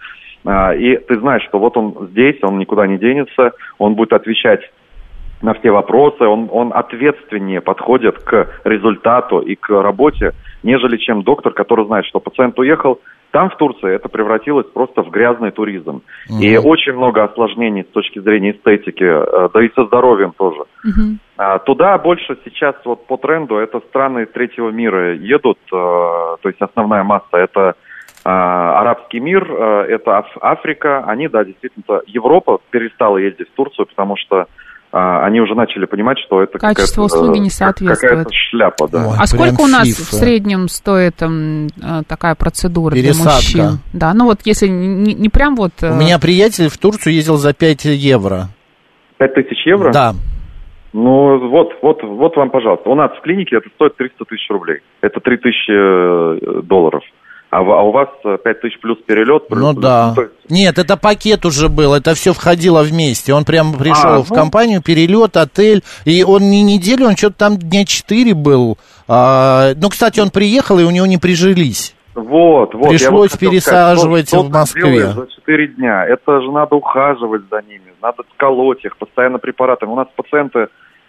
а, 0.45 0.75
и 0.75 0.97
ты 0.97 1.19
знаешь, 1.19 1.43
что 1.43 1.57
вот 1.57 1.75
он 1.77 2.09
здесь, 2.11 2.37
он 2.43 2.59
никуда 2.59 2.85
не 2.85 2.97
денется, 2.99 3.53
он 3.79 3.95
будет 3.95 4.13
отвечать 4.13 4.61
на 5.41 5.53
все 5.55 5.71
вопросы, 5.71 6.23
он, 6.25 6.47
он 6.51 6.71
ответственнее 6.73 7.61
подходит 7.61 8.19
к 8.19 8.47
результату 8.63 9.39
и 9.39 9.55
к 9.55 9.69
работе, 9.69 10.33
нежели 10.63 10.97
чем 10.97 11.23
доктор, 11.23 11.51
который 11.51 11.85
знает, 11.85 12.05
что 12.05 12.19
пациент 12.19 12.57
уехал. 12.59 12.99
Там, 13.35 13.49
в 13.49 13.57
Турции, 13.57 13.93
это 13.93 14.07
превратилось 14.07 14.67
просто 14.67 15.03
в 15.03 15.09
грязный 15.09 15.51
туризм. 15.51 16.03
И 16.39 16.55
очень 16.55 16.93
много 16.93 17.21
осложнений 17.25 17.83
с 17.83 17.87
точки 17.87 18.19
зрения 18.19 18.51
эстетики, 18.51 19.03
э, 19.03 19.49
да 19.53 19.61
и 19.61 19.69
со 19.75 19.83
здоровьем 19.87 20.31
тоже. 20.37 20.61
Мгм. 20.85 21.19
А, 21.35 21.59
Туда 21.59 21.97
больше 21.97 22.37
сейчас 22.45 22.75
вот 22.85 23.05
по 23.07 23.17
тренду 23.17 23.57
это 23.57 23.81
страны 23.89 24.25
третьего 24.25 24.69
мира 24.69 25.15
едут, 25.15 25.57
э, 25.65 25.75
то 25.75 26.37
есть 26.45 26.61
основная 26.61 27.03
масса 27.03 27.35
это 27.35 27.75
э, 28.23 28.29
арабский 28.29 29.19
мир, 29.19 29.43
это 29.51 30.19
Аф- 30.19 30.37
Африка, 30.39 31.03
они, 31.05 31.27
да, 31.27 31.43
действительно, 31.43 32.03
Европа 32.07 32.59
перестала 32.69 33.17
ездить 33.17 33.49
в 33.49 33.55
Турцию, 33.55 33.87
потому 33.87 34.15
что 34.15 34.45
они 34.97 35.41
уже 35.41 35.55
начали 35.55 35.85
понимать, 35.85 36.17
что 36.25 36.41
это 36.41 36.57
Качество 36.57 37.03
какая-то, 37.03 37.15
услуги 37.23 37.39
не 37.39 37.47
э, 37.47 37.51
соответствует. 37.51 38.11
Какая-то 38.11 38.29
шляпа, 38.33 38.87
да. 38.87 39.07
Ой, 39.09 39.15
А 39.19 39.25
сколько 39.25 39.61
у 39.61 39.67
нас 39.67 39.87
цифры. 39.89 40.05
в 40.05 40.19
среднем 40.21 40.67
стоит 40.69 41.21
м, 41.21 41.67
э, 41.67 42.03
такая 42.07 42.35
процедура 42.35 42.93
Пересадка. 42.93 43.23
для 43.51 43.63
мужчин? 43.65 43.79
Да, 43.91 44.13
ну 44.13 44.25
вот 44.25 44.39
если 44.45 44.67
не, 44.67 45.13
не 45.13 45.27
прям 45.27 45.55
вот... 45.55 45.71
э, 45.81 45.91
У 45.91 45.95
меня 45.95 46.17
приятель 46.17 46.69
в 46.69 46.77
Турцию 46.77 47.13
ездил 47.13 47.35
за 47.35 47.53
5 47.53 47.85
евро. 47.85 48.47
Пять 49.17 49.33
тысяч 49.33 49.65
евро? 49.65 49.91
Да. 49.91 50.13
Ну, 50.93 51.49
вот, 51.49 51.73
вот, 51.81 52.01
вот 52.03 52.37
вам, 52.37 52.49
пожалуйста. 52.49 52.89
У 52.89 52.95
нас 52.95 53.11
в 53.17 53.21
клинике 53.21 53.57
это 53.57 53.67
стоит 53.75 53.97
300 53.97 54.23
тысяч 54.23 54.49
рублей. 54.49 54.79
Это 55.01 55.19
3 55.19 55.37
тысячи 55.37 56.61
долларов. 56.61 57.03
А, 57.55 57.59
а 57.59 57.81
у 57.83 57.91
вас 57.91 58.09
э, 58.25 58.37
5 58.43 58.59
тысяч 58.59 58.77
плюс 58.81 58.97
перелет. 59.05 59.47
плюс- 59.47 59.59
Ну 59.61 59.73
да. 59.73 60.13
есть- 60.17 60.31
Нет, 60.49 60.77
это 60.77 60.97
пакет 60.97 61.45
уже 61.45 61.69
был, 61.69 61.93
это 61.93 62.13
все 62.13 62.33
входило 62.33 62.83
вместе. 62.83 63.33
Он 63.33 63.45
прямо 63.45 63.77
пришел 63.77 64.09
А, 64.09 64.23
в 64.23 64.29
ну. 64.29 64.35
компанию, 64.35 64.81
перелет, 64.81 65.37
отель, 65.37 65.81
и 66.03 66.23
он 66.23 66.49
не 66.49 66.63
неделю, 66.63 67.07
он 67.07 67.15
что-то 67.15 67.37
там 67.37 67.57
дня 67.57 67.85
четыре 67.85 68.33
был. 68.33 68.77
А, 69.07 69.69
ну, 69.81 69.87
кстати, 69.87 70.19
он 70.19 70.31
приехал, 70.31 70.79
и 70.79 70.83
у 70.83 70.91
него 70.91 71.05
не 71.05 71.17
прижились. 71.17 71.95
Вот, 72.13 72.73
вот. 72.73 72.89
Пришлось 72.89 73.31
вот 73.31 73.39
пересаживать 73.39 74.27
сказать, 74.27 74.45
что- 74.45 74.49
в 74.49 74.51
Москве. 74.51 75.11
За 75.13 75.27
4 75.27 75.67
дня. 75.67 76.05
Это 76.05 76.41
же 76.41 76.51
надо 76.51 76.75
ухаживать 76.75 77.43
за 77.49 77.61
ними, 77.61 77.93
надо 78.01 78.23
колоть 78.35 78.83
их 78.83 78.97
постоянно 78.97 79.37
препаратами. 79.37 79.91
У 79.91 79.95
нас 79.95 80.07
пациенты 80.13 80.67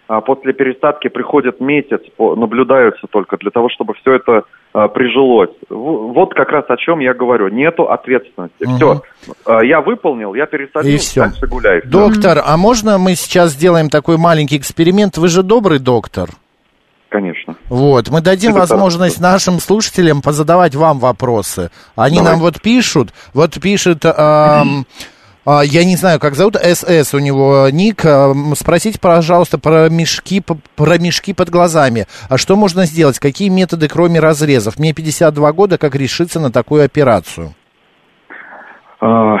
а, 0.09 0.21
после 0.21 0.53
пересадки 0.53 1.09
приходят 1.09 1.59
месяц, 1.59 1.99
наблюдаются 2.17 3.07
только 3.11 3.35
для 3.35 3.51
того, 3.51 3.67
чтобы 3.69 3.93
все 3.95 4.13
это 4.13 4.43
прижилось. 4.87 5.49
В- 5.69 6.13
Вот 6.13 6.33
как 6.35 6.49
раз 6.49 6.65
о 6.69 6.77
чем 6.77 6.99
я 6.99 7.13
говорю. 7.13 7.47
Нету 7.47 7.89
ответственности. 7.89 8.63
Мгм. 8.65 8.75
Все. 8.75 9.01
Я 9.63 9.81
выполнил, 9.81 10.33
я 10.35 10.45
пересадил, 10.45 10.93
И 10.93 10.97
всё. 10.97 11.21
дальше 11.23 11.47
гуляй. 11.47 11.81
Доктор, 11.85 12.41
а 12.45 12.57
можно 12.57 12.97
мы 12.97 13.15
сейчас 13.15 13.51
сделаем 13.53 13.89
такой 13.89 14.17
маленький 14.17 14.57
эксперимент? 14.57 15.17
Вы 15.17 15.27
же 15.29 15.41
добрый 15.41 15.79
доктор. 15.79 16.29
Конечно. 17.09 17.55
Вот, 17.69 18.09
мы 18.09 18.19
дадим 18.21 18.51
Это 18.51 18.59
возможность 18.59 19.21
нашим 19.21 19.59
слушателям 19.59 20.21
позадавать 20.21 20.75
вам 20.75 20.99
вопросы. 20.99 21.71
Они 21.95 22.17
Давай. 22.17 22.33
нам 22.33 22.41
вот 22.41 22.61
пишут, 22.61 23.13
вот 23.33 23.53
пишет, 23.61 24.05
А, 24.05 24.63
Я 25.47 25.85
не 25.85 25.95
знаю, 25.95 26.19
как 26.19 26.33
зовут, 26.33 26.55
СС 26.55 27.13
у 27.13 27.19
него 27.19 27.69
ник. 27.71 28.03
А, 28.05 28.33
Спросите, 28.53 28.99
пожалуйста, 29.01 29.57
про 29.57 29.87
мешки, 29.89 30.41
про 30.75 30.97
мешки 30.97 31.33
под 31.33 31.49
глазами. 31.49 32.05
А 32.29 32.37
что 32.37 32.57
можно 32.57 32.83
сделать? 32.83 33.17
Какие 33.17 33.47
методы, 33.47 33.87
кроме 33.87 34.19
разрезов? 34.19 34.77
Мне 34.77 34.93
52 34.93 35.51
года, 35.53 35.77
как 35.77 35.95
решиться 35.95 36.41
на 36.41 36.51
такую 36.51 36.83
операцию? 36.83 37.53
А, 38.99 39.37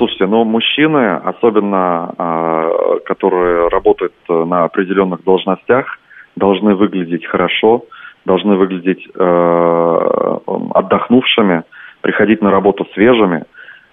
Слушайте, 0.00 0.26
ну 0.26 0.44
мужчины, 0.44 1.16
особенно 1.16 2.14
а, 2.16 3.00
которые 3.04 3.68
работают 3.68 4.14
э, 4.30 4.32
на 4.32 4.64
определенных 4.64 5.22
должностях, 5.24 5.98
должны 6.36 6.74
выглядеть 6.74 7.26
хорошо, 7.26 7.84
должны 8.24 8.56
выглядеть 8.56 9.06
э, 9.14 10.38
отдохнувшими, 10.74 11.64
приходить 12.00 12.40
на 12.40 12.50
работу 12.50 12.86
свежими. 12.94 13.44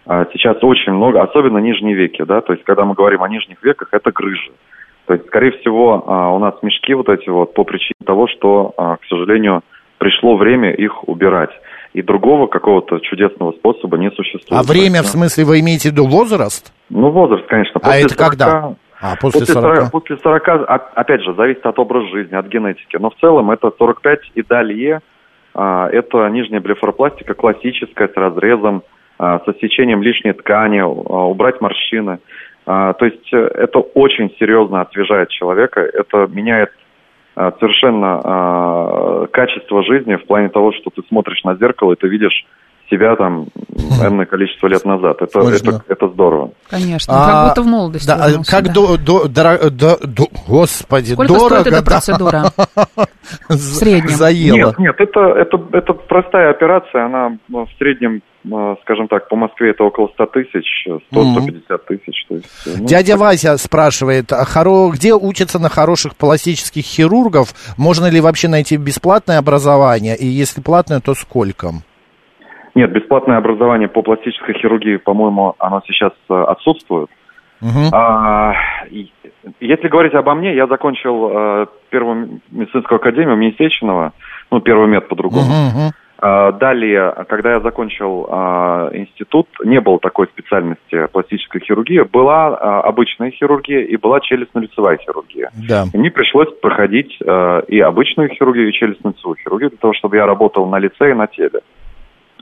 А 0.07 0.25
Сейчас 0.31 0.57
очень 0.61 0.93
много, 0.93 1.21
особенно 1.21 1.57
нижние 1.57 1.93
веки, 1.93 2.23
да, 2.23 2.41
то 2.41 2.53
есть 2.53 2.63
когда 2.63 2.85
мы 2.85 2.93
говорим 2.93 3.23
о 3.23 3.29
нижних 3.29 3.61
веках, 3.61 3.89
это 3.91 4.11
грыжи. 4.11 4.51
То 5.05 5.13
есть, 5.13 5.25
скорее 5.27 5.51
всего, 5.59 6.03
а, 6.05 6.33
у 6.33 6.39
нас 6.39 6.55
мешки 6.61 6.93
вот 6.93 7.09
эти 7.09 7.29
вот 7.29 7.53
по 7.53 7.63
причине 7.63 7.95
того, 8.05 8.27
что, 8.27 8.73
а, 8.77 8.97
к 8.97 9.05
сожалению, 9.09 9.61
пришло 9.97 10.35
время 10.35 10.71
их 10.71 11.07
убирать. 11.07 11.49
И 11.93 12.01
другого 12.01 12.47
какого-то 12.47 12.99
чудесного 12.99 13.53
способа 13.53 13.97
не 13.97 14.11
существует. 14.11 14.51
А 14.51 14.63
время, 14.63 15.01
в 15.01 15.07
смысле, 15.07 15.45
вы 15.45 15.61
имеете 15.61 15.89
в 15.89 15.91
виду 15.93 16.05
возраст? 16.07 16.73
Ну, 16.89 17.09
возраст, 17.09 17.45
конечно. 17.47 17.79
А 17.81 17.95
это 17.95 18.15
когда? 18.15 18.75
А, 18.99 19.15
после 19.19 19.45
40. 19.45 19.91
После 19.91 20.17
40, 20.17 20.47
а- 20.49 20.89
опять 20.95 21.21
же, 21.23 21.33
зависит 21.33 21.65
от 21.65 21.79
образа 21.79 22.07
жизни, 22.09 22.35
от 22.35 22.47
генетики. 22.47 22.97
Но 22.97 23.09
в 23.09 23.15
целом 23.15 23.49
это 23.51 23.71
45 23.77 24.19
и 24.35 24.41
далее. 24.43 25.01
Это 25.53 26.27
нижняя 26.29 26.61
блефаропластика 26.61 27.33
классическая, 27.33 28.09
с 28.09 28.15
разрезом, 28.15 28.83
со 29.17 29.53
сечением 29.59 30.01
лишней 30.03 30.33
ткани, 30.33 30.79
а, 30.79 30.85
убрать 30.87 31.59
морщины. 31.61 32.19
А, 32.65 32.93
То 32.93 33.05
есть 33.05 33.33
э, 33.33 33.37
это 33.37 33.79
очень 33.79 34.29
серьезно 34.39 34.81
освежает 34.81 35.29
человека. 35.29 35.79
Это 35.81 36.27
меняет 36.27 36.69
а, 37.35 37.51
совершенно 37.59 38.21
а, 38.23 39.27
качество 39.27 39.83
жизни 39.83 40.15
в 40.15 40.25
плане 40.25 40.49
того, 40.49 40.71
что 40.73 40.89
ты 40.89 41.01
смотришь 41.07 41.43
на 41.43 41.55
зеркало 41.55 41.93
и 41.93 41.95
ты 41.95 42.07
видишь 42.07 42.45
себя 42.89 43.15
там 43.15 43.47
энное 44.01 44.25
количество 44.25 44.67
лет 44.67 44.85
назад. 44.85 45.21
Это, 45.21 45.39
это, 45.41 45.83
это 45.87 46.07
здорово. 46.07 46.51
Конечно, 46.69 47.13
А, 47.13 47.25
как 47.25 47.49
будто 47.49 47.61
в 47.61 47.71
молодости. 47.71 48.07
Да, 48.07 48.15
а 48.21 48.27
вернулся, 48.29 48.51
как 48.51 48.65
да. 48.65 48.73
до, 48.73 48.97
до- 48.97 49.25
доро- 49.27 49.69
до- 49.69 50.07
до- 50.07 50.27
господи, 50.47 51.13
Сколько 51.13 51.33
дорого, 51.33 51.59
стоит 51.61 51.67
эта 51.67 51.83
да. 51.83 51.91
процедура? 51.91 52.43
В 53.49 53.53
среднем? 53.55 54.09
Заело. 54.09 54.55
Нет, 54.55 54.79
нет, 54.79 54.95
это, 54.99 55.19
это, 55.19 55.59
это 55.73 55.93
простая 55.93 56.49
операция, 56.51 57.05
она 57.05 57.37
в 57.49 57.67
среднем, 57.77 58.21
скажем 58.81 59.07
так, 59.07 59.27
по 59.29 59.35
Москве 59.35 59.71
это 59.71 59.83
около 59.83 60.07
100 60.07 60.25
тысяч, 60.27 60.87
100-150 61.11 61.77
тысяч. 61.87 62.25
То 62.27 62.35
есть, 62.35 62.79
ну, 62.79 62.85
Дядя 62.85 63.17
Вася 63.17 63.57
спрашивает, 63.57 64.31
а 64.31 64.43
хоро- 64.43 64.91
где 64.91 65.13
учатся 65.13 65.59
на 65.59 65.69
хороших 65.69 66.15
пластических 66.15 66.83
хирургов? 66.83 67.49
Можно 67.77 68.09
ли 68.09 68.21
вообще 68.21 68.47
найти 68.47 68.77
бесплатное 68.77 69.39
образование? 69.39 70.15
И 70.15 70.25
если 70.25 70.61
платное, 70.61 70.99
то 70.99 71.13
сколько? 71.13 71.71
Нет, 72.75 72.91
бесплатное 72.91 73.37
образование 73.37 73.87
по 73.87 74.01
пластической 74.03 74.53
хирургии, 74.53 74.97
по-моему, 74.97 75.55
оно 75.57 75.81
сейчас 75.87 76.11
э, 76.29 76.33
отсутствует. 76.33 77.09
Мгм. 77.59 77.89
А, 77.91 78.53
если 79.59 79.87
говорить 79.87 80.13
обо 80.13 80.35
мне, 80.35 80.55
я 80.55 80.67
закончил 80.67 81.29
э, 81.31 81.65
первую 81.89 82.39
медицинскую 82.51 82.97
академию 82.97 83.33
имени 83.35 83.55
Сеченова, 83.57 84.13
ну, 84.51 84.61
первый 84.61 84.87
мед 84.87 85.07
по-другому. 85.07 85.45
Мгм, 85.45 85.79
мгм. 85.79 85.91
А, 86.19 86.51
Далее, 86.51 87.13
когда 87.27 87.53
я 87.53 87.59
закончил 87.59 88.27
а, 88.29 88.89
институт, 88.93 89.47
не 89.63 89.79
было 89.79 89.99
такой 89.99 90.27
специальности 90.27 91.07
пластической 91.11 91.61
хирургии, 91.61 92.01
была 92.01 92.47
а, 92.47 92.81
обычная 92.81 93.31
хирургия 93.31 93.81
и 93.81 93.95
была 93.97 94.19
челюстно-лицевая 94.19 94.97
хирургия. 94.97 95.51
Да. 95.67 95.85
И 95.93 95.97
мне 95.97 96.09
пришлось 96.09 96.51
проходить 96.59 97.17
и 97.19 97.79
обычную 97.79 98.29
хирургию, 98.29 98.69
и 98.69 98.73
челюстно-лицевую 98.73 99.35
хирургию 99.43 99.69
для 99.69 99.79
того, 99.79 99.93
чтобы 99.93 100.17
я 100.17 100.25
работал 100.25 100.65
на 100.67 100.79
лице 100.79 101.11
и 101.11 101.13
на 101.13 101.27
теле. 101.27 101.61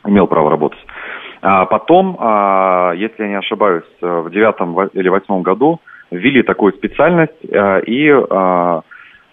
Имел 0.05 0.27
право 0.27 0.49
работать. 0.49 0.79
А 1.41 1.65
потом, 1.65 2.13
если 2.95 3.23
я 3.23 3.27
не 3.27 3.37
ошибаюсь, 3.37 3.83
в 4.01 4.29
девятом 4.29 4.79
или 4.93 5.09
восьмом 5.09 5.41
году 5.41 5.79
ввели 6.11 6.43
такую 6.43 6.73
специальность, 6.73 7.33
и 7.43 8.07
э, 8.07 8.81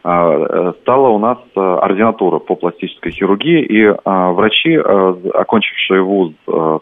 стала 0.02 1.08
у 1.08 1.18
нас 1.18 1.38
э, 1.54 1.60
ординатура 1.60 2.40
по 2.40 2.56
пластической 2.56 3.12
хирургии, 3.12 3.64
и 3.64 3.94
а, 4.04 4.32
врачи, 4.32 4.72
э, 4.72 5.14
окончившие 5.32 6.02
вуз, 6.02 6.32
э, 6.48 6.78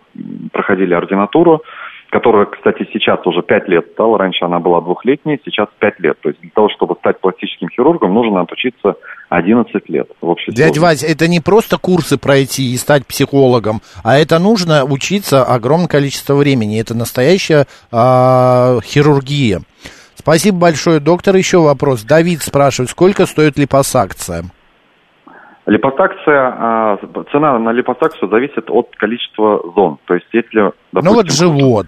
проходили 0.52 0.94
ординатуру, 0.94 1.62
которая, 2.10 2.46
кстати, 2.46 2.88
сейчас 2.92 3.24
уже 3.26 3.42
5 3.42 3.68
лет 3.68 3.86
стала, 3.92 4.18
раньше 4.18 4.44
она 4.44 4.58
была 4.58 4.80
двухлетней, 4.80 5.38
сейчас 5.44 5.68
5 5.78 6.00
лет. 6.00 6.18
То 6.20 6.30
есть 6.30 6.40
для 6.40 6.50
того, 6.50 6.68
чтобы 6.70 6.96
стать 6.96 7.20
пластическим 7.20 7.68
хирургом, 7.68 8.14
нужно 8.14 8.40
отучиться 8.40 8.94
11 9.28 9.88
лет 9.88 10.08
в 10.20 10.28
общей 10.28 10.50
сложности. 10.50 10.78
Вась, 10.78 11.04
это 11.04 11.28
не 11.28 11.40
просто 11.40 11.76
курсы 11.78 12.18
пройти 12.18 12.72
и 12.72 12.76
стать 12.78 13.06
психологом, 13.06 13.80
а 14.02 14.18
это 14.18 14.38
нужно 14.38 14.84
учиться 14.84 15.44
огромное 15.44 15.88
количество 15.88 16.34
времени. 16.34 16.80
Это 16.80 16.96
настоящая 16.96 17.66
а, 17.92 18.80
хирургия. 18.82 19.60
Спасибо 20.30 20.58
большое, 20.60 21.00
доктор. 21.00 21.34
Еще 21.34 21.58
вопрос. 21.58 22.04
Давид 22.04 22.40
спрашивает, 22.40 22.88
сколько 22.90 23.26
стоит 23.26 23.58
липосакция? 23.58 24.44
Липосакция, 25.66 26.54
а, 26.56 26.98
цена 27.32 27.58
на 27.58 27.72
липосакцию 27.72 28.30
зависит 28.30 28.70
от 28.70 28.94
количества 28.94 29.60
зон. 29.74 29.98
То 30.04 30.14
есть 30.14 30.28
если, 30.32 30.70
ну 30.92 31.14
вот 31.14 31.26
допустим, 31.26 31.58
живот. 31.58 31.86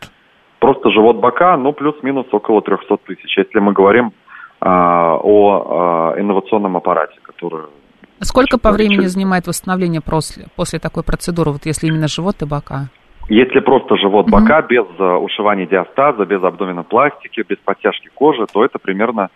просто 0.59 0.91
живот 0.91 1.19
бока, 1.19 1.57
ну 1.57 1.73
плюс-минус 1.73 2.27
около 2.33 2.63
300 2.63 2.97
тысяч. 3.07 3.39
Если 3.39 3.61
мы 3.61 3.73
говорим 3.73 4.13
а, 4.61 5.19
о 5.23 6.15
а, 6.17 6.21
инновационном 6.21 6.77
аппарате, 6.77 7.21
который... 7.23 7.67
Сколько 8.23 8.59
по 8.59 8.73
времени 8.73 9.03
чуть. 9.03 9.13
занимает 9.13 9.47
восстановление 9.47 10.01
после, 10.01 10.47
после 10.57 10.81
такой 10.81 11.05
процедуры, 11.05 11.53
вот 11.53 11.65
если 11.65 11.87
именно 11.87 12.09
живот 12.09 12.43
и 12.43 12.45
бока? 12.45 12.89
Если 13.29 13.61
просто 13.61 13.97
живот 13.97 14.29
бока, 14.29 14.63
без 14.63 14.85
а, 14.99 15.19
ушивания 15.19 15.67
диастаза, 15.67 16.25
без 16.25 16.43
абдоминопластики, 16.43 17.45
без 17.49 17.59
подтяжки 17.59 18.11
кожи, 18.15 18.47
то 18.53 18.65
это 18.65 18.79
примерно... 18.79 19.29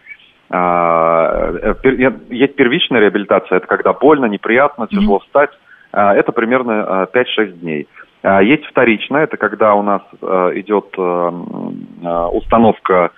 а, 0.51 1.53
э, 1.63 1.75
пер- 1.83 2.21
есть 2.31 2.57
первичная 2.57 3.01
реабилитация, 3.01 3.59
это 3.59 3.67
когда 3.67 3.93
больно, 3.93 4.27
неприятно, 4.27 4.87
тяжело 4.89 5.21
встать. 5.21 5.51
А, 5.93 6.15
это 6.15 6.33
примерно 6.33 7.03
а, 7.03 7.07
5-6 7.07 7.53
дней. 7.61 7.89
А, 8.23 8.43
Есть 8.43 8.65
вторичная, 8.67 9.25
это 9.25 9.37
когда 9.37 9.75
у 9.75 9.83
нас 9.83 10.03
а, 10.21 10.51
идет 10.55 10.87
м, 10.99 11.87
а, 12.05 12.29
установка 12.29 13.11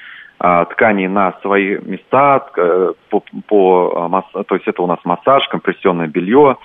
тканей 0.71 1.09
на 1.09 1.33
свои 1.43 1.79
места, 1.79 2.47
э, 2.57 2.93
по, 3.11 3.25
по, 3.49 4.23
то 4.47 4.55
есть 4.55 4.69
это 4.69 4.83
у 4.83 4.87
нас 4.87 5.01
массаж, 5.03 5.49
компрессионное 5.49 6.07
белье, 6.07 6.59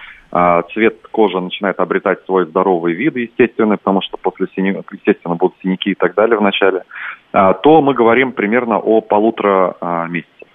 цвет 0.73 0.95
кожи 1.11 1.39
начинает 1.39 1.79
обретать 1.79 2.25
свой 2.25 2.45
здоровый 2.47 2.93
вид, 2.93 3.15
естественно, 3.15 3.77
потому 3.77 4.01
что 4.01 4.17
после 4.17 4.47
синя- 4.55 4.83
естественно, 4.91 5.35
будут 5.35 5.55
синяки 5.61 5.91
и 5.91 5.95
так 5.95 6.15
далее 6.15 6.37
в 6.37 6.41
начале, 6.41 6.83
а, 7.31 7.53
то 7.53 7.81
мы 7.81 7.93
говорим 7.93 8.31
примерно 8.31 8.77
о 8.79 9.01
полутора 9.01 9.75
а, 9.79 10.07
месяцах. 10.07 10.47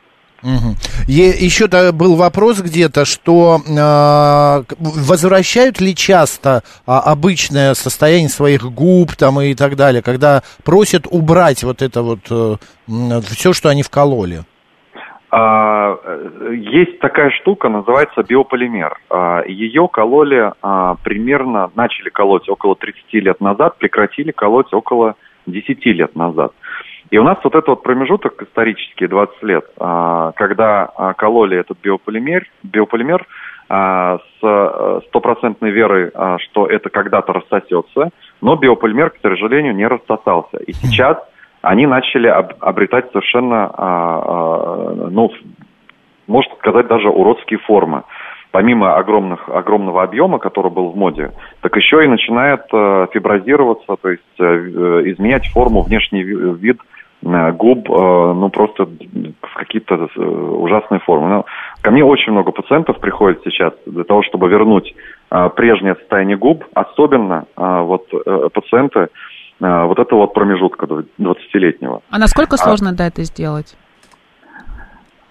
Мгм. 0.43 0.75
Е- 1.07 1.45
Еще 1.45 1.67
был 1.93 2.17
вопрос 2.17 2.61
где-то, 2.61 3.05
что 3.05 3.61
а, 3.79 4.63
к- 4.67 4.75
возвращают 4.79 5.81
ли 5.81 5.95
часто 5.95 6.63
а, 6.87 7.01
обычное 7.01 7.75
состояние 7.75 8.29
своих 8.29 8.63
губ 8.65 9.15
там 9.17 9.41
и 9.41 9.55
так 9.55 9.77
далее, 9.77 10.03
когда 10.03 10.43
просят 10.65 11.07
убрать 11.09 11.63
вот 11.63 11.83
это 11.83 12.03
вот 12.03 12.21
все, 13.27 13.53
что 13.53 13.69
они 13.69 13.83
вкололи? 13.83 14.43
А, 15.31 15.99
э, 16.03 16.55
Есть 16.55 17.01
такая 17.01 17.31
штука, 17.31 17.69
называется 17.69 18.23
биополимер. 18.23 18.99
А, 19.11 19.43
Ее 19.47 19.89
кололи 19.89 20.53
а, 20.63 20.97
примерно, 21.05 21.71
начали 21.75 22.09
колоть 22.09 22.49
около 22.49 22.77
30 22.77 23.13
лет 23.15 23.41
назад, 23.41 23.77
прекратили 23.79 24.31
колоть 24.31 24.73
около 24.73 25.17
10 25.47 25.85
лет 25.87 26.17
назад. 26.17 26.53
И 27.11 27.19
у 27.19 27.25
нас 27.25 27.39
вот 27.43 27.55
этот 27.55 27.69
вот 27.69 27.83
промежуток 27.83 28.43
исторический, 28.43 29.07
20 29.07 29.43
лет, 29.43 29.65
когда 29.79 31.15
кололи 31.17 31.59
этот 31.59 31.79
биополимер, 31.83 32.45
биополимер 32.63 33.27
с 33.67 34.21
э, 34.43 35.01
стопроцентной 35.07 35.71
верой, 35.71 36.11
что 36.39 36.67
это 36.67 36.91
когда-то 36.91 37.33
рассосется, 37.33 38.11
но 38.43 38.57
биополимер, 38.57 39.11
к 39.11 39.21
сожалению, 39.23 39.75
не 39.75 39.87
рассосался. 39.87 40.59
И 40.67 40.73
сейчас 40.73 41.17
они 41.63 41.87
начали 41.87 42.29
об- 42.29 42.55
обретать 42.61 43.11
совершенно, 43.13 43.67
а, 43.67 43.73
а, 43.77 45.09
ну, 45.11 45.31
можно 46.27 46.55
сказать, 46.57 46.87
даже 46.87 47.09
уродские 47.09 47.59
формы. 47.61 48.03
Помимо 48.51 48.97
огромных, 48.97 49.49
огромного 49.49 50.03
объема, 50.03 50.39
который 50.39 50.71
был 50.71 50.91
в 50.91 50.97
моде, 50.97 51.33
так 51.61 51.77
еще 51.77 52.03
и 52.05 52.09
начинает 52.09 52.63
э, 52.73 53.07
фиброзироваться, 53.13 53.97
то 54.01 54.09
есть 54.09 54.23
э, 54.39 54.45
э, 54.45 55.03
изменять 55.11 55.47
форму, 55.49 55.83
внешний 55.83 56.23
ви- 56.23 56.55
вид 56.55 56.79
э, 57.27 57.53
губ, 57.53 57.91
э, 57.91 57.93
ну 57.93 58.49
просто 58.49 58.87
в 58.87 59.55
какие-то 59.55 60.09
ужасные 60.17 61.01
формы. 61.01 61.29
Ну, 61.29 61.45
ко 61.83 61.91
мне 61.91 62.03
очень 62.03 62.33
много 62.33 62.53
пациентов 62.53 62.99
приходит 63.01 63.43
сейчас 63.45 63.75
для 63.85 64.05
того, 64.05 64.23
чтобы 64.23 64.49
вернуть 64.49 64.95
э, 65.31 65.51
прежнее 65.55 65.97
состояние 65.97 66.39
губ, 66.39 66.65
особенно 66.73 67.45
э, 67.55 67.81
вот 67.83 68.09
пациенты, 68.55 69.01
а, 69.01 69.09
вот 69.61 69.99
этого 69.99 70.21
вот 70.21 70.35
промежутка 70.35 70.87
20-летнего. 70.87 72.03
А 72.11 72.19
насколько 72.19 72.57
сложно, 72.57 72.93
да, 72.93 73.09
это 73.09 73.25
сделать? 73.25 73.77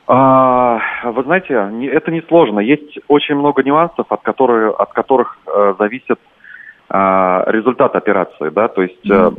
А, 0.07 0.79
вы 1.03 1.23
знаете, 1.23 1.53
это 1.91 2.11
не 2.11 2.21
сложно. 2.21 2.59
Есть 2.59 2.99
очень 3.07 3.35
много 3.35 3.61
нюансов, 3.63 4.05
от 4.09 4.21
которых, 4.21 4.79
от 4.79 4.93
которых 4.93 5.37
э, 5.45 5.75
зависит 5.77 6.19
а, 6.89 7.43
результат 7.47 7.95
операции, 7.95 8.49
да, 8.49 8.69
то 8.69 8.81
есть, 8.81 9.11
э, 9.11 9.31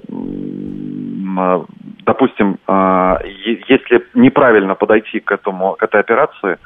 э, 1.39 1.64
допустим, 2.05 2.59
а, 2.66 3.20
е- 3.24 3.64
если 3.66 4.07
неправильно 4.12 4.74
подойти 4.74 5.20
к 5.20 5.32
этому, 5.32 5.72
к 5.78 5.82
этой 5.82 6.01
операции, 6.01 6.59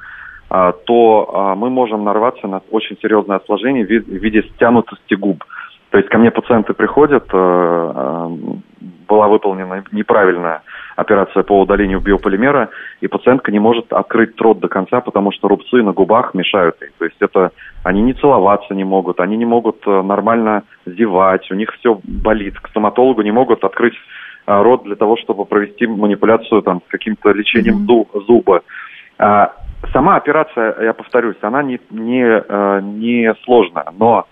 а, 0.50 0.72
то 0.72 1.30
а, 1.32 1.54
мы 1.54 1.70
можем 1.70 2.02
нарваться 2.02 2.48
на 2.48 2.60
очень 2.72 2.98
серьезное 3.00 3.36
осложнение 3.36 3.86
в 3.86 3.88
виде 3.88 4.42
стянутости 4.54 5.14
губ. 5.14 5.44
То 5.92 5.98
есть 5.98 6.08
ко 6.08 6.16
мне 6.16 6.30
пациенты 6.30 6.72
приходят, 6.72 7.26
э, 7.30 7.36
э, 7.36 8.28
была 9.06 9.28
выполнена 9.28 9.84
неправильная 9.92 10.62
операция 10.96 11.42
по 11.42 11.60
удалению 11.60 12.00
биополимера, 12.00 12.70
и 13.02 13.08
пациентка 13.08 13.52
не 13.52 13.58
может 13.58 13.92
открыть 13.92 14.40
рот 14.40 14.58
до 14.60 14.68
конца, 14.68 15.02
потому 15.02 15.32
что 15.32 15.48
рубцы 15.48 15.82
на 15.82 15.92
губах 15.92 16.32
мешают 16.32 16.76
ей. 16.80 16.88
То 16.98 17.04
есть 17.04 17.18
это 17.20 17.50
они 17.84 18.00
не 18.00 18.14
целоваться 18.14 18.74
не 18.74 18.84
могут, 18.84 19.20
они 19.20 19.36
не 19.36 19.44
могут 19.44 19.86
э, 19.86 20.02
нормально 20.02 20.62
зевать, 20.86 21.50
у 21.50 21.54
них 21.54 21.70
все 21.78 22.00
болит. 22.02 22.58
К 22.58 22.68
стоматологу 22.68 23.20
не 23.20 23.30
могут 23.30 23.62
открыть 23.62 23.94
рот 24.46 24.84
для 24.84 24.96
того, 24.96 25.18
чтобы 25.18 25.44
провести 25.44 25.86
манипуляцию 25.86 26.62
там 26.62 26.80
с 26.86 26.90
каким-то 26.90 27.32
лечением 27.32 27.86
зу- 27.86 28.08
зуба. 28.26 28.62
А, 29.18 29.52
Сама 29.92 30.16
операция, 30.16 30.74
я 30.80 30.92
повторюсь, 30.94 31.36
она 31.42 31.62
не, 31.62 31.80
не, 31.90 32.22
не 32.82 33.34
сложная, 33.44 33.86
но 33.98 34.26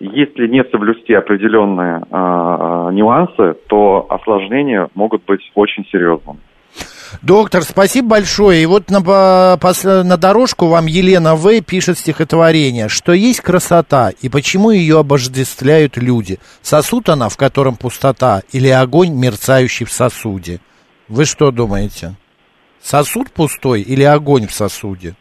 если 0.00 0.46
не 0.48 0.64
соблюсти 0.64 1.14
определенные 1.14 1.98
э, 1.98 2.90
нюансы, 2.92 3.54
то 3.68 4.06
осложнения 4.10 4.88
могут 4.94 5.24
быть 5.24 5.40
очень 5.54 5.84
серьезными. 5.86 6.40
Доктор, 7.22 7.62
спасибо 7.62 8.08
большое. 8.08 8.62
И 8.62 8.66
вот 8.66 8.90
на, 8.90 9.00
на 9.00 10.16
дорожку 10.16 10.66
вам 10.66 10.86
Елена 10.86 11.36
В. 11.36 11.60
пишет 11.62 11.98
стихотворение, 11.98 12.88
что 12.88 13.12
есть 13.12 13.40
красота 13.40 14.10
и 14.20 14.28
почему 14.28 14.70
ее 14.70 14.98
обождествляют 14.98 15.96
люди. 15.96 16.38
Сосуд 16.62 17.08
она, 17.08 17.28
в 17.28 17.36
котором 17.36 17.76
пустота, 17.76 18.42
или 18.52 18.68
огонь, 18.68 19.14
мерцающий 19.14 19.86
в 19.86 19.92
сосуде? 19.92 20.60
Вы 21.08 21.24
что 21.24 21.50
думаете? 21.50 22.14
Сосуд 22.82 23.30
пустой 23.30 23.82
или 23.82 24.02
огонь 24.02 24.46
в 24.46 24.52
сосуде? 24.52 25.14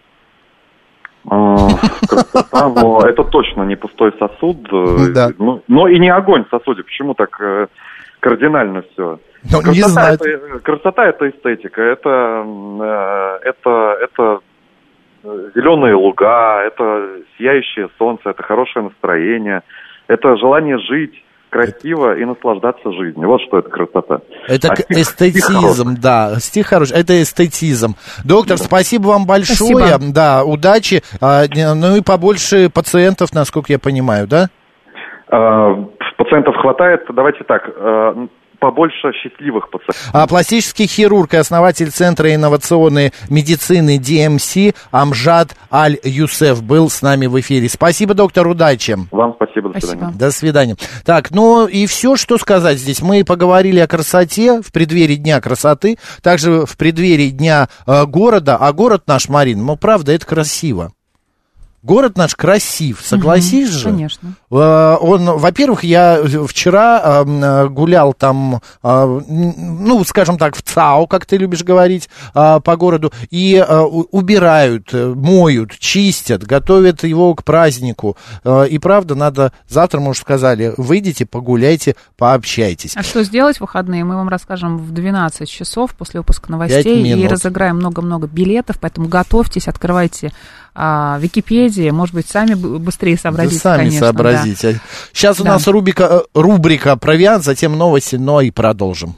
А, 1.29 2.69
но 2.69 3.01
это 3.07 3.23
точно 3.23 3.63
не 3.63 3.75
пустой 3.75 4.13
сосуд, 4.19 4.57
э, 4.71 5.13
Да. 5.13 5.29
ну, 5.39 5.61
но 5.67 5.87
и 5.87 5.97
не 5.99 6.09
огонь 6.09 6.43
в 6.45 6.49
сосуде. 6.49 6.83
Почему 6.83 7.13
так 7.13 7.39
э, 7.39 7.67
кардинально 8.19 8.83
все? 8.91 9.19
Ну, 9.51 9.71
не 9.71 9.81
знаю. 9.81 10.15
Это, 10.15 10.59
красота 10.59 11.05
это 11.07 11.29
эстетика, 11.29 11.81
это, 11.81 12.45
это, 13.43 13.97
это 14.01 14.39
зеленые 15.55 15.95
луга, 15.95 16.61
это 16.63 17.19
сияющее 17.37 17.89
солнце, 17.97 18.29
это 18.29 18.43
хорошее 18.43 18.85
настроение, 18.85 19.61
это 20.07 20.35
желание 20.37 20.77
жить 20.79 21.23
красиво 21.53 22.17
и 22.17 22.25
наслаждаться 22.25 22.91
жизнью. 22.91 23.27
Вот 23.27 23.39
что 23.47 23.59
это 23.59 23.69
красота. 23.69 24.19
Это 24.47 24.69
А 24.71 24.75
стих- 24.75 24.85
стих 24.87 24.97
эстетизм, 25.35 25.59
хороший. 25.85 26.01
да. 26.01 26.35
Стих 26.39 26.67
хороший, 26.67 26.97
это 26.99 27.21
эстетизм. 27.21 27.95
Доктор, 28.25 28.57
спасибо 28.57 29.07
вам 29.09 29.25
большое. 29.25 29.77
Спасибо. 29.77 30.11
Да, 30.13 30.43
удачи. 30.43 31.01
А, 31.21 31.43
ну 31.75 31.95
и 31.95 32.01
побольше 32.01 32.69
пациентов, 32.69 33.33
насколько 33.33 33.71
я 33.71 33.79
понимаю, 33.79 34.27
да? 34.27 34.49
Э, 35.31 35.75
Пациентов 36.17 36.55
хватает, 36.57 37.01
давайте 37.09 37.43
так, 37.43 37.63
э, 37.75 38.27
побольше 38.63 39.11
счастливых 39.11 39.69
пациентов. 39.69 40.09
А 40.13 40.25
пластический 40.25 40.87
хирург 40.87 41.33
и 41.33 41.37
основатель 41.37 41.91
Центра 41.91 42.33
инновационной 42.33 43.11
медицины 43.29 43.97
DMC 43.97 44.73
Амжад 44.89 45.49
Аль-Юсеф 45.69 46.63
был 46.63 46.89
с 46.89 47.01
нами 47.01 47.25
в 47.25 47.37
эфире. 47.41 47.67
Спасибо, 47.67 48.13
доктор, 48.13 48.47
удачи. 48.47 48.95
Вам 49.11 49.33
спасибо, 49.35 49.67
до 49.67 49.79
Спасибо. 49.79 49.91
свидания. 49.91 50.17
До 50.17 50.31
свидания. 50.31 50.75
Так, 51.05 51.31
ну 51.31 51.67
и 51.67 51.85
все, 51.87 52.15
что 52.15 52.37
сказать 52.37 52.77
здесь. 52.77 53.01
Мы 53.01 53.25
поговорили 53.25 53.81
о 53.81 53.87
красоте 53.87 54.61
в 54.61 54.71
преддверии 54.71 55.15
Дня 55.15 55.41
красоты, 55.41 55.97
также 56.21 56.65
в 56.65 56.77
преддверии 56.77 57.31
Дня 57.31 57.67
э, 57.85 58.05
города. 58.05 58.55
А 58.55 58.71
город 58.71 59.03
наш, 59.07 59.27
Марин, 59.27 59.65
ну 59.65 59.75
правда, 59.75 60.13
это 60.13 60.25
красиво. 60.25 60.93
Город 61.83 62.17
наш 62.17 62.33
красив, 62.35 63.01
согласись 63.03 63.69
же? 63.69 63.89
Конечно. 63.89 64.35
Э, 64.49 64.95
Он, 65.01 65.25
во-первых, 65.37 65.83
я 65.83 66.17
вчера 66.47 67.23
гулял 67.67 68.13
там, 68.13 68.61
н- 68.81 69.53
ну, 69.85 70.03
скажем 70.05 70.37
так, 70.37 70.55
в 70.55 70.61
ЦАО, 70.61 71.07
как 71.07 71.25
ты 71.25 71.35
любишь 71.37 71.63
говорить, 71.63 72.07
э, 72.33 72.59
по 72.63 72.75
городу, 72.77 73.11
и 73.31 73.61
у- 73.69 74.05
убирают, 74.11 74.93
э, 74.93 75.13
моют, 75.13 75.77
чистят, 75.77 76.43
готовят 76.43 77.03
его 77.03 77.35
к 77.35 77.43
празднику. 77.43 78.15
Э, 78.45 78.65
И 78.69 78.79
правда, 78.79 79.15
надо, 79.15 79.51
завтра, 79.67 79.99
мы 79.99 80.11
уже 80.11 80.21
сказали, 80.21 80.73
выйдите, 80.77 81.25
погуляйте, 81.25 81.95
пообщайтесь. 82.17 82.95
А 82.95 83.03
что 83.03 83.23
сделать 83.23 83.57
в 83.57 83.61
выходные, 83.61 84.05
мы 84.05 84.15
вам 84.15 84.29
расскажем 84.29 84.77
в 84.77 84.91
12 84.91 85.49
часов 85.49 85.93
после 85.95 86.21
выпуска 86.21 86.49
новостей 86.49 87.01
и 87.19 87.27
разыграем 87.27 87.75
много-много 87.75 88.27
билетов, 88.27 88.77
поэтому 88.79 89.09
готовьтесь, 89.09 89.67
открывайте 89.67 90.31
а, 90.75 91.17
Википедии, 91.19 91.89
может 91.91 92.15
быть, 92.15 92.27
сами 92.27 92.53
быстрее 92.55 93.17
сообразите, 93.17 93.59
сами 93.61 93.77
конечно, 93.77 93.99
да. 93.99 94.05
сообразите. 94.07 94.79
Сейчас 95.11 95.39
у 95.39 95.43
Да. 95.43 95.51
нас 95.53 95.67
рубрика, 95.67 96.03
э, 96.03 96.21
рубрика 96.33 96.95
«Провиант», 96.95 97.43
затем 97.43 97.77
новости, 97.77 98.15
но 98.15 98.41
и 98.41 98.51
продолжим. 98.51 99.15